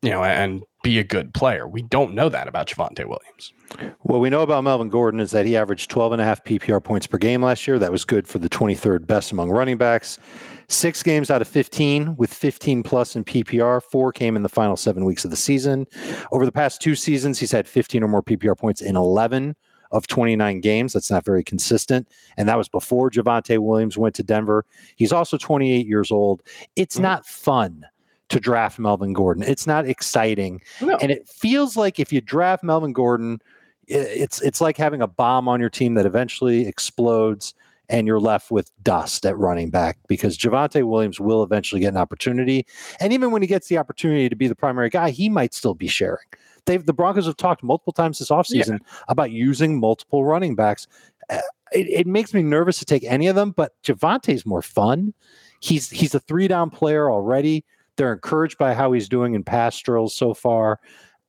you 0.02 0.10
know, 0.10 0.24
and 0.24 0.64
be 0.84 1.00
a 1.00 1.04
good 1.04 1.34
player. 1.34 1.68
We 1.68 1.82
don't 1.82 2.14
know 2.14 2.30
that 2.30 2.48
about 2.48 2.68
Javonte 2.68 3.06
Williams. 3.06 3.54
What 4.02 4.20
we 4.20 4.30
know 4.30 4.42
about 4.42 4.64
Melvin 4.64 4.90
Gordon 4.90 5.20
is 5.20 5.32
that 5.32 5.46
he 5.46 5.58
averaged 5.58 5.90
12 5.90 6.14
and 6.14 6.22
a 6.22 6.26
half 6.26 6.44
PPR 6.44 6.84
points 6.84 7.08
per 7.08 7.18
game 7.18 7.42
last 7.42 7.66
year. 7.68 7.80
That 7.80 7.92
was 7.92 8.06
good 8.06 8.28
for 8.28 8.38
the 8.38 8.50
23rd 8.50 9.08
best 9.08 9.32
among 9.32 9.50
running 9.50 9.78
backs. 9.78 10.20
Six 10.68 11.04
games 11.04 11.30
out 11.30 11.42
of 11.42 11.48
15 11.48 12.16
with 12.16 12.34
15 12.34 12.84
plus 12.84 13.16
in 13.16 13.24
PPR. 13.24 13.82
Four 13.84 14.12
came 14.12 14.36
in 14.36 14.44
the 14.44 14.50
final 14.50 14.76
seven 14.76 15.06
weeks 15.06 15.24
of 15.24 15.32
the 15.32 15.38
season. 15.38 15.86
Over 16.32 16.46
the 16.46 16.52
past 16.52 16.82
two 16.82 16.96
seasons, 16.96 17.40
he's 17.40 17.52
had 17.52 17.68
15 17.68 18.04
or 18.04 18.08
more 18.08 18.24
PPR 18.24 18.58
points 18.58 18.82
in 18.82 18.96
11 18.96 19.56
of 19.92 20.08
29 20.08 20.60
games. 20.62 20.94
That's 20.94 21.12
not 21.12 21.24
very 21.24 21.44
consistent. 21.44 22.08
And 22.38 22.50
that 22.50 22.58
was 22.58 22.68
before 22.68 23.10
Javonte 23.10 23.60
Williams 23.60 23.98
went 23.98 24.16
to 24.16 24.24
Denver. 24.24 24.66
He's 24.96 25.12
also 25.12 25.38
28 25.38 25.88
years 25.88 26.12
old. 26.12 26.42
It's 26.76 26.96
mm-hmm. 26.96 27.04
not 27.04 27.26
fun 27.26 27.86
to 28.30 28.40
draft 28.40 28.80
Melvin 28.80 29.14
Gordon. 29.14 29.44
It's 29.44 29.68
not 29.68 29.88
exciting. 29.88 30.62
No. 30.82 30.98
And 30.98 31.12
it 31.12 31.28
feels 31.28 31.78
like 31.78 32.00
if 32.00 32.12
you 32.12 32.22
draft 32.22 32.64
Melvin 32.64 32.94
Gordon, 32.94 33.40
it's 33.88 34.42
it's 34.42 34.62
like 34.62 34.78
having 34.78 35.02
a 35.02 35.08
bomb 35.08 35.48
on 35.48 35.60
your 35.60 35.70
team 35.70 35.94
that 35.94 36.08
eventually 36.08 36.68
explodes 36.68 37.54
and 37.90 38.08
you're 38.08 38.20
left 38.20 38.52
with 38.52 38.72
dust 38.84 39.26
at 39.26 39.38
running 39.38 39.70
back 39.70 39.98
because 40.08 40.38
Javonte 40.38 40.88
Williams 40.88 41.20
will 41.20 41.44
eventually 41.44 41.82
get 41.82 41.90
an 41.90 41.98
opportunity. 41.98 42.66
And 43.00 43.14
even 43.14 43.32
when 43.32 43.42
he 43.42 43.48
gets 43.48 43.68
the 43.68 43.78
opportunity 43.78 44.30
to 44.30 44.36
be 44.36 44.48
the 44.48 44.56
primary 44.56 44.90
guy, 44.90 45.10
he 45.10 45.30
might 45.30 45.54
still 45.54 45.74
be 45.74 45.88
sharing. 45.88 46.26
They've 46.66 46.86
the 46.86 46.94
Broncos 46.94 47.28
have 47.28 47.38
talked 47.38 47.64
multiple 47.64 47.94
times 47.94 48.20
this 48.20 48.30
offseason 48.30 48.80
yeah. 48.80 48.98
about 49.08 49.32
using 49.32 49.80
multiple 49.80 50.26
running 50.26 50.56
backs. 50.56 50.88
Uh, 51.30 51.40
it, 51.72 51.88
it 51.88 52.08
makes 52.08 52.34
me 52.34 52.42
nervous 52.42 52.80
to 52.80 52.86
take 52.86 53.04
any 53.04 53.28
of 53.28 53.36
them, 53.36 53.52
but 53.52 53.74
Javonte's 53.84 54.46
more 54.46 54.62
fun. 54.62 55.14
He's 55.60 55.90
he's 55.90 56.16
a 56.16 56.20
three 56.20 56.48
down 56.48 56.70
player 56.70 57.12
already. 57.12 57.64
They're 57.98 58.14
encouraged 58.14 58.58
by 58.58 58.74
how 58.74 58.92
he's 58.92 59.08
doing 59.08 59.36
in 59.36 59.44
pass 59.44 59.80
drills 59.80 60.16
so 60.16 60.34
far. 60.34 60.80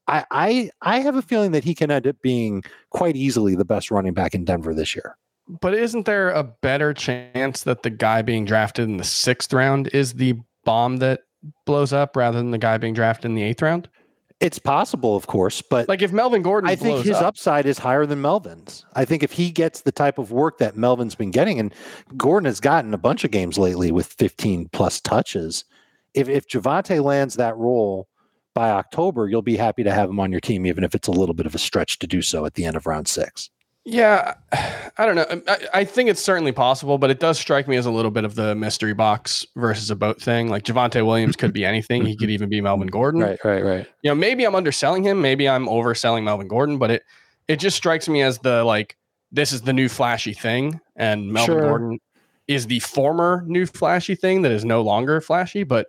I, 0.08 0.24
I 0.30 0.70
I 0.82 1.00
have 1.00 1.16
a 1.16 1.22
feeling 1.22 1.52
that 1.52 1.64
he 1.64 1.74
can 1.74 1.90
end 1.90 2.06
up 2.06 2.16
being 2.22 2.62
quite 2.90 3.16
easily 3.16 3.54
the 3.56 3.64
best 3.64 3.90
running 3.90 4.14
back 4.14 4.34
in 4.34 4.44
Denver 4.44 4.74
this 4.74 4.94
year. 4.94 5.16
But 5.48 5.74
isn't 5.74 6.06
there 6.06 6.30
a 6.30 6.42
better 6.42 6.92
chance 6.92 7.62
that 7.62 7.82
the 7.82 7.90
guy 7.90 8.22
being 8.22 8.44
drafted 8.44 8.88
in 8.88 8.96
the 8.96 9.04
sixth 9.04 9.52
round 9.52 9.88
is 9.92 10.14
the 10.14 10.34
bomb 10.64 10.96
that 10.98 11.20
blows 11.64 11.92
up 11.92 12.16
rather 12.16 12.38
than 12.38 12.50
the 12.50 12.58
guy 12.58 12.78
being 12.78 12.94
drafted 12.94 13.26
in 13.26 13.34
the 13.34 13.42
eighth 13.42 13.62
round? 13.62 13.88
It's 14.38 14.58
possible, 14.58 15.16
of 15.16 15.26
course, 15.26 15.62
but 15.62 15.88
like 15.88 16.02
if 16.02 16.12
Melvin 16.12 16.42
Gordon, 16.42 16.68
I 16.68 16.76
think 16.76 17.06
his 17.06 17.16
up, 17.16 17.24
upside 17.24 17.64
is 17.64 17.78
higher 17.78 18.04
than 18.04 18.20
Melvin's. 18.20 18.84
I 18.94 19.06
think 19.06 19.22
if 19.22 19.32
he 19.32 19.50
gets 19.50 19.80
the 19.80 19.92
type 19.92 20.18
of 20.18 20.30
work 20.30 20.58
that 20.58 20.76
Melvin's 20.76 21.14
been 21.14 21.30
getting, 21.30 21.58
and 21.58 21.74
Gordon 22.18 22.44
has 22.44 22.60
gotten 22.60 22.92
a 22.92 22.98
bunch 22.98 23.24
of 23.24 23.30
games 23.30 23.56
lately 23.56 23.90
with 23.90 24.08
15 24.18 24.68
plus 24.72 25.00
touches, 25.00 25.64
if 26.12 26.28
if 26.28 26.46
Javonte 26.48 27.02
lands 27.02 27.36
that 27.36 27.56
role 27.56 28.08
by 28.54 28.70
October, 28.70 29.26
you'll 29.26 29.40
be 29.40 29.56
happy 29.56 29.82
to 29.84 29.92
have 29.92 30.10
him 30.10 30.20
on 30.20 30.30
your 30.30 30.40
team, 30.40 30.66
even 30.66 30.84
if 30.84 30.94
it's 30.94 31.08
a 31.08 31.12
little 31.12 31.34
bit 31.34 31.46
of 31.46 31.54
a 31.54 31.58
stretch 31.58 31.98
to 32.00 32.06
do 32.06 32.20
so 32.20 32.44
at 32.44 32.54
the 32.54 32.66
end 32.66 32.76
of 32.76 32.86
round 32.86 33.08
six. 33.08 33.48
Yeah, 33.88 34.34
I 34.98 35.06
don't 35.06 35.14
know. 35.14 35.42
I, 35.46 35.58
I, 35.72 35.84
think 35.84 36.10
it's 36.10 36.20
certainly 36.20 36.50
possible, 36.50 36.98
but 36.98 37.08
it 37.08 37.20
does 37.20 37.38
strike 37.38 37.68
me 37.68 37.76
as 37.76 37.86
a 37.86 37.90
little 37.92 38.10
bit 38.10 38.24
of 38.24 38.34
the 38.34 38.56
mystery 38.56 38.94
box 38.94 39.46
versus 39.54 39.92
a 39.92 39.96
boat 39.96 40.20
thing. 40.20 40.48
Like 40.48 40.64
Javonte 40.64 41.06
Williams 41.06 41.36
could 41.36 41.52
be 41.52 41.64
anything. 41.64 42.04
He 42.04 42.16
could 42.16 42.24
mm-hmm. 42.24 42.32
even 42.32 42.48
be 42.48 42.60
Melvin 42.60 42.88
Gordon. 42.88 43.20
Right, 43.20 43.38
right, 43.44 43.64
right. 43.64 43.86
You 44.02 44.10
know, 44.10 44.16
maybe 44.16 44.44
I'm 44.44 44.56
underselling 44.56 45.04
him. 45.04 45.22
Maybe 45.22 45.48
I'm 45.48 45.68
overselling 45.68 46.24
Melvin 46.24 46.48
Gordon, 46.48 46.78
but 46.78 46.90
it 46.90 47.02
it 47.46 47.60
just 47.60 47.76
strikes 47.76 48.08
me 48.08 48.22
as 48.22 48.38
the 48.40 48.64
like 48.64 48.96
this 49.30 49.52
is 49.52 49.62
the 49.62 49.72
new 49.72 49.88
flashy 49.88 50.34
thing, 50.34 50.80
and 50.96 51.32
Melvin 51.32 51.54
sure. 51.54 51.62
Gordon 51.62 52.00
is 52.48 52.66
the 52.66 52.80
former 52.80 53.44
new 53.46 53.66
flashy 53.66 54.16
thing 54.16 54.42
that 54.42 54.50
is 54.50 54.64
no 54.64 54.82
longer 54.82 55.20
flashy. 55.20 55.62
But 55.62 55.86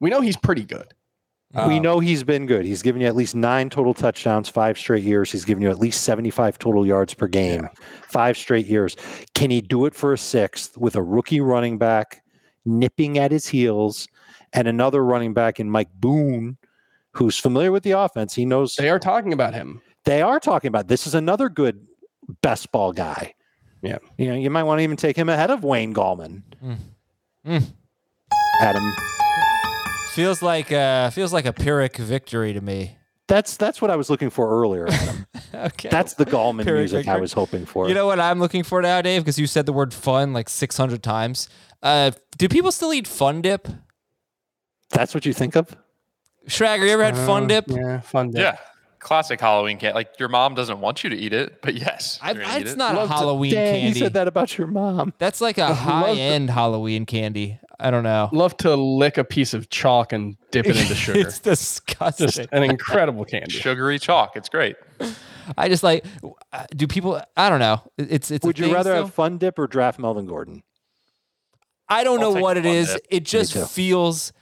we 0.00 0.08
know 0.08 0.22
he's 0.22 0.38
pretty 0.38 0.64
good. 0.64 0.94
We 1.54 1.76
um, 1.76 1.82
know 1.82 2.00
he's 2.00 2.24
been 2.24 2.46
good. 2.46 2.64
He's 2.64 2.82
given 2.82 3.00
you 3.00 3.06
at 3.06 3.14
least 3.14 3.36
nine 3.36 3.70
total 3.70 3.94
touchdowns, 3.94 4.48
five 4.48 4.76
straight 4.76 5.04
years. 5.04 5.30
He's 5.30 5.44
given 5.44 5.62
you 5.62 5.70
at 5.70 5.78
least 5.78 6.02
75 6.02 6.58
total 6.58 6.84
yards 6.84 7.14
per 7.14 7.28
game, 7.28 7.62
yeah. 7.62 7.68
five 8.08 8.36
straight 8.36 8.66
years. 8.66 8.96
Can 9.34 9.50
he 9.50 9.60
do 9.60 9.86
it 9.86 9.94
for 9.94 10.12
a 10.12 10.18
sixth 10.18 10.76
with 10.76 10.96
a 10.96 11.02
rookie 11.02 11.40
running 11.40 11.78
back 11.78 12.22
nipping 12.64 13.18
at 13.18 13.30
his 13.30 13.46
heels 13.46 14.08
and 14.52 14.66
another 14.66 15.04
running 15.04 15.32
back 15.32 15.60
in 15.60 15.70
Mike 15.70 15.90
Boone, 15.94 16.56
who's 17.12 17.38
familiar 17.38 17.70
with 17.70 17.84
the 17.84 17.92
offense? 17.92 18.34
He 18.34 18.44
knows. 18.44 18.74
They 18.74 18.90
are 18.90 18.98
talking 18.98 19.32
about 19.32 19.54
him. 19.54 19.80
They 20.04 20.22
are 20.22 20.40
talking 20.40 20.68
about 20.68 20.88
this 20.88 21.06
is 21.06 21.14
another 21.14 21.48
good 21.48 21.86
best 22.42 22.72
ball 22.72 22.92
guy. 22.92 23.32
Yeah. 23.80 23.98
You 24.18 24.28
know, 24.28 24.34
you 24.34 24.50
might 24.50 24.64
want 24.64 24.80
to 24.80 24.82
even 24.82 24.96
take 24.96 25.16
him 25.16 25.28
ahead 25.28 25.50
of 25.50 25.62
Wayne 25.62 25.94
Gallman. 25.94 26.42
Mm. 26.64 26.78
Mm. 27.46 27.72
Adam 28.60 28.92
Feels 30.14 30.42
like 30.42 30.70
uh, 30.70 31.10
feels 31.10 31.32
like 31.32 31.44
a 31.44 31.52
Pyrrhic 31.52 31.96
victory 31.96 32.52
to 32.52 32.60
me. 32.60 32.98
That's 33.26 33.56
that's 33.56 33.82
what 33.82 33.90
I 33.90 33.96
was 33.96 34.10
looking 34.10 34.30
for 34.30 34.48
earlier, 34.62 34.86
okay. 35.54 35.88
That's 35.88 36.14
the 36.14 36.24
Gallman 36.24 36.64
Pyrrhic 36.64 36.82
music 36.82 36.98
victory. 36.98 37.14
I 37.14 37.20
was 37.20 37.32
hoping 37.32 37.66
for. 37.66 37.88
You 37.88 37.94
know 37.94 38.06
what 38.06 38.20
I'm 38.20 38.38
looking 38.38 38.62
for 38.62 38.80
now, 38.80 39.02
Dave? 39.02 39.22
Because 39.22 39.38
you 39.38 39.48
said 39.48 39.66
the 39.66 39.72
word 39.72 39.92
fun 39.92 40.32
like 40.32 40.48
600 40.48 41.02
times. 41.02 41.48
Uh, 41.82 42.12
do 42.38 42.48
people 42.48 42.70
still 42.70 42.92
eat 42.92 43.08
fun 43.08 43.42
dip? 43.42 43.66
That's 44.90 45.14
what 45.14 45.26
you 45.26 45.32
think 45.32 45.56
of? 45.56 45.74
Schragger, 46.48 46.84
you 46.84 46.90
ever 46.90 47.04
had 47.04 47.16
fun 47.16 47.44
uh, 47.44 47.46
dip? 47.46 47.64
Yeah, 47.68 48.00
fun 48.00 48.30
dip. 48.30 48.40
Yeah 48.40 48.56
classic 49.04 49.38
Halloween 49.40 49.78
candy. 49.78 49.94
Like 49.94 50.18
your 50.18 50.28
mom 50.28 50.54
doesn't 50.54 50.80
want 50.80 51.04
you 51.04 51.10
to 51.10 51.16
eat 51.16 51.32
it, 51.32 51.62
but 51.62 51.74
yes, 51.74 52.18
I, 52.20 52.32
it's 52.58 52.72
it. 52.72 52.78
not 52.78 52.96
Love 52.96 53.10
a 53.10 53.12
Halloween 53.12 53.50
to, 53.50 53.56
dang, 53.56 53.80
candy. 53.80 53.98
You 53.98 54.04
said 54.04 54.14
that 54.14 54.26
about 54.26 54.58
your 54.58 54.66
mom. 54.66 55.12
That's 55.18 55.40
like 55.40 55.58
a 55.58 55.72
high 55.74 56.12
end 56.12 56.50
Halloween 56.50 57.06
candy. 57.06 57.60
I 57.80 57.90
don't 57.90 58.04
know. 58.04 58.28
Love 58.32 58.56
to 58.58 58.74
lick 58.76 59.18
a 59.18 59.24
piece 59.24 59.54
of 59.54 59.68
chalk 59.68 60.12
and 60.12 60.36
dip 60.50 60.66
it 60.66 60.76
into 60.76 60.94
sugar. 60.94 61.20
it's 61.20 61.38
disgusting. 61.38 62.26
Just 62.28 62.48
an 62.52 62.62
incredible 62.62 63.24
candy. 63.24 63.50
Sugary 63.50 63.98
chalk. 63.98 64.36
It's 64.36 64.48
great. 64.48 64.76
I 65.58 65.68
just 65.68 65.82
like. 65.82 66.04
Uh, 66.52 66.64
do 66.74 66.86
people? 66.86 67.20
I 67.36 67.50
don't 67.50 67.58
know. 67.60 67.82
It's 67.98 68.30
it's. 68.30 68.44
Would 68.44 68.58
you 68.58 68.72
rather 68.72 68.92
still? 68.92 69.04
have 69.04 69.14
Fun 69.14 69.38
Dip 69.38 69.58
or 69.58 69.66
draft 69.66 69.98
Melvin 69.98 70.26
Gordon? 70.26 70.62
I 71.88 72.04
don't 72.04 72.20
I'll 72.20 72.34
know 72.34 72.40
what 72.40 72.56
it 72.56 72.66
is. 72.66 72.92
Dip. 72.92 73.06
It 73.10 73.24
just 73.24 73.56
feels 73.72 74.32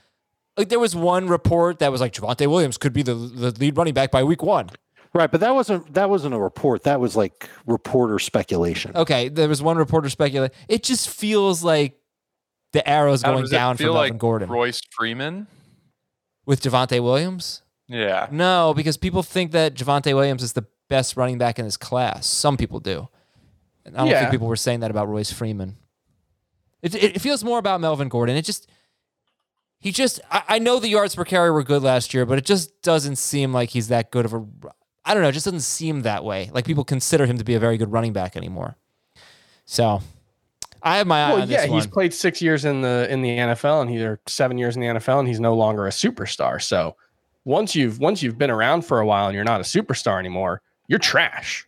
like 0.57 0.69
there 0.69 0.79
was 0.79 0.95
one 0.95 1.27
report 1.27 1.79
that 1.79 1.91
was 1.91 1.99
like 2.01 2.13
Javonte 2.13 2.47
Williams 2.47 2.77
could 2.77 2.93
be 2.93 3.03
the, 3.03 3.15
the 3.15 3.51
lead 3.51 3.77
running 3.77 3.93
back 3.93 4.11
by 4.11 4.23
week 4.23 4.43
one. 4.43 4.69
Right, 5.13 5.29
but 5.29 5.41
that 5.41 5.53
wasn't 5.53 5.93
that 5.93 6.09
wasn't 6.09 6.33
a 6.33 6.39
report. 6.39 6.83
That 6.83 6.99
was 6.99 7.15
like 7.15 7.47
reporter 7.67 8.17
speculation. 8.17 8.93
Okay, 8.95 9.29
there 9.29 9.47
was 9.47 9.61
one 9.61 9.77
reporter 9.77 10.09
speculate. 10.09 10.53
It 10.67 10.81
just 10.83 11.09
feels 11.09 11.63
like 11.63 11.99
the 12.73 12.87
arrow's 12.87 13.23
going 13.23 13.47
down 13.47 13.77
for 13.77 13.83
Melvin 13.83 14.01
like 14.01 14.17
Gordon. 14.17 14.49
Royce 14.49 14.81
Freeman 14.91 15.47
with 16.45 16.61
Javonte 16.61 17.01
Williams. 17.01 17.61
Yeah. 17.87 18.27
No, 18.31 18.73
because 18.75 18.97
people 18.97 19.23
think 19.23 19.51
that 19.51 19.75
Javonte 19.75 20.13
Williams 20.13 20.43
is 20.43 20.53
the 20.53 20.65
best 20.89 21.15
running 21.15 21.37
back 21.37 21.59
in 21.59 21.65
this 21.65 21.77
class. 21.77 22.27
Some 22.27 22.57
people 22.57 22.79
do. 22.79 23.07
And 23.85 23.95
I 23.95 23.99
don't 23.99 24.07
yeah. 24.07 24.19
think 24.19 24.31
people 24.31 24.47
were 24.47 24.55
saying 24.55 24.81
that 24.81 24.91
about 24.91 25.07
Royce 25.07 25.31
Freeman. 25.31 25.77
It, 26.81 26.95
it, 26.95 27.15
it 27.15 27.19
feels 27.19 27.43
more 27.43 27.59
about 27.59 27.79
Melvin 27.79 28.09
Gordon. 28.09 28.35
It 28.35 28.43
just 28.43 28.69
he 29.79 29.91
just 29.91 30.19
I, 30.31 30.43
I 30.47 30.59
know 30.59 30.79
the 30.79 30.89
yards 30.89 31.15
per 31.15 31.25
carry 31.25 31.51
were 31.51 31.63
good 31.63 31.83
last 31.83 32.13
year, 32.13 32.25
but 32.25 32.37
it 32.37 32.45
just 32.45 32.81
doesn't 32.81 33.17
seem 33.17 33.53
like 33.53 33.69
he's 33.69 33.89
that 33.89 34.11
good 34.11 34.25
of 34.25 34.33
a 34.33 34.45
I 35.05 35.13
don't 35.13 35.21
know, 35.21 35.29
it 35.29 35.33
just 35.33 35.45
doesn't 35.45 35.61
seem 35.61 36.01
that 36.01 36.23
way. 36.23 36.49
Like 36.53 36.65
people 36.65 36.85
consider 36.85 37.25
him 37.25 37.37
to 37.37 37.43
be 37.43 37.55
a 37.55 37.59
very 37.59 37.77
good 37.77 37.91
running 37.91 38.13
back 38.13 38.37
anymore. 38.37 38.77
So 39.65 40.01
I 40.83 40.97
have 40.97 41.07
my 41.07 41.23
eye 41.23 41.33
well, 41.33 41.49
yeah, 41.49 41.65
he's 41.65 41.87
played 41.87 42.13
six 42.13 42.41
years 42.41 42.65
in 42.65 42.81
the 42.81 43.07
in 43.09 43.21
the 43.21 43.29
NFL 43.29 43.81
and 43.81 43.89
he's 43.89 44.01
or 44.01 44.19
seven 44.27 44.57
years 44.57 44.75
in 44.75 44.81
the 44.81 44.87
NFL 44.87 45.19
and 45.19 45.27
he's 45.27 45.39
no 45.39 45.55
longer 45.55 45.87
a 45.87 45.91
superstar. 45.91 46.61
So 46.61 46.97
once 47.45 47.73
you've 47.73 47.99
once 47.99 48.21
you've 48.21 48.37
been 48.37 48.51
around 48.51 48.83
for 48.83 48.99
a 48.99 49.05
while 49.05 49.27
and 49.27 49.35
you're 49.35 49.45
not 49.45 49.61
a 49.61 49.63
superstar 49.63 50.19
anymore, 50.19 50.61
you're 50.87 50.99
trash. 50.99 51.65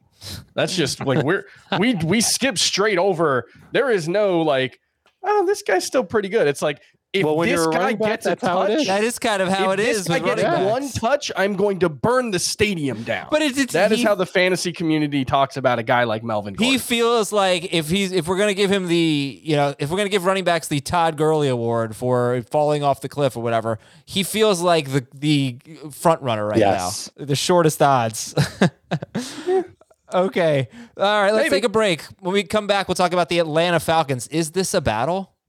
That's 0.53 0.75
just 0.75 0.99
like 1.05 1.23
we're 1.23 1.45
we 1.79 1.95
we 1.95 2.19
skip 2.19 2.57
straight 2.57 2.97
over. 2.97 3.45
There 3.71 3.89
is 3.89 4.09
no 4.09 4.41
like, 4.41 4.79
oh, 5.23 5.45
this 5.45 5.61
guy's 5.61 5.85
still 5.85 6.03
pretty 6.03 6.29
good. 6.29 6.47
It's 6.47 6.61
like 6.61 6.81
If 7.15 7.23
Well, 7.25 7.37
when 7.37 7.47
this 7.49 7.55
you're 7.57 7.69
a 7.69 7.71
guy 7.73 7.79
running 7.79 7.97
back, 7.97 8.07
gets 8.09 8.25
a 8.25 8.29
that's 8.29 8.43
how 8.43 8.61
it 8.63 8.67
touch, 8.67 8.79
is. 8.81 8.87
That 8.87 9.03
is 9.03 9.19
kind 9.19 9.41
of 9.41 9.47
how 9.49 9.71
it 9.71 9.79
is. 9.79 10.01
if 10.01 10.05
it 10.07 10.23
this 10.23 10.35
guy 10.35 10.35
gets 10.35 10.69
one 10.71 10.89
touch, 10.89 11.31
I'm 11.35 11.55
going 11.55 11.79
to 11.79 11.89
burn 11.89 12.31
the 12.31 12.39
stadium 12.39 13.03
down. 13.03 13.27
But 13.31 13.41
it's, 13.41 13.57
it's 13.57 13.73
that 13.73 13.91
is 13.91 13.99
he- 13.99 14.03
how 14.03 14.15
the 14.15 14.25
fantasy 14.25 14.71
community 14.73 15.23
talks 15.25 15.55
about 15.57 15.79
a 15.79 15.83
guy 15.83 16.03
like 16.03 16.23
Melvin. 16.23 16.55
He 16.59 16.77
feels 16.77 17.31
like 17.31 17.73
if 17.73 17.89
he's 17.89 18.11
if 18.11 18.27
we're 18.27 18.37
gonna 18.37 18.53
give 18.53 18.71
him 18.71 18.87
the 18.87 19.39
you 19.43 19.55
know 19.55 19.73
if 19.79 19.89
we're 19.89 19.97
gonna 19.97 20.09
give 20.09 20.25
running 20.25 20.43
backs 20.43 20.67
the 20.67 20.79
Todd 20.81 21.15
Gurley 21.17 21.47
Award 21.47 21.95
for 21.95 22.41
falling 22.51 22.83
off 22.83 23.01
the 23.01 23.09
cliff 23.09 23.37
or 23.37 23.43
whatever, 23.43 23.79
he 24.05 24.23
feels 24.23 24.61
like 24.61 24.91
the 24.91 25.05
the 25.13 25.57
front 25.91 26.21
runner 26.21 26.45
right 26.47 26.57
Yes. 26.59 27.09
now, 27.17 27.25
the 27.25 27.35
shortest 27.35 27.81
odds. 27.81 28.35
okay, 30.13 30.67
all 30.97 31.03
right, 31.23 31.31
let's 31.31 31.45
Maybe. 31.45 31.57
take 31.57 31.63
a 31.63 31.69
break. 31.69 32.03
When 32.19 32.33
we 32.33 32.43
come 32.43 32.67
back, 32.67 32.87
we'll 32.87 32.95
talk 32.95 33.13
about 33.13 33.29
the 33.29 33.39
Atlanta 33.39 33.79
Falcons. 33.79 34.27
Is 34.27 34.51
this 34.51 34.73
a 34.73 34.81
battle? 34.81 35.31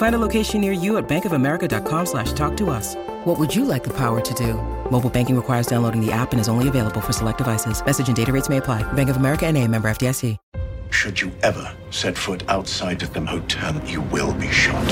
Find 0.00 0.14
a 0.14 0.18
location 0.18 0.62
near 0.62 0.72
you 0.72 0.96
at 0.96 1.06
bankofamerica.com 1.10 2.06
slash 2.06 2.32
talk 2.32 2.56
to 2.56 2.70
us. 2.70 2.94
What 3.24 3.38
would 3.38 3.54
you 3.54 3.66
like 3.66 3.84
the 3.84 3.92
power 3.92 4.22
to 4.22 4.34
do? 4.34 4.54
Mobile 4.90 5.10
banking 5.10 5.36
requires 5.36 5.66
downloading 5.66 6.00
the 6.00 6.10
app 6.10 6.32
and 6.32 6.40
is 6.40 6.48
only 6.48 6.68
available 6.68 7.02
for 7.02 7.12
select 7.12 7.36
devices. 7.36 7.84
Message 7.84 8.08
and 8.08 8.16
data 8.16 8.32
rates 8.32 8.48
may 8.48 8.56
apply. 8.56 8.82
Bank 8.94 9.10
of 9.10 9.18
America 9.18 9.46
and 9.46 9.58
a 9.58 9.68
member 9.68 9.90
FDIC. 9.90 10.38
Should 10.88 11.20
you 11.20 11.30
ever 11.42 11.76
set 11.90 12.16
foot 12.16 12.48
outside 12.48 13.02
of 13.02 13.12
the 13.12 13.20
hotel, 13.20 13.78
you 13.84 14.00
will 14.00 14.32
be 14.32 14.50
shot. 14.50 14.86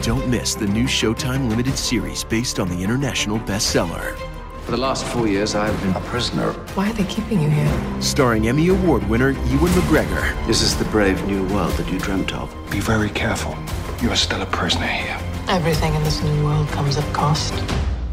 Don't 0.00 0.26
miss 0.28 0.54
the 0.54 0.66
new 0.66 0.84
Showtime 0.84 1.50
limited 1.50 1.76
series 1.76 2.24
based 2.24 2.58
on 2.58 2.70
the 2.70 2.82
international 2.82 3.40
bestseller. 3.40 4.33
For 4.64 4.70
the 4.70 4.78
last 4.78 5.04
four 5.04 5.28
years, 5.28 5.54
I've 5.54 5.78
been 5.82 5.94
A 5.94 6.00
prisoner. 6.00 6.52
Why 6.74 6.88
are 6.88 6.92
they 6.94 7.04
keeping 7.04 7.38
you 7.42 7.50
here? 7.50 8.00
Starring 8.00 8.48
Emmy 8.48 8.68
Award 8.68 9.06
winner 9.10 9.32
Ewan 9.32 9.70
McGregor. 9.72 10.46
This 10.46 10.62
is 10.62 10.74
the 10.74 10.86
brave 10.86 11.22
new 11.26 11.46
world 11.48 11.72
that 11.72 11.86
you 11.92 11.98
dreamt 11.98 12.32
of. 12.32 12.50
Be 12.70 12.80
very 12.80 13.10
careful. 13.10 13.54
You 14.00 14.10
are 14.10 14.16
still 14.16 14.40
a 14.40 14.46
prisoner 14.46 14.86
here. 14.86 15.20
Everything 15.48 15.94
in 15.94 16.02
this 16.02 16.22
new 16.22 16.44
world 16.44 16.66
comes 16.68 16.96
at 16.96 17.14
cost. 17.14 17.52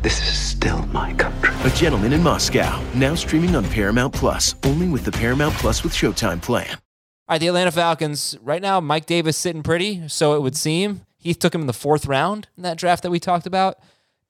This 0.02 0.20
is 0.20 0.38
still 0.38 0.86
my 0.88 1.14
country. 1.14 1.56
A 1.64 1.70
Gentleman 1.70 2.12
in 2.12 2.22
Moscow. 2.22 2.84
Now 2.96 3.16
streaming 3.16 3.56
on 3.56 3.64
Paramount 3.64 4.14
Plus. 4.14 4.54
Only 4.64 4.90
with 4.90 5.06
the 5.06 5.12
Paramount 5.14 5.54
Plus 5.54 5.86
with 5.86 5.94
Showtime 5.94 6.42
plan. 6.42 6.72
All 6.72 7.36
right, 7.36 7.40
the 7.40 7.48
Atlanta 7.48 7.72
Falcons. 7.72 8.38
Right 8.42 8.62
now, 8.62 8.82
Mike 8.82 9.06
Davis 9.06 9.38
sitting 9.38 9.64
pretty, 9.64 10.06
so 10.10 10.36
it 10.36 10.42
would 10.42 10.58
seem. 10.58 11.06
Heath 11.18 11.40
took 11.40 11.56
him 11.56 11.62
in 11.62 11.68
the 11.68 11.72
fourth 11.72 12.08
round 12.08 12.50
in 12.58 12.64
that 12.64 12.78
draft 12.78 13.04
that 13.04 13.12
we 13.12 13.22
talked 13.22 13.48
about. 13.48 13.78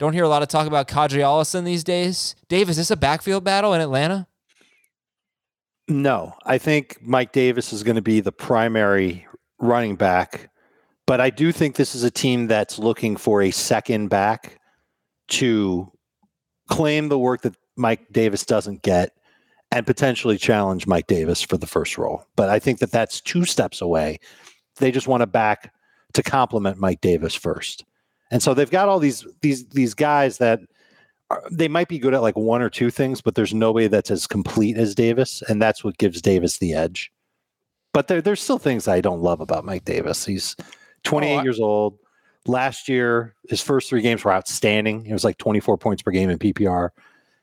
Don't 0.02 0.14
hear 0.14 0.24
a 0.24 0.30
lot 0.30 0.42
of 0.42 0.48
talk 0.48 0.66
about 0.66 0.88
Qadree 0.88 1.20
Ollison 1.20 1.64
these 1.64 1.84
days. 1.84 2.36
Dave, 2.48 2.72
is 2.72 2.78
this 2.78 2.90
a 2.90 2.96
backfield 2.96 3.44
battle 3.44 3.76
in 3.76 3.82
Atlanta? 3.82 4.26
No, 5.88 6.34
I 6.44 6.58
think 6.58 6.98
Mike 7.02 7.34
Davis 7.34 7.72
is 7.72 7.84
going 7.84 7.98
to 7.98 8.02
be 8.02 8.20
the 8.20 8.32
primary 8.32 9.28
running 9.60 9.96
back, 9.96 10.50
but 11.06 11.22
I 11.22 11.30
do 11.30 11.52
think 11.52 11.76
this 11.76 11.94
is 11.94 12.04
a 12.04 12.10
team 12.10 12.48
that's 12.48 12.80
looking 12.80 13.16
for 13.16 13.44
a 13.44 13.52
second 13.52 14.08
back 14.08 14.60
to 15.28 15.92
claim 16.68 17.10
the 17.10 17.20
work 17.20 17.44
that 17.44 17.56
Mike 17.76 18.12
Davis 18.12 18.44
doesn't 18.44 18.82
get 18.82 19.12
and 19.72 19.86
potentially 19.86 20.40
challenge 20.40 20.88
Mike 20.88 21.06
Davis 21.06 21.44
for 21.44 21.58
the 21.58 21.68
first 21.68 22.00
role. 22.00 22.26
But 22.36 22.50
I 22.50 22.58
think 22.58 22.80
that 22.80 22.92
that's 22.92 23.22
two 23.22 23.46
steps 23.46 23.82
away. 23.82 24.20
They 24.78 24.90
just 24.90 25.08
want 25.08 25.22
a 25.22 25.28
back 25.28 25.72
to 26.14 26.24
complement 26.24 26.80
Mike 26.80 27.02
Davis 27.02 27.36
first. 27.36 27.86
And 28.32 28.41
so 28.41 28.54
they've 28.54 28.70
got 28.72 28.89
all 28.89 29.00
these 29.00 29.26
these 29.41 29.67
these 29.70 29.94
guys 29.94 30.38
that 30.39 30.60
are, 31.30 31.44
they 31.52 31.67
might 31.67 31.88
be 31.88 32.00
good 32.00 32.13
at 32.13 32.22
like 32.22 32.36
one 32.38 32.62
or 32.62 32.70
two 32.70 32.89
things, 32.89 33.22
but 33.22 33.36
there's 33.36 33.54
nobody 33.54 33.88
that's 33.88 34.10
as 34.12 34.26
complete 34.28 34.78
as 34.78 34.96
Davis, 34.96 35.44
and 35.48 35.62
that's 35.62 35.84
what 35.84 35.98
gives 35.98 36.22
Davis 36.22 36.58
the 36.58 36.74
edge. 36.74 37.12
But 37.94 38.08
there, 38.08 38.22
there's 38.22 38.41
still 38.41 38.58
things 38.58 38.88
I 38.88 39.02
don't 39.02 39.22
love 39.22 39.41
about 39.41 39.65
Mike 39.65 39.84
Davis. 39.86 40.26
He's 40.26 40.56
28 41.04 41.36
Oh, 41.36 41.39
I- 41.39 41.44
years 41.44 41.60
old. 41.60 41.98
Last 42.48 42.89
year, 42.89 43.36
his 43.50 43.62
first 43.62 43.88
three 43.89 44.02
games 44.02 44.24
were 44.24 44.32
outstanding. 44.34 45.06
It 45.06 45.13
was 45.13 45.24
like 45.24 45.38
24 45.38 45.78
points 45.78 46.02
per 46.02 46.10
game 46.10 46.30
in 46.32 46.39
PPR. 46.39 46.89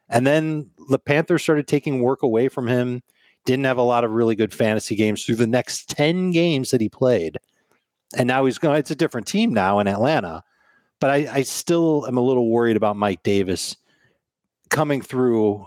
And 0.08 0.26
then 0.26 0.70
the 0.88 0.98
Panthers 0.98 1.42
started 1.44 1.68
taking 1.68 2.00
work 2.02 2.24
away 2.24 2.48
from 2.48 2.66
him. 2.66 3.02
Didn't 3.44 3.66
have 3.66 3.78
a 3.78 3.82
lot 3.82 4.02
of 4.02 4.10
really 4.10 4.34
good 4.34 4.52
fantasy 4.52 4.96
games 4.96 5.24
through 5.24 5.36
the 5.36 5.46
next 5.46 5.88
10 5.90 6.32
games 6.32 6.72
that 6.72 6.80
he 6.80 6.88
played. 6.88 7.38
And 8.16 8.26
now 8.26 8.44
he's 8.44 8.58
going, 8.58 8.78
it's 8.80 8.90
a 8.90 8.96
different 8.96 9.28
team 9.28 9.52
now 9.54 9.78
in 9.78 9.86
Atlanta. 9.86 10.42
But 11.00 11.10
I, 11.10 11.28
I 11.32 11.42
still 11.42 12.04
am 12.08 12.16
a 12.16 12.20
little 12.20 12.50
worried 12.50 12.76
about 12.76 12.96
Mike 12.96 13.22
Davis 13.22 13.76
coming 14.70 15.00
through 15.00 15.66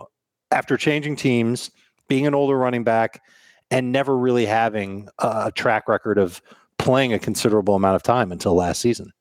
after 0.52 0.76
changing 0.78 1.16
teams, 1.16 1.72
being 2.08 2.28
an 2.28 2.36
older 2.36 2.58
running 2.58 2.84
back, 2.84 3.22
and 3.70 3.92
never 3.92 4.18
really 4.18 4.46
having 4.46 5.08
a 5.20 5.52
track 5.56 5.88
record 5.88 6.18
of 6.18 6.42
playing 6.78 7.14
a 7.14 7.20
considerable 7.20 7.76
amount 7.76 7.96
of 7.96 8.04
time 8.04 8.32
until 8.32 8.54
last 8.56 8.82
season. 8.82 9.12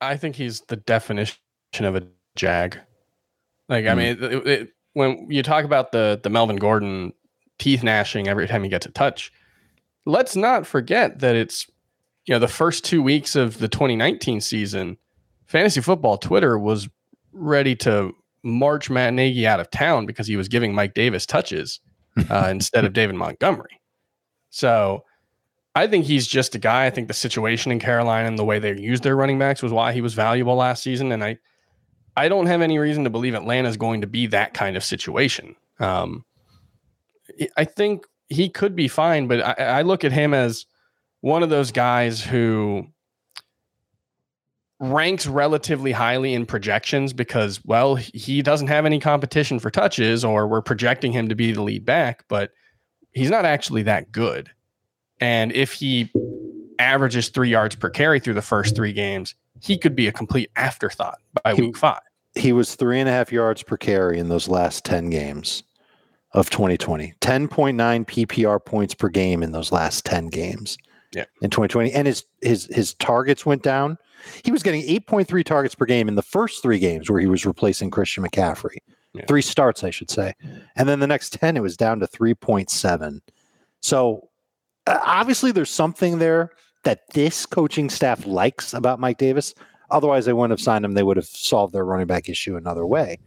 I 0.00 0.16
think 0.16 0.36
he's 0.36 0.60
the 0.62 0.76
definition 0.76 1.36
of 1.80 1.96
a 1.96 2.02
jag. 2.36 2.78
Like, 3.68 3.86
I 3.86 3.92
Hmm. 3.92 3.98
mean, 3.98 4.18
it, 4.22 4.46
it, 4.46 4.68
when 4.92 5.26
you 5.30 5.42
talk 5.42 5.64
about 5.64 5.92
the 5.92 6.20
the 6.22 6.30
Melvin 6.30 6.56
Gordon 6.56 7.12
teeth 7.58 7.82
gnashing 7.82 8.28
every 8.28 8.46
time 8.46 8.62
he 8.62 8.68
gets 8.68 8.86
a 8.86 8.90
touch, 8.90 9.32
let's 10.04 10.36
not 10.36 10.66
forget 10.66 11.20
that 11.20 11.34
it's 11.34 11.66
you 12.26 12.34
know 12.34 12.38
the 12.38 12.48
first 12.48 12.84
two 12.84 13.02
weeks 13.02 13.36
of 13.36 13.58
the 13.58 13.68
2019 13.68 14.40
season, 14.40 14.96
fantasy 15.46 15.80
football 15.80 16.16
Twitter 16.16 16.58
was 16.58 16.88
ready 17.32 17.74
to 17.76 18.14
march 18.42 18.90
Matt 18.90 19.14
Nagy 19.14 19.46
out 19.46 19.60
of 19.60 19.70
town 19.70 20.06
because 20.06 20.26
he 20.26 20.36
was 20.36 20.48
giving 20.48 20.74
Mike 20.74 20.94
Davis 20.94 21.26
touches 21.26 21.80
uh, 22.30 22.48
instead 22.50 22.84
of 22.84 22.92
David 22.92 23.16
Montgomery. 23.16 23.80
So 24.50 25.04
I 25.74 25.86
think 25.86 26.04
he's 26.04 26.26
just 26.26 26.54
a 26.54 26.58
guy. 26.58 26.86
I 26.86 26.90
think 26.90 27.08
the 27.08 27.14
situation 27.14 27.72
in 27.72 27.78
Carolina 27.78 28.28
and 28.28 28.38
the 28.38 28.44
way 28.44 28.58
they 28.58 28.78
used 28.78 29.02
their 29.02 29.16
running 29.16 29.38
backs 29.38 29.62
was 29.62 29.72
why 29.72 29.92
he 29.92 30.02
was 30.02 30.12
valuable 30.12 30.54
last 30.54 30.82
season. 30.82 31.12
And 31.12 31.24
I, 31.24 31.38
I 32.16 32.28
don't 32.28 32.46
have 32.46 32.60
any 32.60 32.78
reason 32.78 33.04
to 33.04 33.10
believe 33.10 33.34
Atlanta 33.34 33.68
is 33.68 33.78
going 33.78 34.02
to 34.02 34.06
be 34.06 34.26
that 34.26 34.52
kind 34.52 34.76
of 34.76 34.84
situation. 34.84 35.56
Um, 35.80 36.26
I 37.56 37.64
think 37.64 38.06
he 38.28 38.50
could 38.50 38.76
be 38.76 38.88
fine, 38.88 39.26
but 39.28 39.40
I, 39.40 39.78
I 39.78 39.82
look 39.82 40.04
at 40.04 40.12
him 40.12 40.34
as 40.34 40.66
one 41.22 41.42
of 41.42 41.48
those 41.50 41.72
guys 41.72 42.20
who 42.22 42.86
ranks 44.80 45.26
relatively 45.26 45.92
highly 45.92 46.34
in 46.34 46.44
projections 46.44 47.12
because, 47.12 47.64
well, 47.64 47.94
he 47.94 48.42
doesn't 48.42 48.66
have 48.66 48.84
any 48.84 48.98
competition 48.98 49.58
for 49.60 49.70
touches, 49.70 50.24
or 50.24 50.46
we're 50.48 50.60
projecting 50.60 51.12
him 51.12 51.28
to 51.28 51.34
be 51.34 51.52
the 51.52 51.62
lead 51.62 51.84
back, 51.84 52.24
but 52.28 52.50
he's 53.12 53.30
not 53.30 53.44
actually 53.44 53.84
that 53.84 54.10
good. 54.10 54.50
And 55.20 55.52
if 55.52 55.72
he 55.72 56.10
averages 56.80 57.28
three 57.28 57.50
yards 57.50 57.76
per 57.76 57.88
carry 57.90 58.18
through 58.18 58.34
the 58.34 58.42
first 58.42 58.74
three 58.74 58.92
games, 58.92 59.36
he 59.60 59.78
could 59.78 59.94
be 59.94 60.08
a 60.08 60.12
complete 60.12 60.50
afterthought 60.56 61.18
by 61.44 61.54
He- 61.54 61.62
week 61.62 61.76
five. 61.76 62.00
He 62.34 62.52
was 62.52 62.74
three 62.74 62.98
and 62.98 63.08
a 63.08 63.12
half 63.12 63.30
yards 63.30 63.62
per 63.62 63.76
carry 63.76 64.18
in 64.18 64.28
those 64.30 64.48
last 64.48 64.84
10 64.86 65.10
games 65.10 65.62
of 66.32 66.48
2020. 66.50 67.12
10.9 67.20 68.04
PPR 68.06 68.58
points 68.64 68.94
per 68.94 69.10
game 69.10 69.42
in 69.42 69.52
those 69.52 69.70
last 69.70 70.04
10 70.06 70.28
games 70.28 70.78
Yeah. 71.14 71.24
in 71.40 71.50
2020. 71.50 71.92
And 71.92 72.06
his 72.06 72.24
his 72.40 72.66
his 72.66 72.94
targets 72.94 73.44
went 73.44 73.62
down. 73.62 73.98
He 74.44 74.52
was 74.52 74.62
getting 74.62 74.82
8.3 74.82 75.44
targets 75.44 75.74
per 75.74 75.84
game 75.84 76.08
in 76.08 76.14
the 76.14 76.22
first 76.22 76.62
three 76.62 76.78
games 76.78 77.10
where 77.10 77.20
he 77.20 77.26
was 77.26 77.44
replacing 77.44 77.90
Christian 77.90 78.24
McCaffrey. 78.24 78.76
Yeah. 79.14 79.24
Three 79.26 79.42
starts, 79.42 79.84
I 79.84 79.90
should 79.90 80.10
say. 80.10 80.32
And 80.76 80.88
then 80.88 81.00
the 81.00 81.06
next 81.06 81.32
10, 81.40 81.56
it 81.56 81.60
was 81.60 81.76
down 81.76 82.00
to 82.00 82.06
3.7. 82.06 83.20
So 83.80 84.28
uh, 84.86 84.98
obviously 85.04 85.52
there's 85.52 85.70
something 85.70 86.18
there 86.18 86.50
that 86.84 87.00
this 87.12 87.46
coaching 87.46 87.90
staff 87.90 88.26
likes 88.26 88.74
about 88.74 89.00
Mike 89.00 89.18
Davis. 89.18 89.54
Otherwise, 89.90 90.24
they 90.24 90.32
wouldn't 90.32 90.52
have 90.52 90.60
signed 90.64 90.84
him. 90.84 90.94
They 90.94 91.02
would 91.02 91.16
have 91.16 91.26
solved 91.26 91.74
their 91.74 91.84
running 91.84 92.06
back 92.06 92.28
issue 92.28 92.56
another 92.56 92.86
way. 92.86 93.18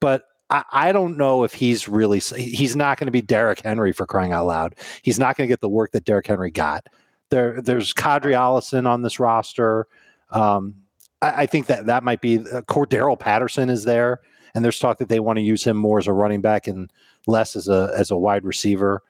But 0.00 0.24
I, 0.50 0.64
I 0.70 0.92
don't 0.92 1.16
know 1.16 1.44
if 1.44 1.54
he's 1.54 1.88
really, 1.88 2.18
he's 2.18 2.76
not 2.76 2.98
going 2.98 3.06
to 3.06 3.12
be 3.12 3.22
Derrick 3.22 3.62
Henry 3.62 3.92
for 3.92 4.06
crying 4.06 4.32
out 4.32 4.46
loud. 4.46 4.74
He's 5.02 5.18
not 5.18 5.36
going 5.36 5.48
to 5.48 5.52
get 5.52 5.60
the 5.60 5.68
work 5.68 5.92
that 5.92 6.04
Derrick 6.04 6.26
Henry 6.26 6.50
got. 6.50 6.86
There, 7.34 7.60
there's 7.60 7.92
Qadree 7.92 8.36
Ollison 8.38 8.86
on 8.86 9.02
this 9.02 9.18
roster. 9.18 9.88
Um, 10.30 10.76
I, 11.20 11.42
I 11.42 11.46
think 11.46 11.66
that 11.66 11.86
that 11.86 12.04
might 12.04 12.20
be 12.20 12.38
uh, 12.38 12.62
Cordarrelle 12.62 13.18
Patterson 13.18 13.70
is 13.70 13.82
there, 13.82 14.20
and 14.54 14.64
there's 14.64 14.78
talk 14.78 14.98
that 14.98 15.08
they 15.08 15.18
want 15.18 15.38
to 15.38 15.42
use 15.42 15.64
him 15.64 15.76
more 15.76 15.98
as 15.98 16.06
a 16.06 16.12
running 16.12 16.40
back 16.40 16.68
and 16.68 16.92
less 17.26 17.56
as 17.56 17.66
a 17.66 17.92
as 17.98 18.12
a 18.12 18.16
wide 18.16 18.44
receiver. 18.44 19.02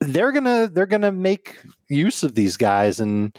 They're 0.00 0.32
gonna 0.32 0.68
they're 0.68 0.84
gonna 0.84 1.12
make 1.12 1.56
use 1.88 2.22
of 2.22 2.34
these 2.34 2.58
guys 2.58 3.00
and 3.00 3.34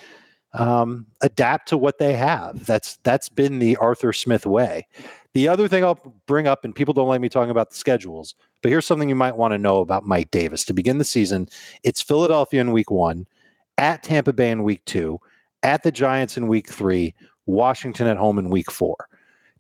um, 0.54 1.06
adapt 1.22 1.68
to 1.70 1.78
what 1.78 2.00
they 2.00 2.14
have. 2.14 2.66
That's 2.66 2.98
that's 3.04 3.30
been 3.30 3.60
the 3.60 3.76
Arthur 3.76 4.14
Smith 4.14 4.48
way. 4.48 4.88
The 5.36 5.48
other 5.48 5.68
thing 5.68 5.84
I'll 5.84 6.16
bring 6.26 6.48
up, 6.48 6.66
and 6.66 6.74
people 6.74 6.96
don't 6.96 7.08
like 7.08 7.22
me 7.22 7.30
talking 7.30 7.52
about 7.52 7.70
the 7.70 7.76
schedules, 7.76 8.34
but 8.64 8.72
here's 8.72 8.88
something 8.88 9.10
you 9.10 9.14
might 9.14 9.38
want 9.38 9.52
to 9.52 9.60
know 9.60 9.78
about 9.78 10.08
Mike 10.08 10.32
Davis. 10.32 10.66
To 10.66 10.74
begin 10.74 10.98
the 10.98 11.06
season, 11.06 11.48
it's 11.84 12.02
Philadelphia 12.02 12.62
in 12.62 12.72
week 12.72 12.90
one, 12.90 13.28
at 13.78 14.04
Tampa 14.04 14.34
Bay 14.34 14.52
in 14.52 14.64
week 14.64 14.84
two, 14.86 15.20
at 15.64 15.84
the 15.84 15.92
Giants 15.92 16.38
in 16.38 16.48
week 16.48 16.70
three, 16.70 17.14
Washington 17.46 18.08
at 18.08 18.18
home 18.18 18.40
in 18.40 18.50
week 18.50 18.72
four. 18.72 19.08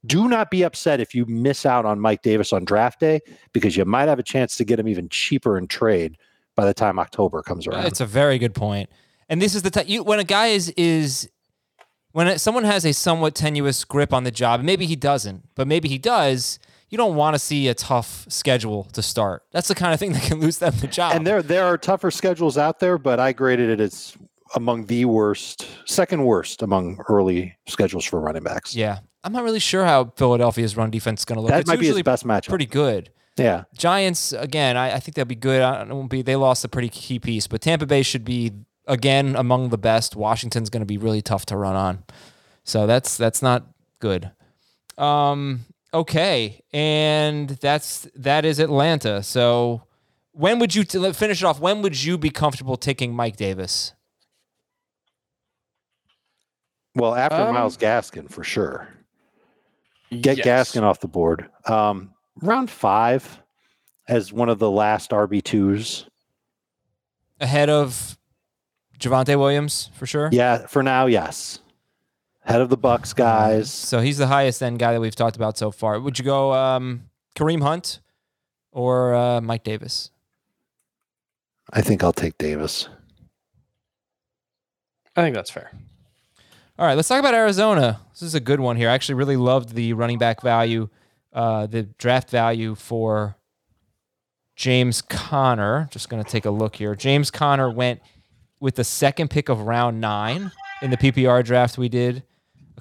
Do 0.06 0.27
not 0.27 0.51
be 0.51 0.63
upset 0.63 0.99
if 0.99 1.15
you 1.15 1.25
miss 1.25 1.65
out 1.65 1.86
on 1.86 1.99
Mike 1.99 2.21
Davis 2.21 2.53
on 2.53 2.65
draft 2.65 2.99
day 2.99 3.19
because 3.51 3.75
you 3.75 3.84
might 3.86 4.08
have 4.08 4.19
a 4.19 4.23
chance 4.23 4.56
to 4.58 4.63
get 4.63 4.80
him 4.80 4.88
even 4.88 5.10
cheaper 5.10 5.58
in 5.58 5.67
trade 5.67 6.17
by 6.56 6.65
the 6.65 6.73
time 6.73 6.99
October 6.99 7.41
comes 7.41 7.67
around. 7.67 7.86
It's 7.86 7.99
a 7.99 8.06
very 8.06 8.38
good 8.38 8.53
point. 8.53 8.89
And 9.30 9.41
this 9.41 9.56
is 9.56 9.63
the 9.63 9.69
time 9.69 9.88
when 10.06 10.19
a 10.19 10.23
guy 10.23 10.47
is 10.47 10.69
is 10.77 11.30
when 12.12 12.38
someone 12.39 12.63
has 12.63 12.86
a 12.86 12.93
somewhat 12.93 13.36
tenuous 13.36 13.84
grip 13.84 14.13
on 14.13 14.23
the 14.23 14.32
job, 14.32 14.62
maybe 14.62 14.86
he 14.86 14.95
doesn't, 14.95 15.43
but 15.56 15.67
maybe 15.67 15.89
he 15.89 15.97
does. 15.97 16.60
You 16.89 16.97
don't 16.97 17.15
want 17.15 17.36
to 17.36 17.39
see 17.39 17.67
a 17.67 17.73
tough 17.73 18.26
schedule 18.30 18.86
to 18.93 19.02
start. 19.02 19.43
That's 19.52 19.67
the 19.67 19.76
kind 19.76 19.93
of 19.93 20.00
thing 20.00 20.12
that 20.13 20.23
can 20.23 20.39
lose 20.39 20.58
them 20.60 20.73
the 20.80 20.88
job. 20.88 21.13
And 21.15 21.26
there 21.26 21.41
there 21.41 21.65
are 21.65 21.78
tougher 21.78 22.12
schedules 22.12 22.58
out 22.58 22.80
there, 22.80 22.97
but 22.97 23.19
I 23.19 23.34
graded 23.34 23.69
it 23.69 23.80
as 23.80 24.15
among 24.56 24.86
the 24.86 25.06
worst, 25.06 25.67
second 25.86 26.23
worst 26.23 26.62
among 26.62 27.00
early 27.10 27.58
schedules 27.67 28.06
for 28.06 28.19
running 28.19 28.43
backs. 28.43 28.76
Yeah. 28.76 29.00
I'm 29.23 29.34
not 29.34 29.43
really 29.43 29.60
sure 29.60 29.84
how 29.84 30.13
Philadelphia's 30.15 30.78
run 30.78 30.89
defense 30.89 31.21
is 31.21 31.26
going 31.26 31.36
to 31.36 31.41
look. 31.41 31.50
That 31.50 31.62
it's 31.62 31.67
might 31.67 31.76
be 31.76 31.80
his 31.80 31.88
usually 31.88 32.04
best 32.04 32.26
matchup. 32.26 32.47
Pretty 32.50 32.65
good. 32.65 33.10
Yeah. 33.38 33.65
Giants 33.76 34.32
again. 34.34 34.78
I, 34.78 34.95
I 34.95 35.00
think 35.00 35.15
they'll 35.15 35.26
be 35.26 35.36
good. 35.36 35.62
I 35.62 35.84
won't 35.84 36.10
be. 36.10 36.21
They 36.21 36.36
lost 36.36 36.63
a 36.63 36.69
pretty 36.69 36.89
key 36.89 37.19
piece, 37.19 37.47
but 37.47 37.62
Tampa 37.62 37.86
Bay 37.86 38.04
should 38.04 38.23
be 38.23 38.52
again 38.88 39.36
among 39.36 39.69
the 39.69 39.78
best. 39.78 40.15
Washington's 40.15 40.69
going 40.69 40.82
to 40.82 40.88
be 40.88 40.97
really 40.97 41.21
tough 41.21 41.45
to 41.47 41.58
run 41.58 41.76
on, 41.76 42.04
so 42.63 42.88
that's 42.88 43.17
that's 43.17 43.41
not 43.41 43.67
good. 44.00 44.32
Um. 44.97 45.65
Okay, 45.93 46.62
and 46.73 47.50
that's 47.50 48.08
that 48.15 48.45
is 48.45 48.60
Atlanta. 48.60 49.23
So 49.23 49.84
when 50.34 50.60
would 50.60 50.76
you 50.76 50.84
to 50.86 51.13
finish 51.13 51.41
it 51.41 51.45
off? 51.45 51.60
When 51.60 51.82
would 51.82 52.04
you 52.04 52.17
be 52.17 52.30
comfortable 52.30 52.76
taking 52.78 53.15
Mike 53.15 53.38
Davis? 53.38 53.93
Well, 56.95 57.15
after 57.15 57.38
Um, 57.38 57.54
Myles 57.54 57.78
Gaskin 57.78 58.30
for 58.30 58.43
sure. 58.43 58.89
Get 60.10 60.38
Yes. 60.38 60.71
Gaskin 60.73 60.84
off 60.84 61.00
the 61.00 61.08
board. 61.08 61.50
Um, 61.65 62.13
round 62.41 62.69
five 62.69 63.41
as 64.08 64.32
one 64.34 64.50
of 64.50 64.58
the 64.60 64.71
last 64.71 65.12
RB 65.12 65.41
twos. 65.43 66.06
Ahead 67.39 67.69
of 67.69 68.17
Javonte 69.00 69.38
Williams 69.38 69.91
for 69.93 70.08
sure. 70.08 70.30
Yeah, 70.32 70.65
for 70.65 70.82
now, 70.82 71.06
yes. 71.06 71.60
Head 72.47 72.62
of 72.62 72.69
the 72.69 72.77
Bucs 72.77 73.13
guys. 73.13 73.69
So 73.69 73.99
he's 73.99 74.17
the 74.17 74.27
highest 74.27 74.63
end 74.63 74.79
guy 74.79 74.93
that 74.93 75.01
we've 75.01 75.13
talked 75.13 75.36
about 75.36 75.57
so 75.57 75.69
far. 75.69 75.99
Would 75.99 76.17
you 76.17 76.23
go 76.23 76.53
um, 76.53 77.10
Kareem 77.36 77.62
Hunt 77.62 77.99
or 78.71 79.13
uh, 79.13 79.41
Mike 79.41 79.65
Davis? 79.65 80.12
I 81.73 81.81
think 81.81 82.05
I'll 82.05 82.13
take 82.13 82.38
Davis. 82.38 82.88
I 85.13 85.23
think 85.23 85.36
that's 85.36 85.51
fair. 85.51 85.71
All 86.79 86.86
right, 86.86 86.93
let's 86.93 87.10
talk 87.10 87.19
about 87.19 87.33
Arizona. 87.33 87.99
This 88.13 88.21
is 88.21 88.33
a 88.33 88.39
good 88.39 88.62
one 88.62 88.77
here. 88.77 88.89
I 88.89 88.93
actually 88.93 89.15
really 89.15 89.36
loved 89.36 89.75
the 89.75 89.91
running 89.91 90.17
back 90.17 90.41
value, 90.41 90.88
uh, 91.33 91.67
the 91.67 91.83
draft 91.83 92.29
value 92.29 92.75
for 92.75 93.36
James 94.55 95.01
Conner. 95.01 95.89
Just 95.91 96.07
going 96.07 96.23
to 96.23 96.29
take 96.29 96.45
a 96.45 96.51
look 96.51 96.77
here. 96.77 96.95
James 96.95 97.29
Conner 97.29 97.69
went 97.69 97.99
with 98.62 98.75
the 98.75 98.86
second 98.86 99.31
pick 99.31 99.49
of 99.49 99.63
round 99.63 99.99
nine 99.99 100.53
in 100.81 100.91
the 100.91 100.97
PPR 100.97 101.43
draft 101.43 101.77
we 101.77 101.89
did 101.89 102.19
a 102.19 102.23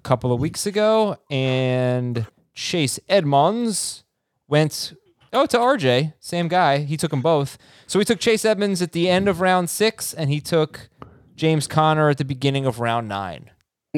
couple 0.07 0.33
of 0.33 0.41
weeks 0.41 0.67
ago. 0.67 1.17
And 1.31 2.27
Chase 2.55 2.99
Edmonds 3.09 4.05
went, 4.49 4.95
oh, 5.33 5.47
to 5.47 5.59
RJ, 5.59 6.15
same 6.21 6.49
guy. 6.49 6.79
He 6.79 6.97
took 6.97 7.11
them 7.11 7.23
both. 7.23 7.59
So 7.87 7.99
we 7.99 8.05
took 8.05 8.21
Chase 8.21 8.45
Edmonds 8.45 8.81
at 8.83 8.93
the 8.93 9.09
end 9.11 9.29
of 9.29 9.41
round 9.41 9.69
six, 9.69 10.15
and 10.15 10.31
he 10.31 10.41
took 10.41 10.89
James 11.35 11.67
Conner 11.67 12.09
at 12.09 12.19
the 12.19 12.25
beginning 12.25 12.67
of 12.67 12.79
round 12.81 13.09
nine. 13.09 13.51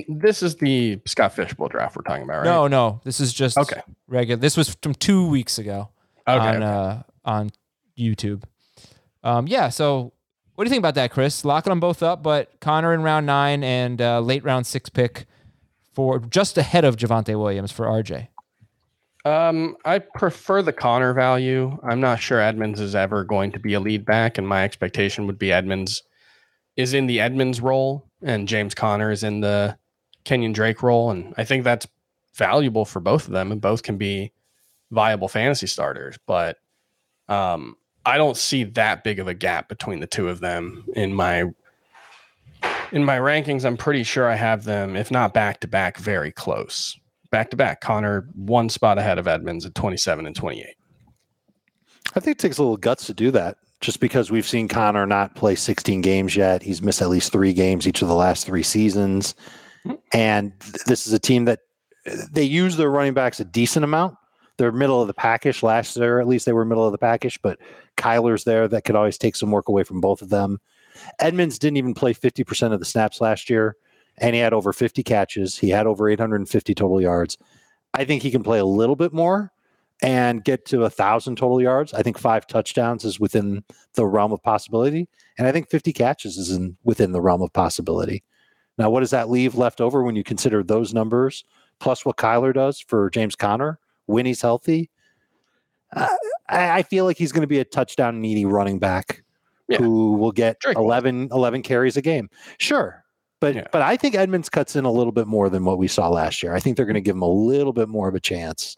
This 0.08 0.42
is 0.42 0.56
the 0.56 1.00
Scott 1.06 1.34
Fish 1.34 1.52
Bowl 1.54 1.68
draft 1.68 1.96
we're 1.96 2.02
talking 2.02 2.22
about, 2.22 2.38
right? 2.38 2.44
No, 2.44 2.68
no, 2.68 3.00
this 3.04 3.18
is 3.20 3.32
just 3.32 3.58
Okay. 3.58 3.80
regular. 4.06 4.40
This 4.40 4.56
was 4.56 4.76
from 4.80 4.94
two 4.94 5.28
weeks 5.28 5.58
ago 5.58 5.88
Okay, 6.26 6.38
on 6.38 6.56
okay. 6.56 6.64
uh 6.64 6.96
on 7.24 7.50
YouTube. 7.98 8.44
Um, 9.24 9.48
yeah. 9.48 9.68
So, 9.70 10.12
what 10.54 10.64
do 10.64 10.68
you 10.68 10.70
think 10.70 10.80
about 10.80 10.94
that, 10.94 11.10
Chris? 11.10 11.44
Locking 11.44 11.70
them 11.72 11.80
both 11.80 12.02
up, 12.02 12.22
but 12.22 12.60
Conner 12.60 12.94
in 12.94 13.02
round 13.02 13.26
nine 13.26 13.64
and 13.64 14.00
uh, 14.00 14.20
late 14.20 14.44
round 14.44 14.66
six 14.66 14.88
pick 14.88 15.26
for 15.98 16.20
just 16.20 16.56
ahead 16.56 16.84
of 16.84 16.94
Javonte 16.94 17.36
Williams 17.36 17.72
for 17.72 17.84
RJ. 17.84 18.28
Um, 19.24 19.76
I 19.84 19.98
prefer 19.98 20.62
the 20.62 20.72
Conner 20.72 21.12
value. 21.12 21.76
I'm 21.82 21.98
not 21.98 22.20
sure 22.20 22.40
Edmonds 22.40 22.80
is 22.80 22.94
ever 22.94 23.24
going 23.24 23.50
to 23.50 23.58
be 23.58 23.74
a 23.74 23.80
lead 23.80 24.04
back, 24.04 24.38
and 24.38 24.46
my 24.46 24.62
expectation 24.62 25.26
would 25.26 25.40
be 25.40 25.50
Edmonds 25.50 26.04
is 26.76 26.94
in 26.94 27.08
the 27.08 27.18
Edmonds 27.18 27.60
role, 27.60 28.08
and 28.22 28.46
James 28.46 28.76
Conner 28.76 29.10
is 29.10 29.24
in 29.24 29.40
the 29.40 29.76
Kenyon 30.22 30.52
Drake 30.52 30.84
role, 30.84 31.10
and 31.10 31.34
I 31.36 31.42
think 31.42 31.64
that's 31.64 31.88
valuable 32.32 32.84
for 32.84 33.00
both 33.00 33.26
of 33.26 33.32
them, 33.32 33.50
and 33.50 33.60
both 33.60 33.82
can 33.82 33.96
be 33.96 34.32
viable 34.92 35.26
fantasy 35.26 35.66
starters. 35.66 36.16
But 36.28 36.58
um, 37.28 37.74
I 38.06 38.18
don't 38.18 38.36
see 38.36 38.62
that 38.62 39.02
big 39.02 39.18
of 39.18 39.26
a 39.26 39.34
gap 39.34 39.68
between 39.68 39.98
the 39.98 40.06
two 40.06 40.28
of 40.28 40.38
them 40.38 40.84
in 40.94 41.12
my 41.12 41.46
in 42.92 43.04
my 43.04 43.18
rankings. 43.18 43.64
I'm 43.64 43.76
pretty 43.76 44.02
sure 44.02 44.28
I 44.28 44.36
have 44.36 44.64
them, 44.64 44.96
if 44.96 45.10
not 45.10 45.34
back 45.34 45.60
to 45.60 45.68
back, 45.68 45.98
very 45.98 46.32
close 46.32 46.98
back 47.30 47.50
to 47.50 47.56
back. 47.56 47.80
Conner 47.80 48.28
one 48.34 48.68
spot 48.68 48.98
ahead 48.98 49.18
of 49.18 49.28
Edmonds 49.28 49.66
at 49.66 49.74
27 49.74 50.26
and 50.26 50.34
28. 50.34 50.66
I 52.14 52.20
think 52.20 52.36
it 52.36 52.38
takes 52.38 52.58
a 52.58 52.62
little 52.62 52.76
guts 52.76 53.06
to 53.06 53.14
do 53.14 53.30
that. 53.32 53.56
Just 53.80 54.00
because 54.00 54.30
we've 54.30 54.46
seen 54.46 54.66
Conner 54.66 55.06
not 55.06 55.36
play 55.36 55.54
16 55.54 56.00
games 56.00 56.34
yet, 56.34 56.62
he's 56.62 56.82
missed 56.82 57.00
at 57.00 57.10
least 57.10 57.30
three 57.30 57.52
games 57.52 57.86
each 57.86 58.02
of 58.02 58.08
the 58.08 58.14
last 58.14 58.44
three 58.44 58.64
seasons, 58.64 59.36
hmm. 59.84 59.92
and 60.12 60.52
th- 60.60 60.84
this 60.84 61.06
is 61.06 61.12
a 61.12 61.18
team 61.18 61.44
that 61.44 61.60
they 62.32 62.42
use 62.42 62.76
their 62.76 62.90
running 62.90 63.14
backs 63.14 63.38
a 63.38 63.44
decent 63.44 63.84
amount. 63.84 64.16
They're 64.56 64.72
middle 64.72 65.00
of 65.00 65.06
the 65.06 65.14
package. 65.14 65.62
Last 65.62 65.96
year, 65.96 66.18
at 66.18 66.26
least 66.26 66.44
they 66.44 66.52
were 66.52 66.64
middle 66.64 66.86
of 66.86 66.90
the 66.90 66.98
package, 66.98 67.40
but 67.40 67.60
Kyler's 67.96 68.42
there 68.42 68.66
that 68.66 68.82
could 68.82 68.96
always 68.96 69.16
take 69.16 69.36
some 69.36 69.52
work 69.52 69.68
away 69.68 69.84
from 69.84 70.00
both 70.00 70.22
of 70.22 70.30
them. 70.30 70.58
Edmonds 71.18 71.58
didn't 71.58 71.76
even 71.76 71.94
play 71.94 72.14
50% 72.14 72.72
of 72.72 72.78
the 72.78 72.84
snaps 72.84 73.20
last 73.20 73.50
year, 73.50 73.76
and 74.18 74.34
he 74.34 74.40
had 74.40 74.52
over 74.52 74.72
50 74.72 75.02
catches. 75.02 75.56
He 75.56 75.70
had 75.70 75.86
over 75.86 76.08
850 76.08 76.74
total 76.74 77.00
yards. 77.00 77.38
I 77.94 78.04
think 78.04 78.22
he 78.22 78.30
can 78.30 78.42
play 78.42 78.58
a 78.58 78.64
little 78.64 78.96
bit 78.96 79.12
more 79.12 79.52
and 80.02 80.44
get 80.44 80.64
to 80.66 80.84
a 80.84 80.90
thousand 80.90 81.36
total 81.36 81.60
yards. 81.60 81.92
I 81.92 82.02
think 82.02 82.18
five 82.18 82.46
touchdowns 82.46 83.04
is 83.04 83.18
within 83.18 83.64
the 83.94 84.06
realm 84.06 84.32
of 84.32 84.42
possibility, 84.42 85.08
and 85.36 85.46
I 85.46 85.52
think 85.52 85.70
50 85.70 85.92
catches 85.92 86.36
is 86.36 86.50
in 86.50 86.76
within 86.84 87.12
the 87.12 87.20
realm 87.20 87.42
of 87.42 87.52
possibility. 87.52 88.22
Now, 88.76 88.90
what 88.90 89.00
does 89.00 89.10
that 89.10 89.28
leave 89.28 89.56
left 89.56 89.80
over 89.80 90.04
when 90.04 90.14
you 90.14 90.22
consider 90.22 90.62
those 90.62 90.94
numbers 90.94 91.44
plus 91.80 92.04
what 92.04 92.16
Kyler 92.16 92.54
does 92.54 92.80
for 92.80 93.10
James 93.10 93.34
Conner 93.34 93.78
when 94.06 94.24
he's 94.24 94.42
healthy? 94.42 94.90
Uh, 95.94 96.06
I, 96.48 96.78
I 96.78 96.82
feel 96.82 97.04
like 97.04 97.18
he's 97.18 97.32
going 97.32 97.42
to 97.42 97.48
be 97.48 97.58
a 97.58 97.64
touchdown 97.64 98.20
needy 98.20 98.44
running 98.44 98.78
back 98.78 99.24
who 99.76 100.14
will 100.14 100.32
get 100.32 100.56
11, 100.64 101.28
11 101.32 101.62
carries 101.62 101.96
a 101.96 102.02
game. 102.02 102.30
Sure. 102.58 103.04
But 103.40 103.70
but 103.70 103.82
I 103.82 103.96
think 103.96 104.14
Edmonds 104.14 104.48
cuts 104.48 104.74
in 104.74 104.84
a 104.84 104.90
little 104.90 105.12
bit 105.12 105.26
more 105.26 105.48
than 105.48 105.64
what 105.64 105.78
we 105.78 105.86
saw 105.86 106.08
last 106.08 106.42
year. 106.42 106.54
I 106.54 106.60
think 106.60 106.76
they're 106.76 106.86
going 106.86 106.94
to 106.94 107.00
give 107.00 107.14
him 107.14 107.22
a 107.22 107.28
little 107.28 107.72
bit 107.72 107.88
more 107.88 108.08
of 108.08 108.14
a 108.14 108.20
chance 108.20 108.76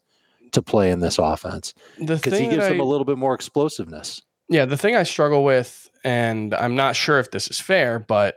to 0.53 0.61
play 0.61 0.90
in 0.90 1.00
this 1.00 1.18
offense 1.18 1.72
because 1.98 2.38
he 2.38 2.48
gives 2.48 2.68
them 2.68 2.81
a 2.81 2.85
little 2.85 3.05
bit 3.05 3.16
more 3.16 3.35
explosiveness. 3.35 4.20
Yeah, 4.48 4.64
the 4.64 4.76
thing 4.76 4.96
I 4.96 5.05
struggle 5.05 5.44
with, 5.44 5.88
and 6.05 6.55
I'm 6.55 6.74
not 6.74 6.96
sure 6.96 7.20
if 7.20 7.31
this 7.31 7.48
is 7.48 7.61
fair, 7.61 8.00
but 8.00 8.37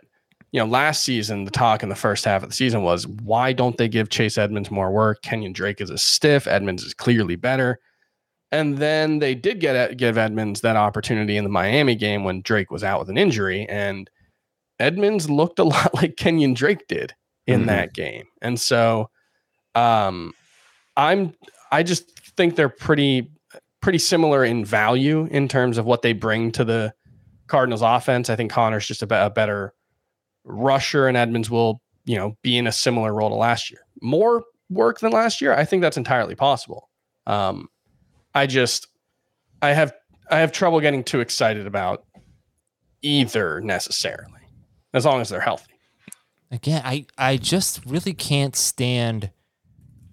you 0.52 0.60
know, 0.60 0.68
last 0.68 1.04
season 1.04 1.46
the 1.46 1.52
talk 1.52 1.82
in 1.82 1.90
the 1.90 1.96
first 1.96 2.24
half 2.24 2.44
of 2.44 2.50
the 2.50 2.56
season 2.56 2.84
was 2.84 3.08
why 3.08 3.52
don't 3.52 3.78
they 3.78 3.90
give 3.90 4.10
Chase 4.10 4.38
Edmonds 4.38 4.70
more 4.70 4.92
work? 4.92 5.24
Kenyon 5.24 5.52
Drake 5.52 5.82
is 5.82 5.90
a 5.90 5.98
stiff. 5.98 6.48
Edmonds 6.48 6.84
is 6.84 6.94
clearly 6.94 7.36
better. 7.36 7.80
And 8.54 8.78
then 8.78 9.18
they 9.20 9.34
did 9.36 9.60
get 9.60 9.98
give 9.98 10.18
Edmonds 10.18 10.62
that 10.62 10.76
opportunity 10.76 11.38
in 11.38 11.44
the 11.44 11.50
Miami 11.50 11.96
game 11.96 12.24
when 12.24 12.42
Drake 12.44 12.70
was 12.72 12.84
out 12.84 13.00
with 13.00 13.10
an 13.10 13.18
injury, 13.18 13.66
and 13.68 14.10
Edmonds 14.80 15.30
looked 15.30 15.58
a 15.60 15.64
lot 15.76 15.94
like 15.96 16.16
Kenyon 16.18 16.54
Drake 16.54 16.88
did 16.88 17.14
in 17.48 17.64
Mhm. 17.64 17.66
that 17.68 17.94
game. 17.94 18.26
And 18.42 18.60
so, 18.60 19.10
um, 19.76 20.34
I'm 20.96 21.34
I 21.72 21.82
just 21.84 22.08
think 22.38 22.56
they're 22.56 22.70
pretty 22.70 23.30
pretty 23.82 23.98
similar 23.98 24.46
in 24.46 24.64
value 24.64 25.28
in 25.32 25.48
terms 25.48 25.78
of 25.78 25.86
what 25.86 26.04
they 26.04 26.14
bring 26.14 26.52
to 26.54 26.64
the 26.64 26.94
Cardinals 27.48 27.82
offense. 27.82 28.30
I 28.30 28.36
think 28.36 28.52
Conner's 28.52 28.88
just 28.88 29.02
a, 29.04 29.26
a 29.26 29.30
better 29.30 29.74
rusher 30.46 31.08
and 31.08 31.18
Edmonds 31.18 31.50
will, 31.50 31.82
you 32.06 32.16
know, 32.18 32.38
be 32.44 32.58
in 32.58 32.68
a 32.68 32.72
similar 32.72 33.14
role 33.14 33.30
to 33.30 33.36
last 33.36 33.70
year. 33.72 33.82
More 34.02 34.44
work 34.70 35.00
than 35.00 35.12
last 35.12 35.42
year. 35.42 35.54
I 35.54 35.66
think 35.66 35.82
that's 35.82 35.98
entirely 35.98 36.36
possible. 36.36 36.90
Um, 37.28 37.68
I 38.34 38.48
just, 38.48 38.88
I 39.62 39.74
have, 39.74 39.94
I 40.30 40.40
have 40.40 40.52
trouble 40.52 40.80
getting 40.80 41.04
too 41.04 41.20
excited 41.20 41.68
about 41.68 42.06
either 43.02 43.62
necessarily, 43.62 44.42
as 44.94 45.06
long 45.06 45.22
as 45.22 45.30
they're 45.30 45.42
healthy. 45.42 45.74
Again, 46.52 46.82
I 46.86 47.06
I 47.18 47.38
just 47.38 47.84
really 47.86 48.14
can't 48.14 48.56
stand 48.56 49.32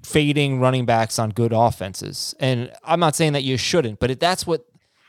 fading 0.02 0.58
running 0.58 0.86
backs 0.86 1.18
on 1.18 1.30
good 1.30 1.52
offenses. 1.52 2.34
And 2.40 2.72
I'm 2.82 2.98
not 2.98 3.14
saying 3.14 3.34
that 3.34 3.44
you 3.44 3.56
shouldn't, 3.56 4.00
but 4.00 4.10
it, 4.10 4.20
that's 4.20 4.46
what 4.46 4.64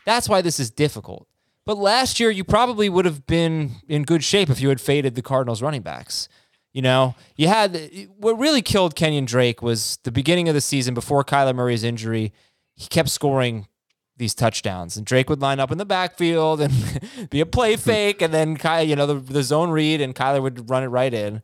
that's 0.06 0.28
why 0.28 0.42
this 0.42 0.60
is 0.60 0.70
difficult. 0.70 1.28
But 1.66 1.78
last 1.78 2.20
year 2.20 2.32
you 2.32 2.44
probably 2.44 2.90
would 2.90 3.06
have 3.06 3.26
been 3.28 3.72
in 3.88 4.04
good 4.04 4.24
shape 4.24 4.50
if 4.50 4.60
you 4.60 4.70
had 4.70 4.82
faded 4.82 5.16
the 5.16 5.22
Cardinals 5.22 5.62
running 5.62 5.82
backs. 5.82 6.28
You 6.74 6.82
know, 6.82 7.16
you 7.36 7.48
had 7.48 8.08
what 8.18 8.38
really 8.38 8.62
killed 8.62 8.96
Kenyon 8.96 9.26
Drake 9.26 9.62
was 9.62 10.00
the 10.04 10.12
beginning 10.12 10.50
of 10.50 10.56
the 10.56 10.62
season 10.62 10.94
before 10.94 11.24
Kyler 11.24 11.56
Murray's 11.56 11.84
injury. 11.84 12.34
He 12.76 12.88
kept 12.88 13.10
scoring 13.10 13.68
these 14.18 14.36
touchdowns, 14.36 14.98
and 14.98 15.06
Drake 15.06 15.30
would 15.30 15.42
line 15.42 15.60
up 15.60 15.72
in 15.72 15.78
the 15.78 15.86
backfield 15.86 16.62
and 16.62 16.74
be 17.30 17.40
a 17.42 17.46
play 17.46 17.76
fake, 17.78 18.22
and 18.22 18.34
then 18.34 18.56
Ky, 18.58 18.84
you 18.84 18.96
know, 18.96 19.06
the, 19.08 19.16
the 19.16 19.44
zone 19.44 19.70
read, 19.72 20.02
and 20.02 20.14
Kyler 20.16 20.42
would 20.42 20.70
run 20.70 20.84
it 20.84 20.88
right 20.88 21.14
in. 21.14 21.42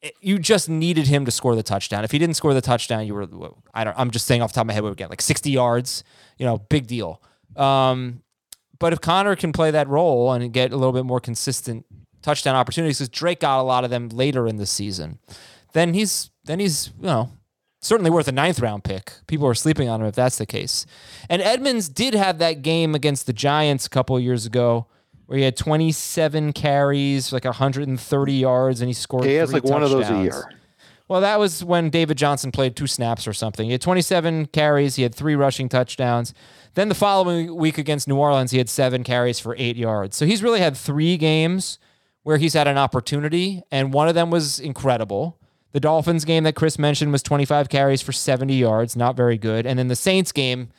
It- 0.00 0.14
you 0.20 0.38
just 0.38 0.68
needed 0.68 1.08
him 1.08 1.24
to 1.26 1.30
score 1.30 1.54
the 1.54 1.62
touchdown. 1.62 2.04
If 2.04 2.10
he 2.10 2.18
didn't 2.18 2.36
score 2.36 2.54
the 2.54 2.62
touchdown, 2.62 3.06
you 3.06 3.14
were 3.14 3.26
I 3.74 3.84
don't. 3.84 3.98
I'm 3.98 4.10
just 4.10 4.26
saying 4.26 4.40
off 4.40 4.50
the 4.52 4.54
top 4.54 4.62
of 4.62 4.68
my 4.68 4.72
head, 4.72 4.82
we 4.82 4.88
would 4.88 4.96
get 4.98 5.10
like 5.10 5.20
60 5.20 5.50
yards. 5.50 6.02
You 6.38 6.46
know, 6.46 6.56
big 6.58 6.86
deal. 6.86 7.20
Um, 7.56 8.22
but 8.78 8.94
if 8.94 9.00
Conner 9.02 9.36
can 9.36 9.52
play 9.52 9.70
that 9.72 9.88
role 9.88 10.32
and 10.32 10.50
get 10.54 10.72
a 10.72 10.76
little 10.76 10.94
bit 10.94 11.04
more 11.04 11.20
consistent 11.20 11.84
touchdown 12.22 12.54
opportunities, 12.56 12.98
because 12.98 13.10
Drake 13.10 13.40
got 13.40 13.60
a 13.60 13.62
lot 13.62 13.84
of 13.84 13.90
them 13.90 14.08
later 14.08 14.46
in 14.46 14.56
the 14.56 14.64
season, 14.64 15.18
then 15.74 15.92
he's 15.92 16.30
then 16.44 16.60
he's 16.60 16.92
you 16.98 17.06
know 17.06 17.30
certainly 17.80 18.10
worth 18.10 18.28
a 18.28 18.32
ninth 18.32 18.60
round 18.60 18.84
pick. 18.84 19.12
People 19.26 19.46
are 19.46 19.54
sleeping 19.54 19.88
on 19.88 20.00
him 20.00 20.06
if 20.06 20.14
that's 20.14 20.38
the 20.38 20.46
case. 20.46 20.86
And 21.28 21.42
Edmonds 21.42 21.88
did 21.88 22.14
have 22.14 22.38
that 22.38 22.62
game 22.62 22.94
against 22.94 23.26
the 23.26 23.32
Giants 23.32 23.86
a 23.86 23.90
couple 23.90 24.16
of 24.16 24.22
years 24.22 24.46
ago 24.46 24.86
where 25.26 25.38
he 25.38 25.44
had 25.44 25.56
27 25.56 26.52
carries, 26.52 27.32
like 27.32 27.44
130 27.44 28.32
yards, 28.32 28.80
and 28.80 28.88
he 28.88 28.92
scored. 28.92 29.24
He 29.24 29.34
has 29.34 29.50
three 29.50 29.60
like 29.60 29.70
one 29.70 29.82
of 29.82 29.90
those 29.90 30.08
a 30.08 30.22
year. 30.22 30.52
Well, 31.06 31.22
that 31.22 31.40
was 31.40 31.64
when 31.64 31.90
David 31.90 32.18
Johnson 32.18 32.52
played 32.52 32.76
two 32.76 32.86
snaps 32.86 33.26
or 33.26 33.32
something. 33.32 33.66
He 33.66 33.72
had 33.72 33.80
27 33.80 34.46
carries. 34.46 34.94
He 34.94 35.02
had 35.02 35.12
three 35.12 35.34
rushing 35.34 35.68
touchdowns. 35.68 36.34
Then 36.74 36.88
the 36.88 36.94
following 36.94 37.56
week 37.56 37.78
against 37.78 38.06
New 38.06 38.16
Orleans, 38.16 38.52
he 38.52 38.58
had 38.58 38.68
seven 38.68 39.02
carries 39.02 39.40
for 39.40 39.56
eight 39.58 39.76
yards. 39.76 40.16
So 40.16 40.24
he's 40.24 40.40
really 40.40 40.60
had 40.60 40.76
three 40.76 41.16
games 41.16 41.80
where 42.22 42.36
he's 42.36 42.54
had 42.54 42.68
an 42.68 42.78
opportunity, 42.78 43.62
and 43.72 43.92
one 43.92 44.08
of 44.08 44.14
them 44.14 44.30
was 44.30 44.60
incredible. 44.60 45.36
The 45.72 45.80
Dolphins 45.80 46.24
game 46.24 46.44
that 46.44 46.56
Chris 46.56 46.78
mentioned 46.78 47.12
was 47.12 47.22
25 47.22 47.68
carries 47.68 48.02
for 48.02 48.12
70 48.12 48.54
yards, 48.54 48.96
not 48.96 49.16
very 49.16 49.38
good. 49.38 49.66
And 49.66 49.78
then 49.78 49.88
the 49.88 49.96
Saints 49.96 50.32
game 50.32 50.70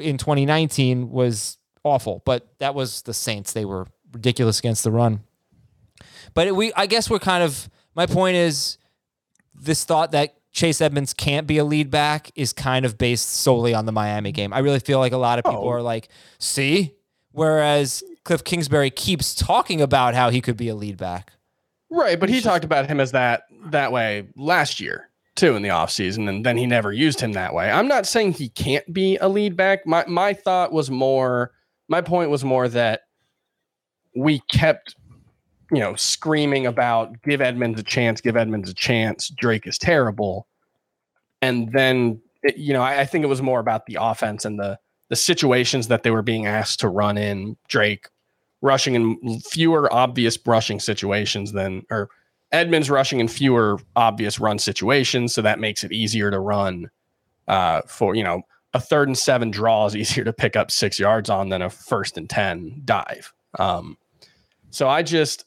in 0.00 0.16
2019 0.16 1.10
was 1.10 1.58
awful, 1.84 2.22
but 2.24 2.48
that 2.58 2.74
was 2.74 3.02
the 3.02 3.14
Saints. 3.14 3.52
They 3.52 3.64
were 3.64 3.86
ridiculous 4.12 4.58
against 4.58 4.84
the 4.84 4.90
run. 4.90 5.20
But 6.34 6.54
we, 6.54 6.72
I 6.74 6.86
guess 6.86 7.10
we're 7.10 7.18
kind 7.18 7.44
of, 7.44 7.68
my 7.94 8.06
point 8.06 8.36
is 8.36 8.78
this 9.54 9.84
thought 9.84 10.12
that 10.12 10.34
Chase 10.52 10.80
Edmonds 10.80 11.12
can't 11.12 11.46
be 11.46 11.58
a 11.58 11.64
lead 11.64 11.90
back 11.90 12.30
is 12.34 12.54
kind 12.54 12.86
of 12.86 12.96
based 12.96 13.28
solely 13.28 13.74
on 13.74 13.84
the 13.84 13.92
Miami 13.92 14.32
game. 14.32 14.54
I 14.54 14.60
really 14.60 14.80
feel 14.80 14.98
like 14.98 15.12
a 15.12 15.18
lot 15.18 15.38
of 15.38 15.44
people 15.44 15.64
oh. 15.64 15.70
are 15.70 15.82
like, 15.82 16.08
see? 16.38 16.94
Whereas 17.32 18.02
Cliff 18.24 18.42
Kingsbury 18.42 18.88
keeps 18.90 19.34
talking 19.34 19.82
about 19.82 20.14
how 20.14 20.30
he 20.30 20.40
could 20.40 20.56
be 20.56 20.68
a 20.68 20.74
lead 20.74 20.96
back. 20.96 21.34
Right, 21.96 22.20
but 22.20 22.28
he 22.28 22.40
talked 22.40 22.64
about 22.64 22.86
him 22.86 23.00
as 23.00 23.12
that 23.12 23.44
that 23.66 23.90
way 23.90 24.28
last 24.36 24.80
year 24.80 25.08
too 25.34 25.54
in 25.54 25.62
the 25.62 25.68
offseason, 25.68 26.28
and 26.28 26.44
then 26.44 26.56
he 26.56 26.66
never 26.66 26.92
used 26.92 27.20
him 27.20 27.32
that 27.32 27.54
way. 27.54 27.70
I'm 27.70 27.88
not 27.88 28.06
saying 28.06 28.32
he 28.32 28.48
can't 28.48 28.90
be 28.92 29.16
a 29.18 29.28
lead 29.28 29.56
back. 29.56 29.86
My 29.86 30.04
my 30.06 30.32
thought 30.32 30.72
was 30.72 30.90
more 30.90 31.52
my 31.88 32.00
point 32.00 32.30
was 32.30 32.44
more 32.44 32.68
that 32.68 33.02
we 34.14 34.40
kept 34.50 34.96
you 35.70 35.80
know 35.80 35.94
screaming 35.94 36.66
about 36.66 37.22
give 37.22 37.40
Edmonds 37.40 37.80
a 37.80 37.84
chance, 37.84 38.20
give 38.20 38.36
Edmonds 38.36 38.70
a 38.70 38.74
chance. 38.74 39.28
Drake 39.28 39.66
is 39.66 39.78
terrible, 39.78 40.46
and 41.42 41.70
then 41.72 42.20
it, 42.42 42.56
you 42.56 42.72
know 42.72 42.82
I, 42.82 43.00
I 43.00 43.04
think 43.06 43.24
it 43.24 43.28
was 43.28 43.42
more 43.42 43.60
about 43.60 43.86
the 43.86 43.98
offense 44.00 44.44
and 44.44 44.58
the 44.58 44.78
the 45.08 45.16
situations 45.16 45.88
that 45.88 46.02
they 46.02 46.10
were 46.10 46.22
being 46.22 46.46
asked 46.46 46.80
to 46.80 46.88
run 46.88 47.16
in. 47.16 47.56
Drake 47.68 48.08
rushing 48.62 48.94
in 48.94 49.40
fewer 49.40 49.92
obvious 49.92 50.38
rushing 50.46 50.80
situations 50.80 51.52
than 51.52 51.82
or 51.90 52.08
Edmonds 52.52 52.88
rushing 52.88 53.20
in 53.20 53.28
fewer 53.28 53.78
obvious 53.96 54.38
run 54.38 54.58
situations, 54.58 55.34
so 55.34 55.42
that 55.42 55.58
makes 55.58 55.82
it 55.82 55.92
easier 55.92 56.30
to 56.30 56.38
run 56.38 56.90
uh, 57.48 57.82
for 57.86 58.14
you 58.14 58.22
know 58.22 58.42
a 58.72 58.80
third 58.80 59.08
and 59.08 59.18
seven 59.18 59.50
draw 59.50 59.86
is 59.86 59.96
easier 59.96 60.24
to 60.24 60.32
pick 60.32 60.56
up 60.56 60.70
six 60.70 60.98
yards 60.98 61.28
on 61.28 61.48
than 61.48 61.62
a 61.62 61.70
first 61.70 62.16
and 62.16 62.30
ten 62.30 62.82
dive. 62.84 63.32
Um, 63.58 63.98
so 64.70 64.88
I 64.88 65.02
just 65.02 65.44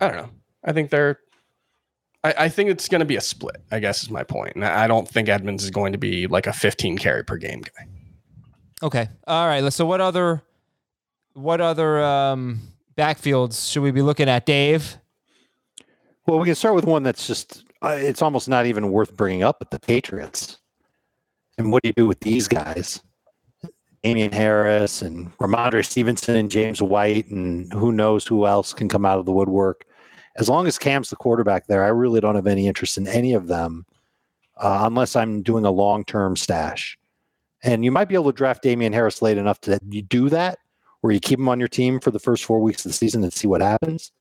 I 0.00 0.08
don't 0.08 0.16
know. 0.16 0.30
I 0.64 0.72
think 0.72 0.90
they're 0.90 1.18
I, 2.24 2.34
I 2.38 2.48
think 2.48 2.70
it's 2.70 2.88
going 2.88 3.00
to 3.00 3.06
be 3.06 3.16
a 3.16 3.20
split. 3.20 3.62
I 3.70 3.80
guess 3.80 4.02
is 4.02 4.10
my 4.10 4.22
point, 4.22 4.54
and 4.54 4.64
I 4.64 4.86
don't 4.86 5.08
think 5.08 5.28
Edmonds 5.28 5.64
is 5.64 5.70
going 5.70 5.92
to 5.92 5.98
be 5.98 6.26
like 6.26 6.46
a 6.46 6.52
15 6.52 6.98
carry 6.98 7.24
per 7.24 7.36
game 7.36 7.62
guy. 7.62 7.86
Okay. 8.82 9.08
All 9.26 9.46
right. 9.46 9.72
So 9.72 9.86
what 9.86 10.00
other 10.00 10.42
what 11.38 11.60
other 11.60 12.02
um, 12.02 12.60
backfields 12.96 13.70
should 13.70 13.82
we 13.82 13.90
be 13.90 14.02
looking 14.02 14.28
at, 14.28 14.44
Dave? 14.44 14.98
Well, 16.26 16.38
we 16.38 16.46
can 16.46 16.54
start 16.54 16.74
with 16.74 16.84
one 16.84 17.02
that's 17.02 17.26
just, 17.26 17.64
uh, 17.82 17.96
it's 17.98 18.22
almost 18.22 18.48
not 18.48 18.66
even 18.66 18.90
worth 18.90 19.16
bringing 19.16 19.42
up, 19.42 19.58
but 19.58 19.70
the 19.70 19.78
Patriots. 19.78 20.58
And 21.56 21.72
what 21.72 21.82
do 21.82 21.88
you 21.88 21.94
do 21.94 22.06
with 22.06 22.20
these 22.20 22.48
guys? 22.48 23.00
Damien 24.02 24.32
Harris 24.32 25.02
and 25.02 25.36
Rhamondre 25.38 25.84
Stevenson 25.84 26.36
and 26.36 26.50
James 26.50 26.80
White, 26.80 27.28
and 27.30 27.72
who 27.72 27.92
knows 27.92 28.26
who 28.26 28.46
else 28.46 28.72
can 28.72 28.88
come 28.88 29.04
out 29.04 29.18
of 29.18 29.26
the 29.26 29.32
woodwork. 29.32 29.84
As 30.36 30.48
long 30.48 30.66
as 30.66 30.78
Cam's 30.78 31.10
the 31.10 31.16
quarterback 31.16 31.66
there, 31.66 31.84
I 31.84 31.88
really 31.88 32.20
don't 32.20 32.36
have 32.36 32.46
any 32.46 32.68
interest 32.68 32.96
in 32.96 33.08
any 33.08 33.32
of 33.32 33.48
them 33.48 33.86
uh, 34.56 34.80
unless 34.82 35.16
I'm 35.16 35.42
doing 35.42 35.64
a 35.64 35.70
long 35.70 36.04
term 36.04 36.36
stash. 36.36 36.96
And 37.62 37.84
you 37.84 37.90
might 37.90 38.08
be 38.08 38.14
able 38.14 38.30
to 38.30 38.36
draft 38.36 38.62
Damien 38.62 38.92
Harris 38.92 39.20
late 39.20 39.36
enough 39.36 39.60
to 39.62 39.78
do 39.78 40.28
that, 40.28 40.58
where 41.00 41.12
you 41.12 41.20
keep 41.20 41.38
him 41.38 41.48
on 41.48 41.58
your 41.58 41.68
team 41.68 42.00
for 42.00 42.10
the 42.10 42.18
first 42.18 42.44
four 42.44 42.60
weeks 42.60 42.84
of 42.84 42.90
the 42.90 42.96
season 42.96 43.22
and 43.22 43.32
see 43.32 43.46
what 43.46 43.60
happens. 43.60 44.12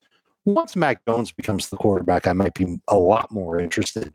Once 0.45 0.75
Mac 0.75 1.05
Jones 1.05 1.31
becomes 1.31 1.69
the 1.69 1.77
quarterback, 1.77 2.25
I 2.25 2.33
might 2.33 2.53
be 2.53 2.79
a 2.87 2.97
lot 2.97 3.31
more 3.31 3.59
interested 3.59 4.13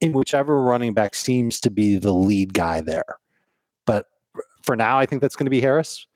in 0.00 0.12
whichever 0.12 0.62
running 0.62 0.94
back 0.94 1.14
seems 1.14 1.60
to 1.60 1.70
be 1.70 1.98
the 1.98 2.12
lead 2.12 2.54
guy 2.54 2.80
there. 2.80 3.18
But 3.84 4.06
for 4.62 4.76
now, 4.76 4.98
I 4.98 5.06
think 5.06 5.20
that's 5.20 5.36
going 5.36 5.46
to 5.46 5.50
be 5.50 5.60
Harris. 5.60 6.06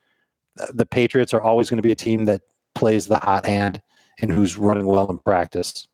The 0.73 0.85
Patriots 0.85 1.33
are 1.33 1.41
always 1.41 1.69
going 1.69 1.77
to 1.77 1.83
be 1.83 1.91
a 1.91 1.95
team 1.95 2.25
that 2.25 2.41
plays 2.73 3.07
the 3.07 3.19
hot 3.19 3.45
hand 3.45 3.81
and 4.21 4.31
who's 4.31 4.57
running 4.57 4.85
well 4.85 5.09
in 5.09 5.19
practice. 5.19 5.87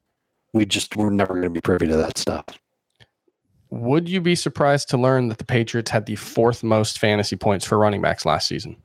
We 0.54 0.66
just 0.66 0.96
we're 0.96 1.10
never 1.10 1.34
going 1.34 1.44
to 1.44 1.50
be 1.50 1.62
privy 1.62 1.88
to 1.88 1.98
that 1.98 2.18
stuff. 2.18 2.46
Would 3.72 4.08
you 4.08 4.22
be 4.22 4.36
surprised 4.36 4.90
to 4.90 4.98
learn 4.98 5.28
that 5.28 5.38
the 5.38 5.46
Patriots 5.46 5.92
had 5.92 6.06
the 6.06 6.16
fourth 6.16 6.64
most 6.64 6.98
fantasy 6.98 7.36
points 7.36 7.66
for 7.66 7.78
running 7.78 8.02
backs 8.02 8.26
last 8.26 8.48
season? 8.48 8.78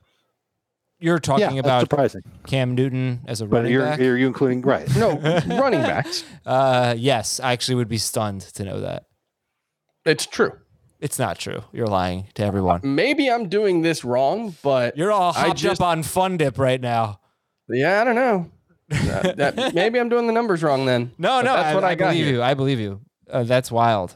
You're 1.01 1.19
talking 1.19 1.47
that's 1.55 1.59
about 1.59 1.81
surprising. 1.81 2.21
Cam 2.47 2.75
Newton 2.75 3.21
as 3.27 3.41
a 3.41 3.45
But 3.45 3.57
running 3.57 3.71
you're, 3.73 3.81
back. 3.83 3.99
are 3.99 4.15
you 4.15 4.27
including 4.27 4.61
right? 4.73 4.87
No, 4.95 5.17
running 5.47 5.81
backs. 5.81 6.23
Uh, 6.45 6.93
yes, 6.97 7.39
I 7.39 7.51
actually 7.53 7.75
would 7.75 7.87
be 7.89 7.97
stunned 7.97 8.41
to 8.41 8.63
know 8.63 8.81
that. 8.81 9.05
It's 10.05 10.25
true. 10.25 10.51
It's 10.99 11.17
not 11.17 11.39
true. 11.39 11.63
You're 11.73 11.87
lying 11.87 12.27
to 12.35 12.43
everyone. 12.43 12.81
Maybe 12.83 13.29
I'm 13.29 13.49
doing 13.49 13.81
this 13.81 14.05
wrong, 14.05 14.55
but 14.61 14.95
You're 14.95 15.11
all 15.11 15.31
I 15.35 15.47
hopped 15.47 15.57
just- 15.59 15.81
up 15.81 15.87
on 15.87 16.03
Fun 16.03 16.37
Dip 16.37 16.59
right 16.59 16.79
now. 16.79 17.19
yeah, 17.67 18.01
I 18.01 18.03
don't 18.03 18.15
know. 18.15 18.51
That- 18.89 19.37
that- 19.37 19.73
maybe 19.73 19.99
I'm 19.99 20.09
doing 20.09 20.27
the 20.27 20.33
numbers 20.33 20.61
wrong 20.61 20.85
then. 20.85 21.11
No, 21.17 21.29
But 21.39 21.41
no, 21.45 21.53
that's 21.55 21.67
I, 21.69 21.75
what 21.75 21.83
I, 21.83 21.89
I 21.91 21.95
got 21.95 22.09
believe 22.11 22.25
here. 22.25 22.35
you. 22.35 22.43
I 22.43 22.53
believe 22.53 22.79
you. 22.79 23.01
Uh, 23.29 23.43
that's 23.43 23.71
wild. 23.71 24.15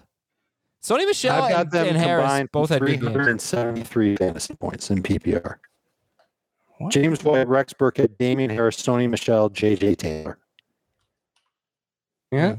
Sony 0.83 1.07
Michel 1.07 1.41
I've 1.41 1.51
got 1.51 1.61
and, 1.61 1.71
them 1.71 1.87
and 1.87 1.97
Harris 1.97 2.21
combined 2.23 2.51
both 2.51 2.69
had 2.69 2.85
big 2.85 2.99
373 2.99 4.17
fantasy 4.17 4.53
points 4.53 4.91
in 4.91 5.01
PPR. 5.01 5.55
James 6.89 7.23
White, 7.23 7.47
Rex 7.47 7.73
Burkhead, 7.73 8.17
Damien 8.17 8.49
Harris, 8.49 8.77
Sony 8.77 9.09
Michel, 9.09 9.49
JJ 9.49 9.97
Taylor. 9.97 10.37
Yeah. 12.31 12.55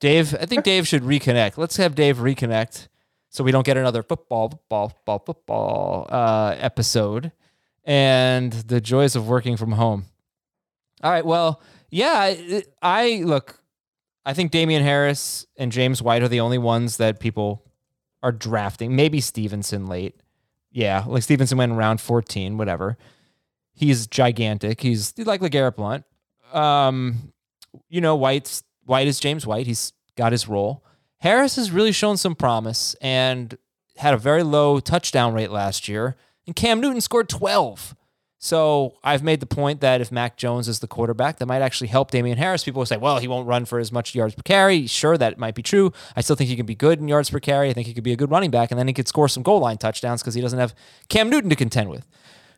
Dave, 0.00 0.34
I 0.38 0.44
think 0.46 0.64
Dave 0.64 0.86
should 0.86 1.02
reconnect. 1.02 1.56
Let's 1.56 1.76
have 1.78 1.94
Dave 1.94 2.18
reconnect 2.18 2.88
so 3.30 3.42
we 3.42 3.52
don't 3.52 3.64
get 3.64 3.76
another 3.76 4.02
football, 4.02 4.50
football, 4.50 4.90
football, 4.90 5.18
football 5.24 6.06
uh, 6.10 6.54
episode 6.58 7.32
and 7.84 8.52
the 8.52 8.80
joys 8.80 9.16
of 9.16 9.28
working 9.28 9.56
from 9.56 9.72
home. 9.72 10.06
All 11.02 11.10
right. 11.10 11.24
Well, 11.24 11.60
yeah, 11.90 12.12
I, 12.16 12.64
I 12.82 13.22
look, 13.24 13.60
I 14.24 14.34
think 14.34 14.50
Damien 14.50 14.82
Harris 14.82 15.46
and 15.56 15.72
James 15.72 16.00
White 16.00 16.22
are 16.22 16.28
the 16.28 16.40
only 16.40 16.58
ones 16.58 16.96
that 16.96 17.20
people 17.20 17.64
are 18.22 18.32
drafting. 18.32 18.96
Maybe 18.96 19.20
Stevenson 19.20 19.86
late. 19.86 20.14
Yeah, 20.74 21.04
like 21.06 21.22
Stevenson 21.22 21.56
went 21.56 21.70
in 21.70 21.78
round 21.78 22.00
14, 22.00 22.58
whatever. 22.58 22.98
He's 23.72 24.08
gigantic. 24.08 24.80
He's 24.80 25.16
like 25.18 25.40
LeGarrette 25.40 25.76
Blunt. 25.76 26.04
Um, 26.52 27.32
you 27.88 28.00
know, 28.00 28.16
White's 28.16 28.64
White 28.84 29.06
is 29.06 29.20
James 29.20 29.46
White. 29.46 29.66
He's 29.66 29.92
got 30.16 30.32
his 30.32 30.48
role. 30.48 30.84
Harris 31.18 31.56
has 31.56 31.70
really 31.70 31.92
shown 31.92 32.16
some 32.16 32.34
promise 32.34 32.94
and 33.00 33.56
had 33.96 34.14
a 34.14 34.18
very 34.18 34.42
low 34.42 34.80
touchdown 34.80 35.32
rate 35.32 35.50
last 35.50 35.86
year. 35.88 36.16
And 36.46 36.56
Cam 36.56 36.80
Newton 36.80 37.00
scored 37.00 37.28
12. 37.28 37.94
So 38.44 38.92
I've 39.02 39.22
made 39.22 39.40
the 39.40 39.46
point 39.46 39.80
that 39.80 40.02
if 40.02 40.12
Mac 40.12 40.36
Jones 40.36 40.68
is 40.68 40.80
the 40.80 40.86
quarterback, 40.86 41.38
that 41.38 41.46
might 41.46 41.62
actually 41.62 41.86
help 41.86 42.10
Damien 42.10 42.36
Harris. 42.36 42.62
People 42.62 42.80
will 42.80 42.86
say, 42.86 42.98
well, 42.98 43.16
he 43.16 43.26
won't 43.26 43.48
run 43.48 43.64
for 43.64 43.78
as 43.78 43.90
much 43.90 44.14
yards 44.14 44.34
per 44.34 44.42
carry. 44.42 44.86
Sure, 44.86 45.16
that 45.16 45.38
might 45.38 45.54
be 45.54 45.62
true. 45.62 45.94
I 46.14 46.20
still 46.20 46.36
think 46.36 46.50
he 46.50 46.56
can 46.56 46.66
be 46.66 46.74
good 46.74 47.00
in 47.00 47.08
yards 47.08 47.30
per 47.30 47.40
carry. 47.40 47.70
I 47.70 47.72
think 47.72 47.86
he 47.86 47.94
could 47.94 48.04
be 48.04 48.12
a 48.12 48.16
good 48.16 48.30
running 48.30 48.50
back, 48.50 48.70
and 48.70 48.78
then 48.78 48.86
he 48.86 48.92
could 48.92 49.08
score 49.08 49.28
some 49.28 49.42
goal 49.42 49.60
line 49.60 49.78
touchdowns 49.78 50.20
because 50.20 50.34
he 50.34 50.42
doesn't 50.42 50.58
have 50.58 50.74
Cam 51.08 51.30
Newton 51.30 51.48
to 51.48 51.56
contend 51.56 51.88
with. 51.88 52.06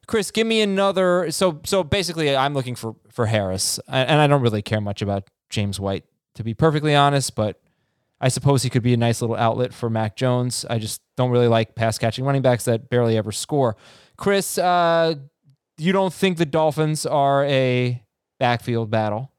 Chris, 0.08 0.32
give 0.32 0.48
me 0.48 0.60
another. 0.60 1.30
So, 1.30 1.60
so 1.64 1.84
basically, 1.84 2.34
I'm 2.34 2.52
looking 2.52 2.74
for 2.74 2.96
for 3.12 3.26
Harris, 3.26 3.78
and 3.86 4.20
I 4.20 4.26
don't 4.26 4.42
really 4.42 4.62
care 4.62 4.80
much 4.80 5.02
about 5.02 5.30
James 5.50 5.78
White, 5.78 6.04
to 6.34 6.42
be 6.42 6.52
perfectly 6.52 6.96
honest. 6.96 7.36
But 7.36 7.60
I 8.20 8.26
suppose 8.26 8.64
he 8.64 8.70
could 8.70 8.82
be 8.82 8.94
a 8.94 8.96
nice 8.96 9.20
little 9.20 9.36
outlet 9.36 9.72
for 9.72 9.88
Mac 9.88 10.16
Jones. 10.16 10.66
I 10.68 10.80
just 10.80 11.00
don't 11.16 11.30
really 11.30 11.46
like 11.46 11.76
pass 11.76 11.96
catching 11.96 12.24
running 12.24 12.42
backs 12.42 12.64
that 12.64 12.90
barely 12.90 13.16
ever 13.16 13.30
score. 13.30 13.76
Chris, 14.16 14.58
uh, 14.58 15.14
you 15.78 15.92
don't 15.92 16.12
think 16.12 16.38
the 16.38 16.46
Dolphins 16.46 17.06
are 17.06 17.44
a 17.44 18.02
backfield 18.38 18.90
battle? 18.90 19.32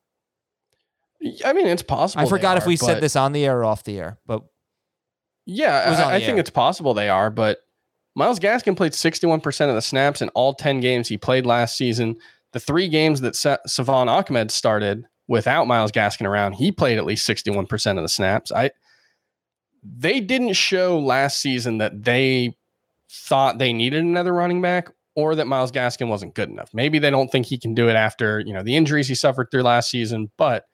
I 1.44 1.54
mean, 1.54 1.68
it's 1.68 1.84
possible. 1.84 2.26
I 2.26 2.30
forgot 2.30 2.58
are, 2.58 2.60
if 2.60 2.66
we 2.68 2.78
said 2.78 3.02
this 3.02 3.16
on 3.16 3.32
the 3.32 3.46
air 3.46 3.60
or 3.60 3.66
off 3.66 3.84
the 3.84 4.00
air, 4.00 4.18
but 4.26 4.44
Yeah, 5.46 5.88
It 5.88 5.90
was 5.92 6.00
on 6.00 6.12
I, 6.12 6.16
I 6.16 6.20
think 6.20 6.38
it's 6.40 6.50
possible 6.50 6.94
they 6.94 7.10
are, 7.10 7.30
but 7.30 7.60
Myles 8.16 8.40
Gaskin 8.40 8.76
played 8.76 8.94
61% 8.94 9.70
of 9.70 9.76
the 9.76 9.82
snaps 9.82 10.22
in 10.22 10.30
all 10.30 10.54
10 10.54 10.80
games 10.80 11.08
he 11.08 11.18
played 11.18 11.46
last 11.46 11.78
season. 11.78 12.18
The 12.52 12.60
three 12.60 12.88
games 12.88 13.22
that 13.22 13.36
Sa- 13.36 13.58
Salvon 13.66 14.10
Ahmed 14.10 14.52
started 14.52 15.06
without 15.28 15.68
Myles 15.68 15.92
Gaskin 15.92 16.26
around, 16.26 16.54
he 16.54 16.72
played 16.72 16.98
at 16.98 17.06
least 17.06 17.28
61% 17.28 17.98
of 17.98 18.04
the 18.04 18.10
snaps. 18.10 18.52
I 18.52 18.72
they 19.84 20.20
didn't 20.20 20.54
show 20.54 21.00
last 21.00 21.40
season 21.40 21.78
that 21.78 22.04
they 22.04 22.58
thought 23.10 23.58
they 23.58 23.72
needed 23.72 24.04
another 24.04 24.34
running 24.34 24.62
back 24.62 24.90
or 25.18 25.34
that 25.34 25.48
Myles 25.48 25.72
Gaskin 25.72 26.10
wasn't 26.10 26.36
good 26.36 26.48
enough. 26.48 26.70
Maybe 26.76 27.00
they 27.00 27.10
don't 27.10 27.30
think 27.32 27.48
he 27.48 27.58
can 27.58 27.74
do 27.74 27.90
it 27.90 27.96
after, 27.96 28.40
you 28.40 28.54
know, 28.54 28.62
the 28.62 28.76
injuries 28.76 29.08
he 29.08 29.16
suffered 29.16 29.50
through 29.50 29.64
last 29.64 29.90
season, 29.90 30.30
but 30.38 30.66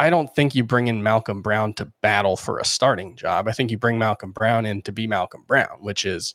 I 0.00 0.10
don't 0.10 0.34
think 0.34 0.56
you 0.56 0.64
bring 0.64 0.88
in 0.88 1.04
Malcolm 1.04 1.40
Brown 1.40 1.72
to 1.74 1.92
battle 2.02 2.36
for 2.36 2.58
a 2.58 2.64
starting 2.64 3.14
job. 3.14 3.46
I 3.46 3.52
think 3.52 3.70
you 3.70 3.78
bring 3.78 3.96
Malcolm 3.96 4.32
Brown 4.32 4.66
in 4.66 4.82
to 4.82 4.92
be 4.92 5.06
Malcolm 5.06 5.44
Brown, 5.46 5.78
which 5.78 6.04
is 6.04 6.34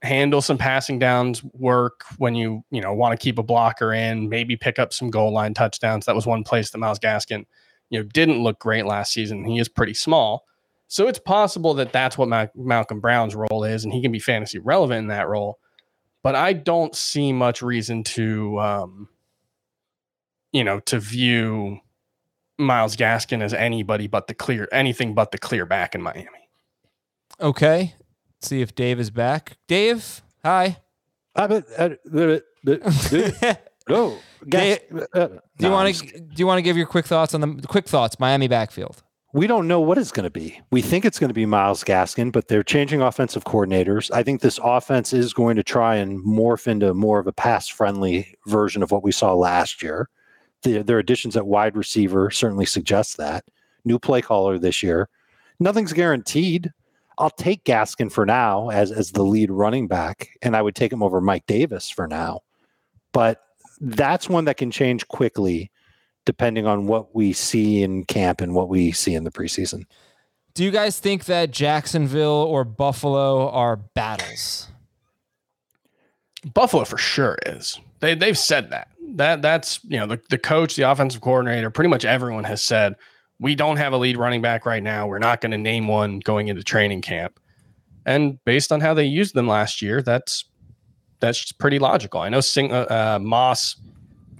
handle 0.00 0.40
some 0.40 0.56
passing 0.56 0.98
downs 0.98 1.44
work 1.52 2.02
when 2.16 2.34
you, 2.34 2.64
you 2.70 2.80
know, 2.80 2.94
want 2.94 3.12
to 3.12 3.22
keep 3.22 3.38
a 3.38 3.42
blocker 3.42 3.92
in, 3.92 4.30
maybe 4.30 4.56
pick 4.56 4.78
up 4.78 4.94
some 4.94 5.10
goal 5.10 5.34
line 5.34 5.52
touchdowns. 5.52 6.06
That 6.06 6.14
was 6.14 6.24
one 6.24 6.44
place 6.44 6.70
that 6.70 6.78
Myles 6.78 6.98
Gaskin, 6.98 7.44
you 7.90 7.98
know, 7.98 8.08
didn't 8.10 8.42
look 8.42 8.58
great 8.58 8.86
last 8.86 9.12
season. 9.12 9.44
He 9.44 9.58
is 9.58 9.68
pretty 9.68 9.94
small. 9.94 10.46
So 10.88 11.08
it's 11.08 11.18
possible 11.18 11.74
that 11.74 11.92
that's 11.92 12.16
what 12.16 12.30
Ma- 12.30 12.46
Malcolm 12.54 13.00
Brown's 13.00 13.34
role 13.34 13.64
is 13.64 13.84
and 13.84 13.92
he 13.92 14.00
can 14.00 14.12
be 14.12 14.18
fantasy 14.18 14.58
relevant 14.58 15.00
in 15.00 15.08
that 15.08 15.28
role. 15.28 15.58
But 16.22 16.34
I 16.36 16.52
don't 16.52 16.94
see 16.94 17.32
much 17.32 17.62
reason 17.62 18.04
to 18.04 18.58
um 18.60 19.08
you 20.52 20.62
know, 20.64 20.80
to 20.80 20.98
view 20.98 21.80
Myles 22.58 22.94
Gaskin 22.96 23.42
as 23.42 23.54
anybody 23.54 24.06
but 24.06 24.26
the 24.26 24.34
clear 24.34 24.68
anything 24.70 25.14
but 25.14 25.32
the 25.32 25.38
clear 25.38 25.64
back 25.66 25.94
in 25.94 26.02
Miami. 26.02 26.28
okay. 27.40 27.94
Let's 28.36 28.48
see 28.48 28.60
if 28.60 28.74
Dave 28.74 28.98
is 28.98 29.10
back. 29.10 29.56
Dave, 29.68 30.20
hi. 30.44 30.78
I 31.36 31.46
bet, 31.46 31.64
uh, 31.78 31.88
but- 32.04 32.44
but- 32.64 32.82
but- 33.40 33.68
Go. 33.88 34.16
Dave, 34.48 34.78
Gas- 34.90 35.06
uh, 35.14 35.26
do 35.26 35.34
you 35.58 35.68
no, 35.68 35.70
want 35.72 35.94
to 35.96 36.20
do 36.20 36.34
you 36.36 36.46
want 36.46 36.58
to 36.58 36.62
give 36.62 36.76
your 36.76 36.86
quick 36.86 37.04
thoughts 37.06 37.34
on 37.34 37.40
the 37.40 37.66
quick 37.66 37.86
thoughts 37.88 38.18
Miami 38.20 38.46
backfield? 38.46 39.02
We 39.34 39.46
don't 39.46 39.66
know 39.66 39.80
what 39.80 39.96
it's 39.96 40.12
going 40.12 40.24
to 40.24 40.30
be. 40.30 40.60
We 40.70 40.82
think 40.82 41.06
it's 41.06 41.18
going 41.18 41.30
to 41.30 41.34
be 41.34 41.46
Myles 41.46 41.82
Gaskin, 41.84 42.32
but 42.32 42.48
they're 42.48 42.62
changing 42.62 43.00
offensive 43.00 43.44
coordinators. 43.44 44.10
I 44.12 44.22
think 44.22 44.42
this 44.42 44.60
offense 44.62 45.14
is 45.14 45.32
going 45.32 45.56
to 45.56 45.62
try 45.62 45.96
and 45.96 46.22
morph 46.22 46.66
into 46.66 46.92
more 46.92 47.18
of 47.18 47.26
a 47.26 47.32
pass 47.32 47.66
friendly 47.66 48.34
version 48.46 48.82
of 48.82 48.90
what 48.90 49.02
we 49.02 49.10
saw 49.10 49.32
last 49.32 49.82
year. 49.82 50.10
The, 50.62 50.82
their 50.82 50.98
additions 50.98 51.34
at 51.34 51.46
wide 51.46 51.78
receiver 51.78 52.30
certainly 52.30 52.66
suggest 52.66 53.16
that. 53.16 53.44
New 53.86 53.98
play 53.98 54.20
caller 54.20 54.58
this 54.58 54.82
year. 54.82 55.08
Nothing's 55.58 55.94
guaranteed. 55.94 56.70
I'll 57.16 57.30
take 57.30 57.64
Gaskin 57.64 58.12
for 58.12 58.26
now 58.26 58.68
as, 58.68 58.92
as 58.92 59.12
the 59.12 59.22
lead 59.22 59.50
running 59.50 59.88
back, 59.88 60.28
and 60.42 60.54
I 60.54 60.60
would 60.60 60.74
take 60.74 60.92
him 60.92 61.02
over 61.02 61.22
Mike 61.22 61.46
Davis 61.46 61.88
for 61.88 62.06
now. 62.06 62.40
But 63.12 63.40
that's 63.80 64.28
one 64.28 64.44
that 64.44 64.58
can 64.58 64.70
change 64.70 65.08
quickly 65.08 65.71
depending 66.24 66.66
on 66.66 66.86
what 66.86 67.14
we 67.14 67.32
see 67.32 67.82
in 67.82 68.04
camp 68.04 68.40
and 68.40 68.54
what 68.54 68.68
we 68.68 68.92
see 68.92 69.14
in 69.14 69.24
the 69.24 69.30
preseason. 69.30 69.84
Do 70.54 70.64
you 70.64 70.70
guys 70.70 70.98
think 70.98 71.24
that 71.26 71.50
Jacksonville 71.50 72.28
or 72.28 72.64
Buffalo 72.64 73.48
are 73.50 73.76
battles? 73.76 74.68
Buffalo 76.52 76.84
for 76.84 76.98
sure 76.98 77.38
is. 77.46 77.80
They 78.00 78.14
they've 78.14 78.38
said 78.38 78.70
that. 78.70 78.88
That 79.14 79.42
that's 79.42 79.80
you 79.84 79.98
know 79.98 80.06
the, 80.06 80.20
the 80.28 80.38
coach, 80.38 80.76
the 80.76 80.90
offensive 80.90 81.20
coordinator, 81.20 81.70
pretty 81.70 81.88
much 81.88 82.04
everyone 82.04 82.44
has 82.44 82.62
said 82.62 82.96
we 83.42 83.54
don't 83.54 83.76
have 83.76 83.92
a 83.92 83.96
lead 83.96 84.16
running 84.16 84.40
back 84.40 84.66
right 84.66 84.82
now. 84.82 85.06
We're 85.06 85.18
not 85.18 85.40
going 85.40 85.50
to 85.50 85.58
name 85.58 85.88
one 85.88 86.20
going 86.20 86.48
into 86.48 86.62
training 86.62 87.02
camp. 87.02 87.40
And 88.06 88.42
based 88.44 88.70
on 88.70 88.80
how 88.80 88.94
they 88.94 89.04
used 89.04 89.34
them 89.34 89.48
last 89.48 89.82
year, 89.82 90.02
that's 90.02 90.44
that's 91.20 91.52
pretty 91.52 91.78
logical. 91.78 92.20
I 92.20 92.28
know 92.28 92.40
Sing, 92.40 92.72
uh, 92.72 92.86
uh, 92.88 93.18
Moss 93.20 93.76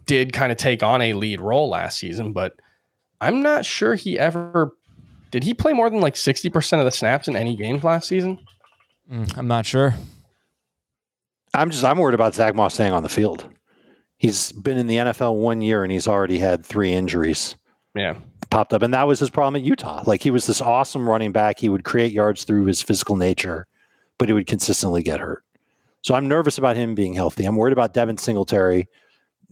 did 0.06 0.32
kind 0.32 0.50
of 0.52 0.58
take 0.58 0.82
on 0.82 1.00
a 1.02 1.14
lead 1.14 1.40
role 1.40 1.68
last 1.68 1.98
season, 1.98 2.32
but 2.32 2.54
I'm 3.20 3.42
not 3.42 3.64
sure 3.64 3.94
he 3.94 4.18
ever 4.18 4.72
did. 5.30 5.44
He 5.44 5.54
play 5.54 5.72
more 5.72 5.88
than 5.90 6.00
like 6.00 6.16
sixty 6.16 6.50
percent 6.50 6.80
of 6.80 6.84
the 6.86 6.90
snaps 6.90 7.28
in 7.28 7.36
any 7.36 7.56
games 7.56 7.84
last 7.84 8.08
season. 8.08 8.38
Mm, 9.10 9.36
I'm 9.38 9.46
not 9.48 9.66
sure. 9.66 9.94
I'm 11.54 11.70
just 11.70 11.84
I'm 11.84 11.98
worried 11.98 12.14
about 12.14 12.34
Zach 12.34 12.54
Moss 12.54 12.74
staying 12.74 12.92
on 12.92 13.02
the 13.02 13.08
field. 13.08 13.46
He's 14.18 14.52
been 14.52 14.78
in 14.78 14.86
the 14.86 14.96
NFL 14.96 15.36
one 15.36 15.60
year 15.60 15.82
and 15.82 15.92
he's 15.92 16.06
already 16.08 16.38
had 16.38 16.64
three 16.64 16.92
injuries 16.92 17.56
Yeah. 17.94 18.14
popped 18.50 18.72
up, 18.72 18.82
and 18.82 18.94
that 18.94 19.06
was 19.06 19.18
his 19.18 19.30
problem 19.30 19.60
at 19.60 19.66
Utah. 19.66 20.02
Like 20.06 20.22
he 20.22 20.30
was 20.30 20.46
this 20.46 20.60
awesome 20.60 21.08
running 21.08 21.32
back. 21.32 21.58
He 21.58 21.68
would 21.68 21.84
create 21.84 22.12
yards 22.12 22.44
through 22.44 22.66
his 22.66 22.80
physical 22.80 23.16
nature, 23.16 23.66
but 24.18 24.28
he 24.28 24.32
would 24.32 24.46
consistently 24.46 25.02
get 25.02 25.20
hurt. 25.20 25.42
So 26.02 26.14
I'm 26.14 26.26
nervous 26.28 26.58
about 26.58 26.76
him 26.76 26.94
being 26.94 27.14
healthy. 27.14 27.44
I'm 27.44 27.56
worried 27.56 27.72
about 27.72 27.94
Devin 27.94 28.16
Singletary 28.18 28.88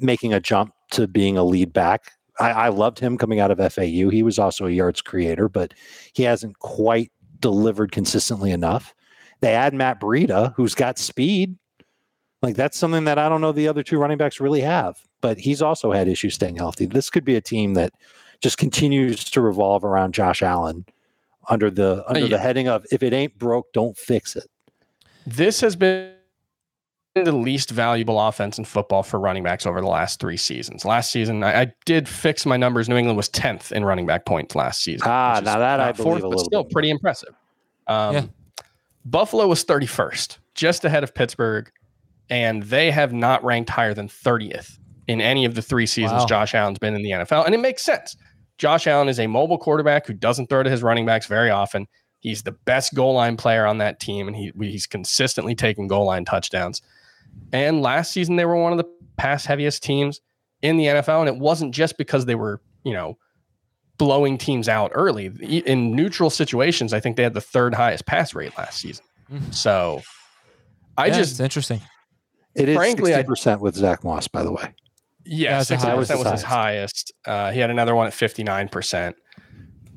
making 0.03 0.33
a 0.33 0.41
jump 0.41 0.73
to 0.93 1.07
being 1.07 1.37
a 1.37 1.45
lead 1.45 1.73
back. 1.73 2.13
I, 2.39 2.51
I 2.51 2.69
loved 2.69 2.99
him 2.99 3.19
coming 3.19 3.41
out 3.41 3.51
of 3.51 3.73
FAU. 3.73 4.09
He 4.09 4.23
was 4.23 4.39
also 4.39 4.67
a 4.67 4.71
yards 4.71 5.03
creator, 5.03 5.49
but 5.49 5.75
he 6.13 6.23
hasn't 6.23 6.59
quite 6.59 7.13
delivered 7.41 7.93
consistently 7.93 8.51
enough. 8.51 8.95
They 9.41 9.55
add 9.55 9.75
Matt 9.75 10.01
Breida, 10.01 10.55
who's 10.55 10.75
got 10.75 10.99
speed. 10.99 11.57
Like 12.43 12.57
that's 12.57 12.79
something 12.79 13.05
that 13.05 13.19
I 13.19 13.29
don't 13.29 13.41
know 13.41 13.53
the 13.53 13.69
other 13.69 13.83
two 13.83 13.99
running 13.99 14.19
backs 14.19 14.41
really 14.41 14.63
have, 14.63 14.99
but 15.21 15.39
he's 15.39 15.61
also 15.61 15.93
had 15.93 16.09
issues 16.09 16.35
staying 16.35 16.57
healthy. 16.57 16.87
This 16.87 17.11
could 17.11 17.25
be 17.25 17.37
a 17.37 17.41
team 17.41 17.75
that 17.75 17.93
just 18.41 18.57
continues 18.57 19.25
to 19.25 19.41
revolve 19.41 19.85
around 19.85 20.15
Josh 20.15 20.43
Allen 20.43 20.87
under 21.51 21.71
the 21.71 22.03
under 22.07 22.21
uh, 22.21 22.25
yeah. 22.25 22.29
the 22.29 22.39
heading 22.39 22.69
of 22.69 22.87
if 22.91 23.03
it 23.03 23.13
ain't 23.13 23.39
broke, 23.39 23.73
don't 23.73 23.97
fix 23.97 24.37
it. 24.37 24.49
This 25.27 25.61
has 25.61 25.77
been 25.77 26.15
the 27.15 27.33
least 27.33 27.71
valuable 27.71 28.21
offense 28.21 28.57
in 28.59 28.65
football 28.65 29.03
for 29.03 29.19
running 29.19 29.43
backs 29.43 29.67
over 29.67 29.81
the 29.81 29.87
last 29.89 30.21
three 30.21 30.37
seasons. 30.37 30.85
Last 30.85 31.11
season, 31.11 31.43
I, 31.43 31.63
I 31.63 31.73
did 31.85 32.09
fix 32.09 32.47
my 32.47 32.57
numbers. 32.57 32.89
New 32.89 32.97
England 32.97 33.17
was 33.17 33.29
10th 33.31 33.73
in 33.73 33.85
running 33.85 34.07
back 34.07 34.25
points 34.27 34.55
last 34.55 34.83
season. 34.83 35.09
Ah, 35.09 35.41
now 35.45 35.59
that 35.59 35.81
I 35.81 35.87
not 35.87 35.97
believe 35.97 36.25
a 36.25 36.29
but 36.29 36.39
still 36.41 36.63
bit 36.63 36.73
pretty 36.73 36.91
impressive. 36.91 37.35
Um, 37.87 38.15
Yeah. 38.15 38.25
Buffalo 39.05 39.47
was 39.49 39.65
31st, 39.65 40.39
just 40.55 40.85
ahead 40.85 41.03
of 41.03 41.15
Pittsburgh, 41.15 41.71
and 42.29 42.63
they 42.65 42.91
have 42.91 43.13
not 43.13 43.43
ranked 43.43 43.71
higher 43.71 43.95
than 43.95 44.09
30th 44.09 44.79
in 45.09 45.21
any 45.21 45.45
of 45.45 45.55
the 45.55 45.63
three 45.63 45.87
seasons 45.87 46.21
Wow. 46.21 46.27
Josh 46.27 46.55
Allen's 46.55 46.79
been 46.79 46.95
in 46.95 47.03
the 47.03 47.11
NFL. 47.11 47.45
And 47.47 47.55
it 47.55 47.59
makes 47.59 47.83
sense. 47.83 48.17
Josh 48.59 48.87
Allen 48.87 49.09
is 49.09 49.19
a 49.19 49.27
mobile 49.27 49.59
quarterback 49.59 50.07
who 50.07 50.13
doesn't 50.13 50.49
throw 50.49 50.63
to 50.63 50.71
his 50.71 50.83
running 50.83 51.07
backs 51.07 51.27
very 51.27 51.51
often. 51.51 51.89
He's 52.21 52.43
the 52.43 52.53
best 52.53 52.95
goal 52.95 53.15
line 53.15 53.39
player 53.39 53.65
on 53.67 53.79
that 53.79 53.99
team, 53.99 54.29
and 54.29 54.37
he, 54.37 54.53
he's 54.61 54.87
consistently 54.87 55.55
taking 55.55 55.89
goal 55.89 56.05
line 56.05 56.27
touchdowns. 56.27 56.83
And 57.53 57.83
last 57.83 58.13
season, 58.13 58.37
they 58.37 58.45
were 58.45 58.57
one 58.57 58.73
of 58.73 58.79
the 58.79 58.85
pass 59.17 59.45
heaviest 59.45 59.83
teams 59.83 60.21
in 60.63 60.77
the 60.77 60.85
NFL. 60.87 61.21
And 61.21 61.29
it 61.29 61.37
wasn't 61.37 61.75
just 61.75 61.99
because 61.99 62.27
they 62.27 62.35
were, 62.35 62.61
you 62.85 62.93
know, 62.93 63.19
blowing 63.99 64.39
teams 64.39 64.69
out 64.69 64.93
early. 64.95 65.27
In 65.67 65.95
neutral 65.95 66.31
situations, 66.31 66.93
I 66.93 67.01
think 67.01 67.17
they 67.17 67.23
had 67.23 67.35
the 67.35 67.41
third 67.41 67.75
highest 67.75 68.07
pass 68.07 68.35
rate 68.35 68.57
last 68.57 68.79
season. 68.81 69.05
Mhm. 69.31 69.53
So 69.55 70.03
I 70.97 71.07
Yeah, 71.07 71.17
just, 71.19 71.33
it's 71.33 71.41
interesting. 71.41 71.81
It 72.55 72.69
is 72.69 72.77
Frankly, 72.77 73.13
I- 73.13 73.19
sixty 73.19 73.29
percent 73.29 73.61
with 73.61 73.75
Zach 73.77 74.03
Moss, 74.05 74.27
by 74.29 74.43
the 74.43 74.53
way. 74.53 74.75
yeah, 75.25 75.59
that's 75.59 75.69
the 75.69 75.77
60% 75.77 75.97
was, 75.97 76.09
highest. 76.09 76.31
his 76.33 76.43
highest. 76.43 77.13
Uh, 77.27 77.51
he 77.53 77.61
had 77.61 77.71
another 77.71 77.95
one 77.95 78.07
at 78.07 78.13
59%. 78.15 79.15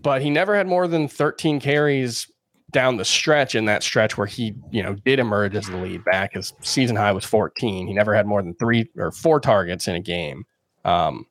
But 0.01 0.21
he 0.21 0.29
never 0.29 0.55
had 0.55 0.67
more 0.67 0.85
than 0.87 1.07
13 1.07 1.59
carries 1.61 2.27
down 2.73 2.97
the 2.97 3.05
stretch 3.05 3.55
in 3.55 3.65
that 3.65 3.83
stretch 3.83 4.17
where 4.17 4.27
he, 4.27 4.53
you 4.71 4.83
know, 4.83 4.95
did 5.05 5.19
emerge 5.19 5.55
as 5.55 5.67
the 5.67 5.77
lead 5.77 6.03
back. 6.03 6.33
His 6.33 6.53
season 6.61 6.95
high 6.95 7.11
was 7.13 7.23
14. 7.23 7.87
He 7.87 7.93
never 7.93 8.13
had 8.13 8.27
more 8.27 8.41
than 8.41 8.55
three 8.55 8.89
or 8.97 9.11
four 9.11 9.39
targets 9.39 9.87
in 9.87 9.95
a 9.95 10.01
game. 10.01 10.43
Um, 10.83 11.25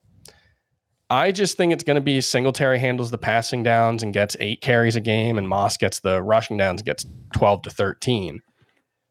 I 1.11 1.31
just 1.31 1.59
think 1.59 1.75
it's 1.75 1.85
going 1.85 1.97
to 1.97 2.01
be 2.01 2.23
Singletary 2.23 2.79
handles 2.79 3.11
the 3.11 3.19
passing 3.19 3.63
downs 3.63 4.03
and 4.03 4.15
gets 4.15 4.35
eight 4.41 4.63
carries 4.63 4.97
a 4.97 5.01
game, 5.01 5.37
and 5.37 5.47
Moss 5.47 5.77
gets 5.77 6.01
the 6.01 6.23
rushing 6.23 6.57
downs, 6.57 6.81
gets 6.81 7.05
12 7.35 7.63
to 7.63 7.71
13. 7.71 8.41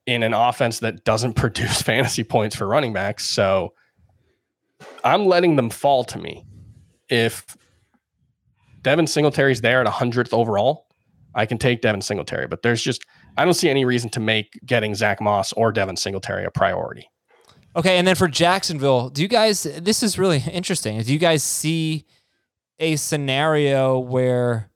in 0.07 0.23
an 0.23 0.33
offense 0.33 0.79
that 0.79 1.03
doesn't 1.03 1.33
produce 1.35 1.81
fantasy 1.81 2.23
points 2.23 2.55
for 2.55 2.67
running 2.67 2.93
backs. 2.93 3.27
So 3.27 3.73
I'm 5.03 5.27
letting 5.27 5.55
them 5.57 5.69
fall 5.69 6.03
to 6.05 6.17
me. 6.17 6.43
If 7.07 7.55
Devin 8.81 9.05
Singletary's 9.05 9.61
there 9.61 9.81
at 9.81 9.87
100th 9.87 10.33
overall, 10.33 10.87
I 11.33 11.45
can 11.45 11.57
take 11.57 11.81
Devin 11.81 12.01
Singletary, 12.01 12.47
but 12.47 12.61
there's 12.61 12.81
just, 12.81 13.03
I 13.37 13.45
don't 13.45 13.53
see 13.53 13.69
any 13.69 13.85
reason 13.85 14.09
to 14.11 14.19
make 14.19 14.59
getting 14.65 14.95
Zach 14.95 15.21
Moss 15.21 15.53
or 15.53 15.71
Devin 15.71 15.97
Singletary 15.97 16.45
a 16.45 16.51
priority. 16.51 17.09
Okay, 17.75 17.97
and 17.97 18.05
then 18.05 18.15
for 18.15 18.27
Jacksonville, 18.27 19.09
do 19.09 19.21
you 19.21 19.27
guys? 19.27 19.63
This 19.63 20.03
is 20.03 20.19
really 20.19 20.43
interesting. 20.51 21.01
Do 21.01 21.13
you 21.13 21.19
guys 21.19 21.43
see 21.43 22.05
a 22.79 22.95
scenario 22.97 23.97
where 23.97 24.69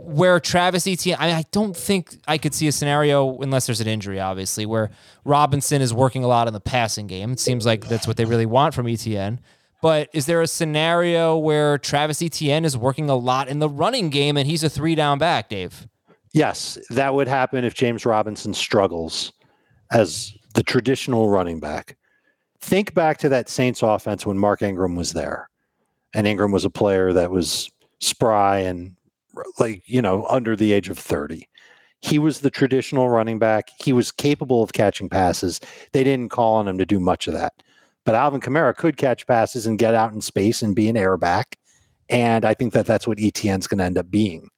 where 0.00 0.38
Travis 0.38 0.86
Etienne? 0.86 1.16
I, 1.18 1.26
mean, 1.28 1.36
I 1.36 1.44
don't 1.50 1.76
think 1.76 2.18
I 2.28 2.36
could 2.36 2.54
see 2.54 2.68
a 2.68 2.72
scenario 2.72 3.38
unless 3.38 3.66
there's 3.66 3.80
an 3.80 3.88
injury, 3.88 4.20
obviously, 4.20 4.66
where 4.66 4.90
Robinson 5.24 5.80
is 5.80 5.94
working 5.94 6.24
a 6.24 6.26
lot 6.26 6.46
in 6.46 6.52
the 6.52 6.60
passing 6.60 7.06
game. 7.06 7.32
It 7.32 7.40
seems 7.40 7.64
like 7.64 7.88
that's 7.88 8.06
what 8.06 8.18
they 8.18 8.26
really 8.26 8.46
want 8.46 8.74
from 8.74 8.86
Etienne. 8.86 9.40
But 9.84 10.08
is 10.14 10.24
there 10.24 10.40
a 10.40 10.46
scenario 10.46 11.36
where 11.36 11.76
Travis 11.76 12.22
Etienne 12.22 12.64
is 12.64 12.74
working 12.74 13.10
a 13.10 13.16
lot 13.16 13.48
in 13.48 13.58
the 13.58 13.68
running 13.68 14.08
game 14.08 14.38
and 14.38 14.46
he's 14.46 14.64
a 14.64 14.70
three 14.70 14.94
down 14.94 15.18
back, 15.18 15.50
Dave? 15.50 15.86
Yes, 16.32 16.78
that 16.88 17.12
would 17.12 17.28
happen 17.28 17.66
if 17.66 17.74
James 17.74 18.06
Robinson 18.06 18.54
struggles 18.54 19.30
as 19.92 20.32
the 20.54 20.62
traditional 20.62 21.28
running 21.28 21.60
back. 21.60 21.98
Think 22.62 22.94
back 22.94 23.18
to 23.18 23.28
that 23.28 23.50
Saints 23.50 23.82
offense 23.82 24.24
when 24.24 24.38
Mark 24.38 24.62
Ingram 24.62 24.96
was 24.96 25.12
there. 25.12 25.50
And 26.14 26.26
Ingram 26.26 26.50
was 26.50 26.64
a 26.64 26.70
player 26.70 27.12
that 27.12 27.30
was 27.30 27.70
spry 28.00 28.60
and 28.60 28.96
like, 29.58 29.82
you 29.84 30.00
know, 30.00 30.24
under 30.30 30.56
the 30.56 30.72
age 30.72 30.88
of 30.88 30.98
30. 30.98 31.46
He 32.00 32.18
was 32.18 32.40
the 32.40 32.50
traditional 32.50 33.10
running 33.10 33.38
back. 33.38 33.68
He 33.84 33.92
was 33.92 34.10
capable 34.10 34.62
of 34.62 34.72
catching 34.72 35.10
passes. 35.10 35.60
They 35.92 36.04
didn't 36.04 36.30
call 36.30 36.54
on 36.54 36.68
him 36.68 36.78
to 36.78 36.86
do 36.86 36.98
much 36.98 37.28
of 37.28 37.34
that. 37.34 37.52
But 38.04 38.14
Alvin 38.14 38.40
Kamara 38.40 38.76
could 38.76 38.96
catch 38.96 39.26
passes 39.26 39.66
and 39.66 39.78
get 39.78 39.94
out 39.94 40.12
in 40.12 40.20
space 40.20 40.62
and 40.62 40.74
be 40.74 40.88
an 40.88 40.96
air 40.96 41.16
back. 41.16 41.58
And 42.08 42.44
I 42.44 42.54
think 42.54 42.74
that 42.74 42.86
that's 42.86 43.06
what 43.06 43.18
Etienne's 43.18 43.66
going 43.66 43.78
to 43.78 43.84
end 43.84 43.98
up 43.98 44.10
being. 44.10 44.50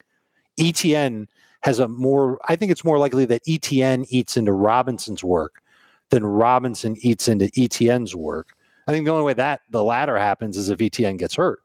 Etienne 0.58 1.28
has 1.62 1.78
a 1.78 1.88
more, 1.88 2.38
I 2.48 2.56
think 2.56 2.72
it's 2.72 2.84
more 2.84 2.98
likely 2.98 3.24
that 3.26 3.42
Etienne 3.46 4.04
eats 4.08 4.36
into 4.36 4.52
Robinson's 4.52 5.22
work 5.22 5.62
than 6.10 6.24
Robinson 6.24 6.96
eats 7.00 7.28
into 7.28 7.50
Etienne's 7.56 8.14
work. 8.14 8.54
I 8.86 8.92
think 8.92 9.04
the 9.04 9.12
only 9.12 9.24
way 9.24 9.34
that 9.34 9.62
the 9.70 9.82
latter 9.82 10.16
happens 10.16 10.56
is 10.56 10.68
if 10.70 10.80
Etienne 10.80 11.16
gets 11.16 11.34
hurt. 11.34 11.60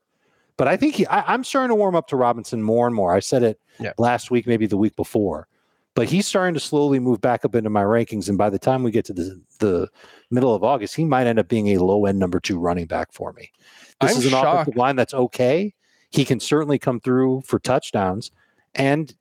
But 0.58 0.68
I 0.68 0.78
think 0.78 0.96
he, 0.96 1.06
I, 1.08 1.34
am 1.34 1.44
starting 1.44 1.70
to 1.70 1.76
warm 1.76 1.96
up 1.96 2.08
to 2.10 2.16
Robinson 2.16 2.62
more 2.62 2.86
and 2.86 2.96
more. 2.96 3.14
I 3.14 3.20
said 3.20 3.44
it 3.44 3.60
yeah. 3.80 3.94
last 3.98 4.30
week, 4.32 4.48
maybe 4.48 4.66
the 4.68 4.78
week 4.78 4.96
before, 4.96 5.48
but 5.96 6.08
he's 6.08 6.26
starting 6.26 6.54
to 6.54 6.60
slowly 6.60 7.00
move 7.00 7.22
back 7.22 7.44
up 7.44 7.56
into 7.56 7.70
my 7.70 7.84
rankings. 7.84 8.30
And 8.30 8.38
by 8.38 8.50
the 8.50 8.60
time 8.60 8.84
we 8.84 8.92
get 8.92 9.06
to 9.06 9.14
the, 9.14 9.42
the 9.60 9.90
middle 10.30 10.56
of 10.56 10.64
August, 10.64 10.96
he 10.96 11.06
might 11.06 11.28
end 11.28 11.40
up 11.40 11.48
being 11.48 11.70
a 11.70 11.78
low 11.84 12.06
end 12.06 12.20
number 12.20 12.40
two 12.40 12.60
running 12.60 12.86
back 12.86 13.12
for 13.12 13.34
me. 13.34 13.52
This 14.00 14.14
I'm 14.14 14.18
is 14.18 14.26
an 14.26 14.32
shocked. 14.32 14.62
offensive 14.62 14.78
line 14.78 14.96
that's 14.96 15.14
okay. 15.14 15.74
He 16.10 16.26
can 16.26 16.40
certainly 16.40 16.80
come 16.80 17.00
through 17.00 17.44
for 17.46 17.60
touchdowns, 17.60 18.32
and 18.76 19.14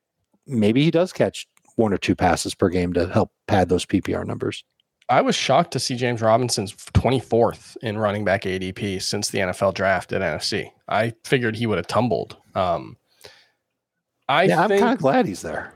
maybe 0.47 0.83
he 0.83 0.91
does 0.91 1.13
catch 1.13 1.47
one 1.77 1.93
or 1.93 1.99
two 1.99 2.17
passes 2.17 2.55
per 2.55 2.69
game 2.69 2.93
to 2.95 3.09
help 3.09 3.31
pad 3.47 3.69
those 3.69 3.87
PPR 3.87 4.25
numbers. 4.27 4.65
I 5.09 5.23
was 5.23 5.35
shocked 5.35 5.73
to 5.73 5.81
see 5.81 5.97
James 5.97 6.23
Robinson's 6.23 6.73
24th 6.73 7.77
in 7.83 7.99
running 7.99 8.25
back 8.25 8.43
ADP 8.43 9.03
since 9.03 9.29
the 9.29 9.39
NFL 9.39 9.75
draft 9.75 10.13
at 10.13 10.23
NFFC. 10.23 10.71
I 10.89 11.15
figured 11.25 11.57
he 11.57 11.67
would 11.67 11.79
have 11.79 11.89
tumbled. 11.89 12.37
Um, 12.55 12.97
I 14.29 14.45
yeah, 14.45 14.69
think, 14.69 14.81
I'm 14.83 14.87
kind 14.87 14.97
of 14.97 15.03
glad 15.03 15.27
he's 15.27 15.43
there. 15.43 15.75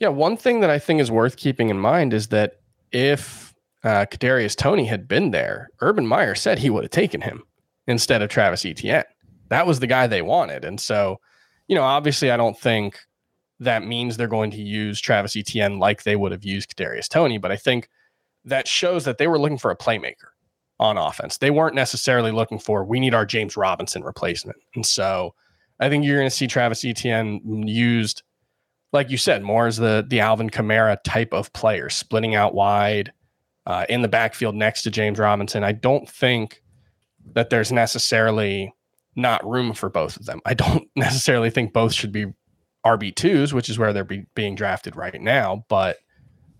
Yeah, 0.00 0.08
one 0.08 0.36
thing 0.36 0.60
that 0.60 0.70
I 0.70 0.78
think 0.78 1.00
is 1.00 1.10
worth 1.10 1.36
keeping 1.36 1.68
in 1.68 1.78
mind 1.78 2.12
is 2.12 2.28
that 2.28 2.54
if 2.90 3.54
uh, 3.84 4.06
Kadarius 4.06 4.56
Toney 4.56 4.86
had 4.86 5.06
been 5.06 5.30
there, 5.30 5.70
Urban 5.80 6.06
Meyer 6.06 6.34
said 6.34 6.58
he 6.58 6.70
would 6.70 6.84
have 6.84 6.90
taken 6.90 7.20
him 7.20 7.44
instead 7.86 8.22
of 8.22 8.28
Travis 8.28 8.66
Etienne. 8.66 9.04
That 9.48 9.66
was 9.66 9.80
the 9.80 9.86
guy 9.86 10.06
they 10.06 10.22
wanted, 10.22 10.64
and 10.64 10.80
so 10.80 11.20
you 11.70 11.76
know, 11.76 11.84
obviously, 11.84 12.32
I 12.32 12.36
don't 12.36 12.58
think 12.58 12.98
that 13.60 13.84
means 13.84 14.16
they're 14.16 14.26
going 14.26 14.50
to 14.50 14.60
use 14.60 15.00
Travis 15.00 15.36
Etienne 15.36 15.78
like 15.78 16.02
they 16.02 16.16
would 16.16 16.32
have 16.32 16.44
used 16.44 16.74
Kadarius 16.74 17.08
Toney, 17.08 17.38
but 17.38 17.52
I 17.52 17.56
think 17.56 17.88
that 18.44 18.66
shows 18.66 19.04
that 19.04 19.18
they 19.18 19.28
were 19.28 19.38
looking 19.38 19.56
for 19.56 19.70
a 19.70 19.76
playmaker 19.76 20.30
on 20.80 20.98
offense. 20.98 21.38
They 21.38 21.50
weren't 21.50 21.76
necessarily 21.76 22.32
looking 22.32 22.58
for 22.58 22.84
we 22.84 22.98
need 22.98 23.14
our 23.14 23.24
James 23.24 23.56
Robinson 23.56 24.02
replacement. 24.02 24.58
And 24.74 24.84
so 24.84 25.34
I 25.78 25.88
think 25.88 26.04
you're 26.04 26.18
going 26.18 26.28
to 26.28 26.34
see 26.34 26.48
Travis 26.48 26.84
Etienne 26.84 27.68
used, 27.68 28.24
like 28.92 29.10
you 29.10 29.16
said, 29.16 29.42
more 29.42 29.66
is 29.66 29.76
the 29.76 30.04
the 30.06 30.20
Alvin 30.20 30.50
Kamara 30.50 30.98
type 31.04 31.32
of 31.32 31.52
player, 31.52 31.88
splitting 31.88 32.34
out 32.34 32.54
wide 32.54 33.12
uh, 33.66 33.86
in 33.88 34.02
the 34.02 34.08
backfield 34.08 34.54
next 34.54 34.82
to 34.82 34.90
James 34.90 35.18
Robinson. 35.18 35.62
I 35.62 35.72
don't 35.72 36.08
think 36.08 36.62
that 37.34 37.50
there's 37.50 37.70
necessarily 37.70 38.74
not 39.16 39.46
room 39.48 39.72
for 39.72 39.88
both 39.88 40.16
of 40.16 40.26
them. 40.26 40.40
I 40.44 40.54
don't 40.54 40.88
necessarily 40.96 41.50
think 41.50 41.72
both 41.72 41.92
should 41.92 42.12
be 42.12 42.26
RB 42.84 43.14
twos, 43.14 43.52
which 43.52 43.68
is 43.68 43.78
where 43.78 43.92
they're 43.92 44.04
be, 44.04 44.26
being 44.34 44.54
drafted 44.54 44.96
right 44.96 45.20
now, 45.20 45.64
but 45.68 45.98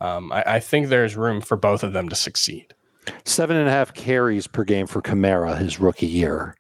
um, 0.00 0.30
I, 0.32 0.44
I, 0.46 0.60
think 0.60 0.88
there's 0.88 1.16
room 1.16 1.40
for 1.40 1.56
both 1.56 1.82
of 1.82 1.92
them 1.92 2.08
to 2.08 2.14
succeed. 2.14 2.74
Seven 3.24 3.56
and 3.56 3.68
a 3.68 3.72
half 3.72 3.92
carries 3.92 4.46
per 4.46 4.64
game 4.64 4.86
for 4.86 5.02
Kamara 5.02 5.58
his 5.58 5.80
rookie 5.80 6.06
year. 6.06 6.56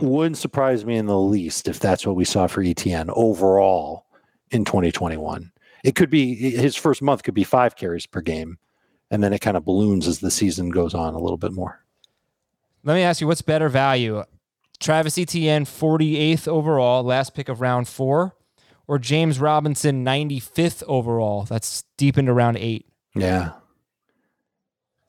Wouldn't 0.00 0.36
surprise 0.36 0.84
me 0.84 0.96
in 0.96 1.06
the 1.06 1.18
least 1.18 1.66
if 1.66 1.80
that's 1.80 2.06
what 2.06 2.16
we 2.16 2.24
saw 2.24 2.46
for 2.46 2.62
Etienne 2.62 3.10
overall 3.10 4.04
in 4.50 4.64
2021. 4.64 5.52
It 5.84 5.94
could 5.94 6.10
be 6.10 6.34
his 6.34 6.76
first 6.76 7.02
month 7.02 7.22
could 7.22 7.34
be 7.34 7.44
five 7.44 7.76
carries 7.76 8.06
per 8.06 8.20
game, 8.20 8.58
and 9.10 9.22
then 9.22 9.32
it 9.32 9.40
kind 9.40 9.56
of 9.56 9.64
balloons 9.64 10.06
as 10.06 10.18
the 10.18 10.30
season 10.30 10.70
goes 10.70 10.94
on 10.94 11.14
a 11.14 11.18
little 11.18 11.36
bit 11.36 11.52
more. 11.52 11.84
Let 12.84 12.94
me 12.94 13.02
ask 13.02 13.20
you, 13.20 13.26
what's 13.26 13.42
better 13.42 13.68
value? 13.68 14.24
Travis 14.80 15.18
Etienne, 15.18 15.64
48th 15.64 16.48
overall, 16.48 17.02
last 17.02 17.34
pick 17.34 17.48
of 17.48 17.60
round 17.60 17.88
four, 17.88 18.34
or 18.86 18.98
James 18.98 19.40
Robinson 19.40 20.04
95th 20.04 20.82
overall. 20.86 21.44
That's 21.44 21.84
deep 21.96 22.16
into 22.16 22.32
round 22.32 22.56
eight. 22.58 22.86
Yeah. 23.14 23.52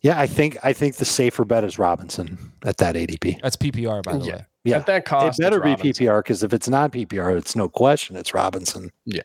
Yeah, 0.02 0.20
I 0.20 0.28
think 0.28 0.58
I 0.64 0.74
think 0.74 0.96
the 0.96 1.06
safer 1.06 1.44
bet 1.44 1.64
is 1.64 1.78
Robinson 1.78 2.54
at 2.64 2.78
that 2.78 2.96
ADP. 2.96 3.42
That's 3.42 3.58
PPR, 3.58 4.02
by 4.02 4.18
the 4.18 4.26
yeah. 4.26 4.36
way. 4.38 4.46
Yeah, 4.64 4.78
at 4.78 4.86
that 4.88 5.06
cost, 5.06 5.40
it 5.40 5.44
better 5.44 5.60
be 5.60 5.76
PPR 5.76 6.20
because 6.20 6.44
if 6.44 6.54
it's 6.54 6.68
not 6.68 6.92
PPR, 6.92 7.38
it's 7.38 7.56
no 7.56 7.70
question 7.70 8.16
it's 8.16 8.34
Robinson. 8.34 8.92
Yeah. 9.06 9.22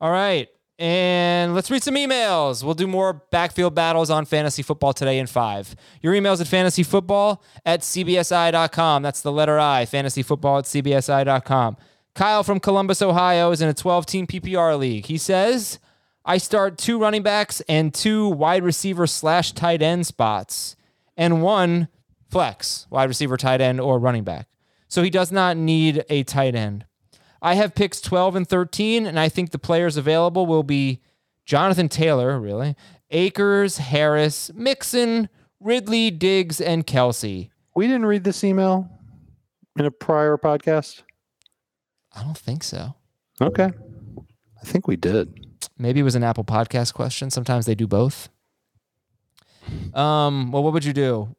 All 0.00 0.10
right, 0.10 0.48
and 0.78 1.54
let's 1.54 1.70
read 1.70 1.82
some 1.82 1.94
emails. 1.94 2.62
We'll 2.64 2.74
do 2.74 2.86
more 2.86 3.22
backfield 3.30 3.74
battles 3.74 4.10
on 4.10 4.24
fantasy 4.24 4.62
football 4.62 4.92
today 4.92 5.18
in 5.18 5.26
five. 5.26 5.74
Your 6.00 6.12
emails 6.12 6.40
at 6.40 6.48
fantasyfootball 6.48 7.40
at 7.64 7.80
cbsi.com. 7.80 9.02
That's 9.02 9.20
the 9.20 9.32
letter 9.32 9.58
I, 9.58 9.86
fantasyfootball 9.86 10.58
at 10.58 10.64
cbsi.com. 10.64 11.76
Kyle 12.14 12.42
from 12.42 12.60
Columbus, 12.60 13.00
Ohio 13.00 13.52
is 13.52 13.62
in 13.62 13.68
a 13.68 13.74
12 13.74 14.06
team 14.06 14.26
PPR 14.26 14.78
league. 14.78 15.06
He 15.06 15.18
says, 15.18 15.78
I 16.24 16.38
start 16.38 16.78
two 16.78 16.98
running 16.98 17.22
backs 17.22 17.60
and 17.68 17.92
two 17.94 18.28
wide 18.28 18.62
receiver 18.62 19.06
slash 19.06 19.52
tight 19.52 19.82
end 19.82 20.06
spots 20.06 20.76
and 21.16 21.42
one 21.42 21.88
flex, 22.32 22.86
wide 22.88 23.10
receiver, 23.10 23.36
tight 23.36 23.60
end, 23.60 23.78
or 23.78 23.98
running 23.98 24.24
back. 24.24 24.48
So 24.88 25.02
he 25.02 25.10
does 25.10 25.30
not 25.30 25.56
need 25.58 26.02
a 26.08 26.22
tight 26.22 26.54
end. 26.54 26.86
I 27.42 27.54
have 27.54 27.74
picks 27.74 28.00
12 28.00 28.36
and 28.36 28.48
13, 28.48 29.04
and 29.04 29.20
I 29.20 29.28
think 29.28 29.50
the 29.50 29.58
players 29.58 29.98
available 29.98 30.46
will 30.46 30.62
be 30.62 31.02
Jonathan 31.44 31.90
Taylor, 31.90 32.40
really, 32.40 32.74
Akers, 33.10 33.76
Harris, 33.76 34.50
Mixon, 34.54 35.28
Ridley, 35.60 36.10
Diggs, 36.10 36.58
and 36.58 36.86
Kelce. 36.86 37.50
We 37.76 37.86
didn't 37.86 38.06
read 38.06 38.24
this 38.24 38.42
email 38.42 38.88
in 39.78 39.84
a 39.84 39.90
prior 39.90 40.38
podcast. 40.38 41.02
I 42.14 42.22
don't 42.22 42.38
think 42.38 42.64
so. 42.64 42.94
Okay. 43.42 43.70
I 44.60 44.64
think 44.64 44.88
we 44.88 44.96
did. 44.96 45.46
Maybe 45.76 46.00
it 46.00 46.04
was 46.04 46.14
an 46.14 46.24
Apple 46.24 46.44
Podcast 46.44 46.94
question. 46.94 47.30
Sometimes 47.30 47.66
they 47.66 47.74
do 47.74 47.86
both. 47.86 48.30
Um. 49.94 50.50
Well, 50.50 50.62
what 50.62 50.72
would 50.72 50.84
you 50.84 50.92
do? 50.92 51.36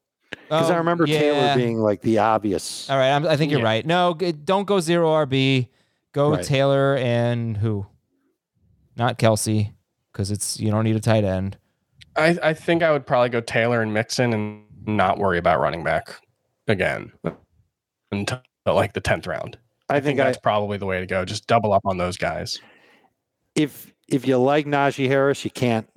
Because 0.50 0.70
I 0.70 0.76
Oh, 0.76 0.78
remember 0.80 1.06
yeah. 1.06 1.20
Taylor 1.20 1.56
being 1.56 1.80
like 1.80 2.02
the 2.02 2.18
obvious. 2.20 2.90
All 2.90 2.98
right. 2.98 3.12
I'm, 3.12 3.26
I 3.28 3.38
think 3.38 3.52
you're 3.52 3.60
Yeah. 3.62 3.66
right. 3.66 3.86
No, 3.86 4.14
don't 4.14 4.66
go 4.66 4.80
zero 4.80 5.10
RB. 5.26 5.68
Go 6.14 6.32
Right. 6.32 6.44
Taylor 6.44 6.96
and 6.98 7.58
who? 7.58 7.86
Not 8.96 9.18
Kelce, 9.18 9.72
because 10.12 10.30
it's 10.32 10.60
you 10.60 10.70
don't 10.70 10.84
need 10.84 10.96
a 10.96 11.00
tight 11.00 11.24
end. 11.24 11.58
I, 12.16 12.38
I 12.44 12.54
think 12.54 12.84
I 12.84 12.92
would 12.92 13.08
probably 13.08 13.30
go 13.30 13.42
Taylor 13.42 13.82
and 13.82 13.92
Mixon 13.94 14.34
and 14.34 14.64
not 14.86 15.18
worry 15.18 15.40
about 15.40 15.60
running 15.60 15.84
back 15.84 16.20
again 16.68 17.12
until 18.12 18.40
like 18.66 18.94
the 18.94 19.02
10th 19.02 19.26
round. 19.28 19.58
I, 19.90 19.96
I 19.96 20.00
think 20.00 20.06
think 20.18 20.20
I, 20.20 20.24
that's 20.26 20.38
probably 20.38 20.78
the 20.78 20.86
way 20.86 21.00
to 21.00 21.06
go. 21.08 21.26
Just 21.26 21.48
double 21.48 21.74
up 21.74 21.82
on 21.86 21.98
those 21.98 22.18
guys. 22.18 22.60
if 23.56 23.92
if 24.08 24.28
you 24.28 24.38
like 24.38 24.66
Najee 24.68 25.08
Harris, 25.08 25.44
you 25.44 25.50
can't 25.52 25.88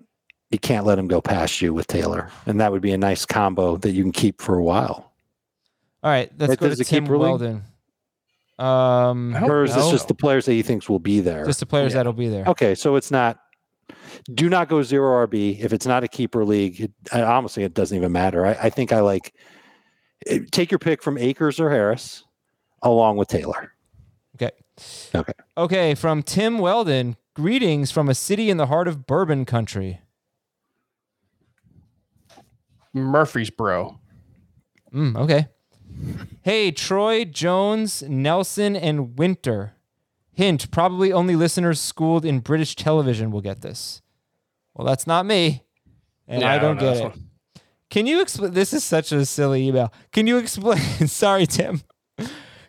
you 0.51 0.59
can't 0.59 0.87
let 0.87 0.99
him 0.99 1.09
go 1.09 1.21
past 1.21 1.61
you 1.61 1.75
with 1.75 1.87
Taylor, 1.87 2.31
and 2.47 2.61
that 2.61 2.73
would 2.73 2.83
be 2.83 2.93
a 2.93 2.99
nice 2.99 3.25
combo 3.27 3.77
that 3.79 3.91
you 3.93 4.03
can 4.03 4.13
keep 4.13 4.41
for 4.41 4.57
a 4.57 4.63
while. 4.63 5.13
All 6.03 6.11
right. 6.11 6.31
Let's 6.39 6.51
That 6.51 6.61
go 6.61 6.67
to 6.69 6.73
it 6.73 6.79
keep 6.87 7.05
Tim? 7.05 7.19
Weldon. 7.19 7.63
Um, 8.59 9.35
I 9.37 9.41
don't 9.41 9.51
Or 9.51 9.65
is 9.65 9.75
this 9.75 9.91
just 9.91 10.09
the 10.09 10.15
players 10.15 10.47
that 10.47 10.53
he 10.53 10.63
thinks 10.63 10.89
will 10.89 10.99
be 11.01 11.21
there? 11.21 11.45
just 11.45 11.61
the 11.61 11.67
players 11.67 11.93
Yeah. 11.93 11.99
that'll 11.99 12.13
be 12.13 12.29
there. 12.29 12.45
Okay, 12.47 12.75
so 12.75 12.97
it's 12.97 13.11
not 13.11 13.39
Do 14.33 14.49
not 14.49 14.69
go 14.69 14.83
zero 14.83 15.27
RB 15.27 15.61
if 15.61 15.73
it's 15.73 15.87
not 15.87 16.03
a 16.05 16.09
keeper 16.09 16.45
league. 16.45 16.81
It, 16.81 16.93
I, 17.13 17.23
honestly, 17.23 17.65
it 17.65 17.75
doesn't 17.75 17.97
even 17.97 18.13
matter. 18.13 18.47
I, 18.47 18.53
I 18.63 18.71
think 18.71 18.93
I 18.93 19.01
like 19.01 19.35
eh, 20.27 20.41
take 20.51 20.71
your 20.71 20.79
pick 20.79 21.03
from 21.03 21.19
Akers 21.19 21.61
or 21.61 21.71
Harris, 21.71 22.25
along 22.83 23.17
with 23.19 23.29
Taylor. 23.29 23.73
Okay. 24.37 24.51
Okay. 25.15 25.33
Okay, 25.57 25.95
from 25.95 26.23
Tim 26.23 26.59
Weldon. 26.59 27.17
Greetings 27.35 27.91
from 27.91 28.09
a 28.09 28.15
city 28.15 28.49
in 28.49 28.57
the 28.57 28.67
heart 28.67 28.89
of 28.89 29.07
bourbon 29.07 29.45
country. 29.45 30.01
Murfreesboro. 33.03 34.01
Mm, 34.93 35.17
okay. 35.17 35.49
Hey, 36.43 36.71
Troy, 36.73 37.25
Jones, 37.25 38.03
Nelson, 38.03 38.77
and 38.77 39.19
Winter. 39.19 39.73
Hint, 40.33 40.71
probably 40.71 41.13
only 41.13 41.35
listeners 41.37 41.81
schooled 41.81 42.25
in 42.25 42.41
British 42.41 42.77
television 42.77 43.31
will 43.31 43.41
get 43.41 43.63
this. 43.63 44.03
Well, 44.75 44.87
that's 44.87 45.07
not 45.07 45.25
me. 45.25 45.63
And 46.29 46.43
Yeah, 46.43 46.51
I 46.51 46.57
I 46.57 46.59
don't 46.59 46.77
don't 46.77 46.95
get 46.95 46.97
it. 46.99 47.03
one. 47.05 47.31
Can 47.89 48.07
you 48.07 48.21
explain? 48.21 48.53
This 48.53 48.75
is 48.75 48.85
such 48.85 49.13
a 49.13 49.25
silly 49.25 49.67
email. 49.67 49.93
Can 50.13 50.27
you 50.27 50.37
explain? 50.39 50.79
Sorry, 51.07 51.47
Tim. 51.47 51.81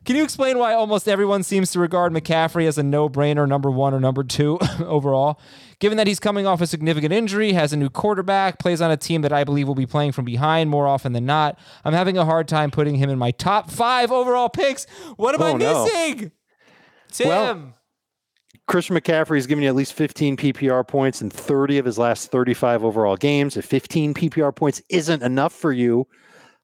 Can 0.06 0.16
you 0.16 0.24
explain 0.24 0.58
why 0.58 0.74
almost 0.74 1.10
everyone 1.10 1.44
seems 1.44 1.72
to 1.72 1.80
regard 1.82 2.14
McCaffrey 2.14 2.66
as 2.66 2.78
a 2.78 2.84
no 2.84 3.10
brainer 3.10 3.46
number 3.46 3.70
one 3.70 3.94
or 3.94 4.00
number 4.00 4.24
two 4.24 4.58
overall? 4.80 5.42
Given 5.80 5.98
that 5.98 6.08
he's 6.08 6.20
coming 6.20 6.48
off 6.48 6.60
a 6.60 6.66
significant 6.68 7.14
injury, 7.14 7.54
has 7.54 7.72
a 7.72 7.78
new 7.78 7.90
quarterback, 7.90 8.58
plays 8.58 8.82
on 8.82 8.90
a 8.90 8.98
team 8.98 9.22
that 9.22 9.32
I 9.32 9.44
believe 9.44 9.68
will 9.68 9.76
be 9.76 9.86
playing 9.86 10.12
from 10.12 10.26
behind 10.26 10.72
more 10.72 10.88
often 10.88 11.14
than 11.14 11.26
not, 11.28 11.60
I'm 11.86 11.94
having 11.94 12.18
a 12.18 12.26
hard 12.26 12.48
time 12.48 12.72
putting 12.72 12.96
him 12.96 13.12
in 13.12 13.20
my 13.20 13.30
top 13.32 13.70
five 13.70 14.12
overall 14.12 14.50
picks. 14.50 14.86
What 15.18 15.36
am 15.36 15.44
I 15.44 15.52
Oh, 15.52 15.58
no. 15.58 15.84
missing? 15.86 16.32
Tim. 17.12 17.28
Well, 17.28 17.74
Christian 18.68 18.98
McCaffrey 18.98 19.38
has 19.38 19.46
given 19.48 19.62
you 19.64 19.70
at 19.70 19.76
least 19.76 19.94
15 19.94 20.36
PPR 20.36 20.86
points 20.86 21.22
in 21.22 21.30
30 21.30 21.78
of 21.78 21.86
his 21.86 21.98
last 22.00 22.32
35 22.32 22.84
overall 22.84 23.16
games. 23.16 23.56
If 23.56 23.66
15 23.66 24.14
PPR 24.16 24.54
points 24.56 24.82
isn't 24.90 25.22
enough 25.22 25.54
for 25.54 25.72
you, 25.72 26.08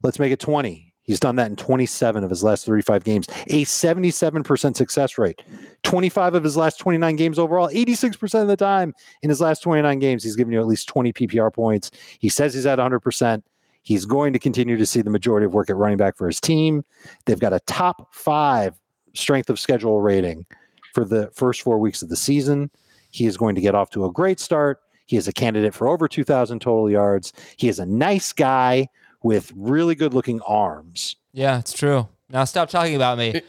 let's 0.01 0.17
make 0.19 0.31
it 0.33 0.39
20. 0.39 0.82
He's 1.03 1.19
done 1.19 1.35
that 1.35 1.49
in 1.49 1.55
27 1.55 2.23
of 2.23 2.29
his 2.29 2.43
last 2.43 2.65
35 2.65 3.03
games, 3.03 3.27
a 3.47 3.65
77% 3.65 4.75
success 4.75 5.17
rate. 5.17 5.41
25 5.83 6.35
of 6.35 6.43
his 6.43 6.55
last 6.55 6.79
29 6.79 7.15
games 7.15 7.37
overall, 7.37 7.69
86% 7.69 8.41
of 8.41 8.47
the 8.47 8.55
time 8.55 8.93
in 9.21 9.29
his 9.29 9.41
last 9.41 9.61
29 9.61 9.99
games, 9.99 10.23
he's 10.23 10.35
given 10.35 10.53
you 10.53 10.59
at 10.59 10.67
least 10.67 10.87
20 10.87 11.11
PPR 11.13 11.53
points. 11.53 11.91
He 12.19 12.29
says 12.29 12.53
he's 12.53 12.65
at 12.65 12.79
100%. 12.79 13.43
He's 13.83 14.05
going 14.05 14.31
to 14.31 14.39
continue 14.39 14.77
to 14.77 14.85
see 14.85 15.01
the 15.01 15.09
majority 15.09 15.45
of 15.45 15.53
work 15.53 15.69
at 15.69 15.75
running 15.75 15.97
back 15.97 16.15
for 16.15 16.25
his 16.25 16.39
team. 16.39 16.85
They've 17.25 17.39
got 17.39 17.51
a 17.51 17.59
top 17.61 18.13
five 18.13 18.79
strength 19.13 19.49
of 19.49 19.59
schedule 19.59 20.01
rating 20.01 20.45
for 20.93 21.03
the 21.03 21.29
first 21.33 21.61
four 21.61 21.77
weeks 21.79 22.01
of 22.01 22.07
the 22.07 22.15
season. 22.15 22.71
He 23.11 23.25
is 23.25 23.35
going 23.35 23.55
to 23.55 23.61
get 23.61 23.75
off 23.75 23.89
to 23.91 24.05
a 24.05 24.11
great 24.11 24.39
start. 24.39 24.79
He 25.05 25.17
is 25.17 25.27
a 25.27 25.33
candidate 25.33 25.73
for 25.73 25.89
over 25.89 26.07
2,000 26.07 26.59
total 26.59 26.89
yards. 26.89 27.33
He 27.57 27.67
is 27.67 27.77
a 27.77 27.85
nice 27.85 28.31
guy 28.31 28.87
with 29.23 29.51
really 29.55 29.95
good 29.95 30.13
looking 30.13 30.41
arms. 30.41 31.15
Yeah, 31.31 31.59
it's 31.59 31.73
true. 31.73 32.07
Now 32.29 32.43
stop 32.45 32.69
talking 32.69 32.95
about 32.95 33.17
me. 33.17 33.41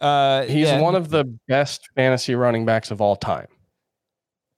Uh, 0.00 0.42
He's 0.44 0.66
yeah, 0.68 0.80
one 0.80 0.94
of 0.94 1.08
the 1.10 1.24
best 1.48 1.88
fantasy 1.94 2.34
running 2.34 2.64
backs 2.66 2.90
of 2.90 3.00
all 3.00 3.16
time. 3.16 3.46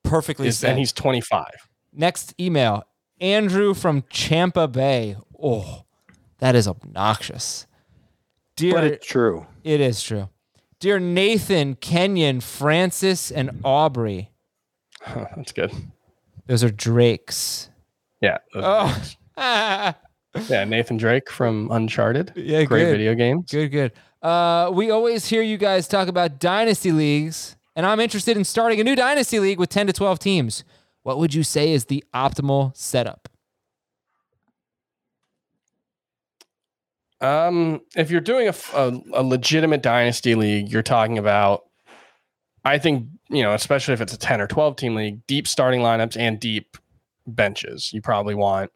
perfectly 0.02 0.48
Is- 0.48 0.58
said. 0.58 0.70
and 0.70 0.78
he's 0.78 0.92
25. 0.92 1.46
Next 1.92 2.34
email 2.40 2.84
Andrew 3.20 3.72
from 3.74 4.02
Champa 4.10 4.68
Bay. 4.68 5.16
Oh, 5.42 5.84
that 6.38 6.54
is 6.54 6.66
obnoxious. 6.68 7.66
Dear, 8.56 8.72
But 8.74 8.84
it's 8.84 9.06
true. 9.06 9.46
it 9.64 9.80
is 9.80 10.02
true. 10.02 10.28
Dear 10.80 10.98
Nathan, 10.98 11.74
Kenyon, 11.76 12.40
Francis, 12.40 13.30
and 13.30 13.60
Aubrey. 13.64 14.30
That's 15.06 15.52
good. 15.52 15.72
Those 16.46 16.62
are 16.64 16.70
Drakes. 16.70 17.70
Yeah. 18.20 18.38
Oh, 18.54 19.02
Yeah, 20.48 20.64
Nathan 20.64 20.96
Drake 20.96 21.30
from 21.30 21.68
Uncharted. 21.70 22.32
Yeah, 22.36 22.64
Great 22.64 22.84
good. 22.84 22.90
video 22.92 23.14
games. 23.14 23.50
good, 23.50 23.68
good. 23.68 23.92
Uh, 24.22 24.70
we 24.72 24.90
always 24.90 25.26
hear 25.26 25.42
you 25.42 25.56
guys 25.56 25.86
talk 25.88 26.08
about 26.08 26.38
dynasty 26.40 26.90
leagues, 26.92 27.56
and 27.76 27.84
I'm 27.86 28.00
interested 28.00 28.36
in 28.36 28.44
starting 28.44 28.80
a 28.80 28.84
new 28.84 28.96
dynasty 28.96 29.38
league 29.38 29.58
with 29.58 29.68
10 29.70 29.86
to 29.88 29.92
12 29.92 30.18
teams. 30.18 30.64
What 31.02 31.18
would 31.18 31.34
you 31.34 31.42
say 31.44 31.72
is 31.72 31.84
the 31.86 32.02
optimal 32.14 32.76
setup? 32.76 33.28
Um, 37.20 37.80
if 37.96 38.10
you're 38.10 38.20
doing 38.20 38.48
a 38.48 38.54
a 38.74 39.22
legitimate 39.22 39.82
dynasty 39.82 40.34
league, 40.34 40.68
you're 40.70 40.82
talking 40.82 41.16
about, 41.18 41.64
I 42.64 42.78
think, 42.78 43.06
you 43.30 43.42
know, 43.42 43.54
especially 43.54 43.94
if 43.94 44.00
it's 44.00 44.12
a 44.12 44.18
10 44.18 44.40
or 44.40 44.46
12 44.46 44.76
team 44.76 44.94
league, 44.94 45.26
deep 45.26 45.48
starting 45.48 45.80
lineups 45.80 46.16
and 46.18 46.38
deep 46.38 46.76
benches. 47.26 47.90
You 47.92 48.02
probably 48.02 48.34
want 48.34 48.70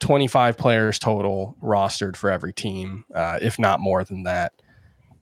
25 0.00 0.56
players 0.56 0.98
total 0.98 1.56
rostered 1.62 2.16
for 2.16 2.30
every 2.30 2.52
team, 2.52 3.04
uh, 3.14 3.38
if 3.40 3.58
not 3.58 3.80
more 3.80 4.04
than 4.04 4.24
that. 4.24 4.52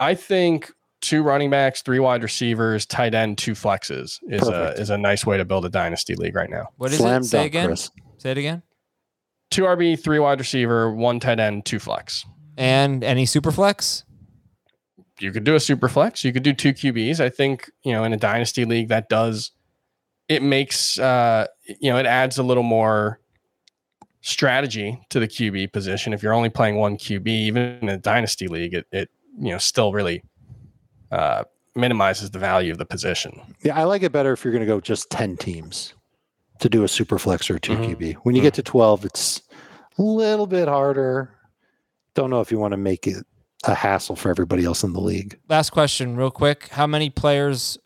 I 0.01 0.15
think 0.15 0.73
two 1.01 1.23
running 1.23 1.51
backs, 1.51 1.83
three 1.83 1.99
wide 1.99 2.23
receivers, 2.23 2.87
tight 2.87 3.15
end, 3.15 3.39
two 3.39 3.53
flexes 3.53 4.19
is 4.29 4.49
a, 4.49 4.73
is 4.73 4.91
a 4.91 4.99
nice 4.99 5.25
way 5.25 5.37
to 5.37 5.45
build 5.45 5.65
a 5.65 5.69
dynasty 5.69 6.15
league 6.15 6.35
right 6.35 6.51
now. 6.51 6.69
What 6.77 6.93
is 6.93 6.99
Slam 6.99 7.23
it? 7.23 7.27
Say 7.27 7.39
dunk, 7.39 7.47
again. 7.47 7.67
Chris. 7.67 7.91
Say 8.19 8.31
it 8.33 8.39
again. 8.39 8.63
Two 9.51 9.63
RB, 9.63 10.03
three 10.03 10.19
wide 10.19 10.39
receiver, 10.39 10.93
one 10.93 11.21
tight 11.21 11.39
end, 11.39 11.65
two 11.65 11.79
flex. 11.79 12.25
And 12.57 13.05
any 13.05 13.27
super 13.27 13.53
flex? 13.53 14.05
you 15.23 15.31
could 15.31 15.45
do 15.45 15.55
a 15.55 15.61
super 15.61 15.89
flex. 15.89 16.25
You 16.25 16.33
could 16.33 16.43
do 16.43 16.53
two 16.53 16.73
QBs. 16.73 17.21
I 17.21 17.29
think 17.29 17.71
you 17.85 17.93
know 17.93 18.05
in 18.05 18.13
a 18.13 18.17
dynasty 18.17 18.65
league 18.65 18.89
that 18.89 19.09
does 19.09 19.53
it 20.29 20.43
makes 20.43 20.99
uh, 20.99 21.47
you 21.81 21.91
know 21.91 21.99
it 21.99 22.07
adds 22.07 22.39
a 22.39 22.43
little 22.43 22.63
more 22.63 23.21
strategy 24.23 24.99
to 25.11 25.21
the 25.21 25.29
QB 25.29 25.73
position. 25.73 26.13
If 26.13 26.23
you're 26.23 26.33
only 26.33 26.49
playing 26.49 26.77
one 26.77 26.97
QB, 26.97 27.27
even 27.29 27.79
in 27.83 27.89
a 27.89 27.99
dynasty 27.99 28.49
league, 28.49 28.73
it, 28.75 28.87
it 28.93 29.11
you 29.39 29.51
know 29.51 29.59
still 29.59 29.93
really 29.93 30.23
uh, 31.11 31.45
minimizes 31.75 32.31
the 32.31 32.39
value 32.39 32.73
of 32.73 32.79
the 32.79 32.87
position. 32.87 33.39
Yeah, 33.63 33.79
I 33.79 33.85
like 33.85 34.03
it 34.03 34.13
better 34.13 34.33
if 34.33 34.45
you're 34.45 34.53
going 34.53 34.63
to 34.65 34.67
go 34.67 34.81
just 34.81 35.11
10 35.11 35.37
teams 35.37 35.95
to 36.61 36.69
do 36.69 36.85
a 36.85 36.89
super 36.89 37.19
flex 37.19 37.51
or 37.51 37.59
2 37.59 37.73
Mhm. 37.73 37.97
QB. 37.97 38.15
When 38.23 38.35
you 38.35 38.43
get 38.43 38.55
to 38.55 38.63
12, 38.63 39.05
it's 39.05 39.43
a 39.99 40.03
little 40.03 40.47
bit 40.47 40.69
harder. 40.69 41.31
Don't 42.15 42.31
know 42.31 42.41
if 42.41 42.51
you 42.53 42.59
want 42.59 42.73
to 42.73 42.77
make 42.79 43.07
it 43.07 43.25
a 43.65 43.75
hassle 43.75 44.17
for 44.17 44.31
everybody 44.31 44.65
else 44.65 44.83
in 44.85 44.93
the 44.93 45.01
league. 45.01 45.39
Last 45.49 45.71
question, 45.71 46.17
real 46.17 46.31
quick. 46.31 46.69
How 46.69 46.87
many 46.87 47.11
players 47.11 47.79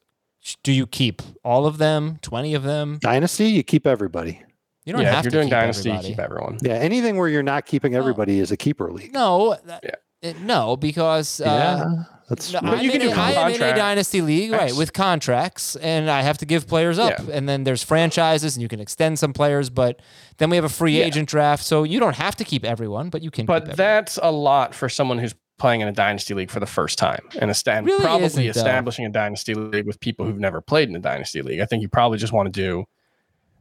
do 0.63 0.73
you 0.73 0.87
keep? 0.87 1.23
All 1.45 1.67
of 1.67 1.79
them? 1.79 2.19
20 2.23 2.55
of 2.55 2.63
them? 2.65 2.99
Dynasty, 3.01 3.47
you 3.47 3.63
keep 3.63 3.87
everybody. 3.87 4.43
You 4.87 4.93
don't 4.95 5.03
yeah, 5.03 5.11
have 5.17 5.27
if 5.27 5.31
to 5.33 5.37
you're 5.37 5.43
doing 5.43 5.49
keep 5.51 5.59
dynasty, 5.59 5.91
everybody. 5.91 6.09
keep 6.09 6.19
everyone. 6.21 6.59
Yeah, 6.63 6.75
anything 6.75 7.17
where 7.17 7.29
you're 7.29 7.43
not 7.43 7.67
keeping 7.67 7.95
everybody 7.95 8.39
is 8.39 8.51
a 8.53 8.57
keeper 8.57 8.91
league. 8.93 9.13
No, 9.13 9.57
that- 9.67 9.81
Yeah. 9.85 10.31
it- 10.31 10.41
no, 10.41 10.77
because 10.77 11.41
uh, 11.41 11.45
yeah, 11.45 12.05
that's 12.29 12.53
no, 12.53 12.61
But 12.63 12.83
you 12.85 12.91
can 12.93 13.01
in, 13.03 13.09
do 13.09 13.13
a- 13.13 13.19
I 13.21 13.33
am 13.33 13.53
in 13.53 13.63
a 13.63 13.75
dynasty 13.75 14.21
league, 14.23 14.53
right, 14.53 14.73
with 14.75 14.93
contracts, 14.93 15.75
and 15.77 16.09
I 16.09 16.23
have 16.23 16.39
to 16.39 16.47
give 16.47 16.67
players 16.69 16.99
up. 17.01 17.15
Yeah. 17.19 17.35
And 17.35 17.49
then 17.49 17.65
there's 17.65 17.83
franchises, 17.83 18.55
and 18.57 18.63
you 18.63 18.69
can 18.69 18.79
extend 18.81 19.19
some 19.19 19.33
players, 19.33 19.71
but 19.71 20.01
then 20.39 20.51
we 20.51 20.57
have 20.57 20.65
a 20.65 20.69
free 20.69 20.99
Yeah. 21.01 21.05
agent 21.07 21.29
draft, 21.29 21.65
so 21.65 21.83
you 21.83 21.99
don't 21.99 22.17
have 22.17 22.37
to 22.37 22.45
keep 22.45 22.65
everyone, 22.65 23.11
but 23.11 23.23
you 23.23 23.31
can. 23.33 23.45
But 23.47 23.63
everyone. 23.63 23.77
that's 23.77 24.19
a 24.23 24.31
lot 24.31 24.75
for 24.75 24.89
someone 24.89 25.19
who's 25.19 25.35
playing 25.59 25.81
in 25.81 25.89
a 25.89 25.93
dynasty 25.93 26.35
league 26.35 26.51
for 26.51 26.61
the 26.61 26.67
first 26.67 26.99
time 26.99 27.27
and, 27.41 27.51
est- 27.51 27.67
and 27.67 27.87
Really 27.87 28.03
probably 28.05 28.27
isn't, 28.27 28.45
though. 28.45 28.51
establishing 28.51 29.07
a 29.07 29.09
dynasty 29.09 29.55
league 29.55 29.87
with 29.87 29.99
people 30.01 30.27
who've 30.27 30.39
never 30.39 30.61
played 30.61 30.89
in 30.91 30.95
a 30.95 30.99
dynasty 31.01 31.41
league. 31.43 31.61
I 31.61 31.65
think 31.65 31.81
you 31.83 31.89
probably 31.89 32.19
just 32.19 32.33
want 32.33 32.53
to 32.53 32.61
do. 32.61 32.85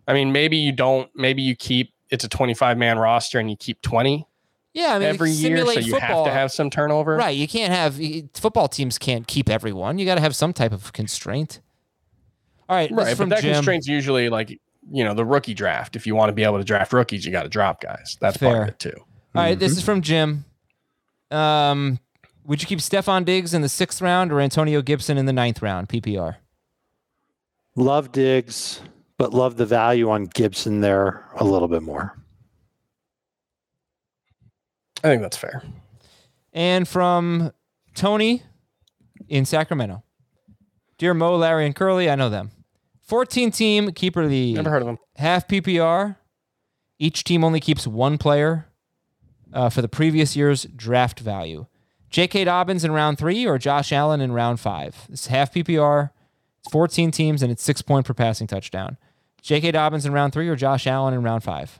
I 0.07 0.13
mean, 0.13 0.31
maybe 0.31 0.57
you 0.57 0.71
don't. 0.71 1.09
Maybe 1.15 1.41
you 1.41 1.55
keep 1.55 1.93
it's 2.11 2.23
a 2.23 2.29
25 2.29 2.77
man 2.77 2.97
roster 2.99 3.39
and 3.39 3.49
you 3.49 3.57
keep 3.57 3.81
20 3.81 4.27
yeah, 4.73 4.93
I 4.93 4.99
mean, 4.99 5.07
every 5.07 5.31
year, 5.31 5.65
so 5.65 5.71
you 5.79 5.93
football. 5.93 6.25
have 6.25 6.33
to 6.33 6.37
have 6.37 6.51
some 6.51 6.69
turnover. 6.69 7.15
Right, 7.15 7.29
you 7.35 7.47
can't 7.47 7.71
have 7.73 7.97
football 8.33 8.67
teams 8.67 8.97
can't 8.97 9.25
keep 9.25 9.49
everyone. 9.49 9.97
You 9.99 10.05
got 10.05 10.15
to 10.15 10.21
have 10.21 10.35
some 10.35 10.51
type 10.51 10.73
of 10.73 10.91
constraint. 10.91 11.61
All 12.67 12.75
right, 12.75 12.89
this 12.89 12.91
is 12.91 12.97
right. 12.97 13.11
But 13.11 13.17
from 13.17 13.29
that 13.29 13.41
Jim. 13.41 13.53
constraint's 13.53 13.87
usually 13.87 14.27
like 14.29 14.49
you 14.91 15.03
know 15.05 15.13
the 15.13 15.23
rookie 15.23 15.53
draft. 15.53 15.95
If 15.95 16.05
you 16.05 16.13
want 16.13 16.27
to 16.29 16.33
be 16.33 16.43
able 16.43 16.57
to 16.57 16.65
draft 16.65 16.91
rookies, 16.91 17.25
you 17.25 17.31
got 17.31 17.43
to 17.43 17.49
drop 17.49 17.79
guys. 17.81 18.17
That's 18.19 18.35
part 18.37 18.53
Fair. 18.53 18.61
of 18.63 18.67
it 18.67 18.79
too. 18.79 18.93
All 18.97 19.05
right, 19.43 19.57
this 19.57 19.71
Mm-hmm. 19.71 19.77
is 19.79 19.85
from 19.85 20.01
Jim. 20.01 20.45
Um, 21.31 21.99
would 22.45 22.61
you 22.61 22.67
keep 22.67 22.79
Stefon 22.79 23.23
Diggs 23.23 23.53
in 23.53 23.61
the 23.61 23.69
sixth 23.69 24.01
round 24.01 24.31
or 24.31 24.41
Antonio 24.41 24.81
Gibson 24.81 25.17
in 25.17 25.25
the 25.25 25.33
ninth 25.33 25.61
round? 25.61 25.87
PPR. 25.89 26.35
Love 27.77 28.11
Diggs, 28.11 28.81
but 29.17 29.33
love 29.33 29.57
the 29.57 29.65
value 29.65 30.09
on 30.09 30.25
Gibson 30.25 30.81
there 30.81 31.25
a 31.35 31.43
little 31.43 31.67
bit 31.67 31.83
more. 31.83 32.17
I 35.03 35.07
think 35.09 35.21
that's 35.21 35.37
fair. 35.37 35.63
And 36.53 36.87
from 36.87 37.51
Tony 37.93 38.43
in 39.27 39.45
Sacramento. 39.45 40.03
Dear 40.97 41.13
Mo, 41.13 41.35
Larry, 41.35 41.65
and 41.65 41.75
Curly, 41.75 42.09
I 42.09 42.15
know 42.15 42.29
them. 42.29 42.51
14 43.03 43.51
team 43.51 43.91
keeper 43.91 44.25
league. 44.25 44.55
Never 44.55 44.69
heard 44.69 44.81
of 44.81 44.87
them. 44.87 44.97
Half 45.17 45.47
PPR. 45.47 46.15
Each 46.97 47.23
team 47.23 47.43
only 47.43 47.59
keeps 47.59 47.85
one 47.85 48.17
player 48.17 48.67
uh, 49.53 49.69
for 49.69 49.81
the 49.81 49.87
previous 49.89 50.35
year's 50.35 50.63
draft 50.63 51.19
value. 51.19 51.67
J.K. 52.09 52.45
Dobbins 52.45 52.85
in 52.85 52.91
round 52.91 53.17
three 53.17 53.45
or 53.45 53.57
Josh 53.57 53.91
Allen 53.91 54.21
in 54.21 54.31
round 54.31 54.59
five. 54.59 55.05
It's 55.11 55.27
half 55.27 55.53
PPR. 55.53 56.11
It's 56.59 56.71
14 56.71 57.11
teams 57.11 57.43
and 57.43 57.51
it's 57.51 57.61
six 57.61 57.81
point 57.81 58.05
per 58.05 58.13
passing 58.13 58.47
touchdown. 58.47 58.97
J.K. 59.45 59.71
Dobbins 59.71 60.07
in 60.07 60.11
round 60.11 60.33
three 60.33 60.49
or 60.49 60.55
Josh 60.55 60.87
Allen 60.87 61.13
in 61.13 61.21
round 61.21 61.43
five? 61.43 61.79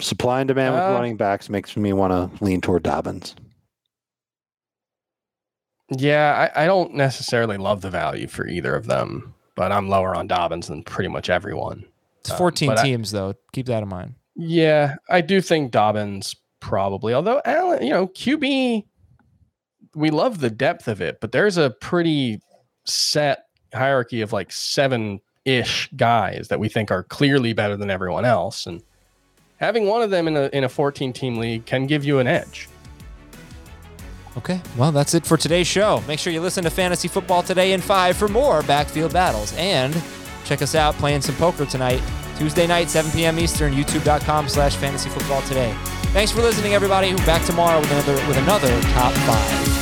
Supply 0.00 0.40
and 0.40 0.48
demand 0.48 0.74
with 0.74 0.82
Uh, 0.84 0.92
running 0.92 1.16
backs 1.16 1.48
makes 1.48 1.76
me 1.76 1.92
want 1.92 2.12
to 2.38 2.44
lean 2.44 2.60
toward 2.60 2.84
Dobbins. 2.84 3.34
Yeah, 5.90 6.50
I, 6.56 6.62
I 6.62 6.66
don't 6.66 6.94
necessarily 6.94 7.56
love 7.56 7.80
the 7.82 7.90
value 7.90 8.28
for 8.28 8.46
either 8.46 8.76
of 8.76 8.86
them, 8.86 9.34
but 9.56 9.72
I'm 9.72 9.88
lower 9.88 10.14
on 10.14 10.28
Dobbins 10.28 10.68
than 10.68 10.84
pretty 10.84 11.08
much 11.08 11.28
everyone. 11.28 11.84
It's 12.20 12.30
Um, 12.30 12.38
14 12.38 12.70
I- 12.70 12.82
teams, 12.82 13.10
though. 13.10 13.34
Keep 13.52 13.66
that 13.66 13.82
in 13.82 13.88
mind. 13.88 14.14
Yeah, 14.36 14.94
I 15.10 15.20
do 15.20 15.40
think 15.40 15.72
Dobbins 15.72 16.36
probably. 16.60 17.12
Although 17.12 17.42
Allen, 17.44 17.82
you 17.82 17.90
know, 17.90 18.06
QB, 18.06 18.84
we 19.96 20.10
love 20.10 20.38
the 20.38 20.48
depth 20.48 20.86
of 20.86 21.02
it, 21.02 21.20
but 21.20 21.32
there's 21.32 21.56
a 21.58 21.70
pretty 21.70 22.40
set 22.86 23.44
hierarchy 23.74 24.20
of 24.20 24.32
like 24.32 24.52
seven 24.52 25.20
ish 25.44 25.90
guys 25.96 26.48
that 26.48 26.60
we 26.60 26.68
think 26.68 26.90
are 26.90 27.02
clearly 27.04 27.52
better 27.52 27.76
than 27.76 27.90
everyone 27.90 28.24
else, 28.24 28.66
and 28.66 28.82
having 29.56 29.86
one 29.86 30.02
of 30.02 30.10
them 30.10 30.28
in 30.28 30.36
a 30.36 30.48
in 30.52 30.64
a 30.64 30.68
14 30.68 31.12
team 31.12 31.36
league 31.36 31.66
can 31.66 31.86
give 31.86 32.04
you 32.04 32.18
an 32.18 32.26
edge. 32.26 32.68
Okay, 34.36 34.60
well, 34.78 34.92
that's 34.92 35.12
it 35.14 35.26
for 35.26 35.36
today's 35.36 35.66
show. 35.66 36.02
Make 36.08 36.18
sure 36.18 36.32
you 36.32 36.40
listen 36.40 36.64
to 36.64 36.70
Fantasy 36.70 37.06
Football 37.06 37.42
Today 37.42 37.72
in 37.72 37.82
5 37.82 38.16
for 38.16 38.28
more 38.28 38.62
backfield 38.62 39.12
battles. 39.12 39.52
And 39.58 39.94
check 40.44 40.62
us 40.62 40.74
out 40.74 40.94
playing 40.94 41.20
some 41.20 41.34
poker 41.36 41.66
tonight, 41.66 42.00
Tuesday 42.38 42.66
night, 42.66 42.88
7 42.88 43.10
p.m. 43.12 43.38
Eastern, 43.38 43.74
youtube.com 43.74 44.48
slash 44.48 44.74
fantasy 44.76 45.10
football 45.10 45.42
today. 45.42 45.76
Thanks 46.12 46.32
for 46.32 46.40
listening, 46.40 46.72
everybody. 46.72 47.14
Back 47.26 47.44
tomorrow 47.44 47.80
with 47.80 47.90
another 47.90 48.14
with 48.26 48.38
another 48.38 48.80
top 48.82 49.12
five. 49.12 49.81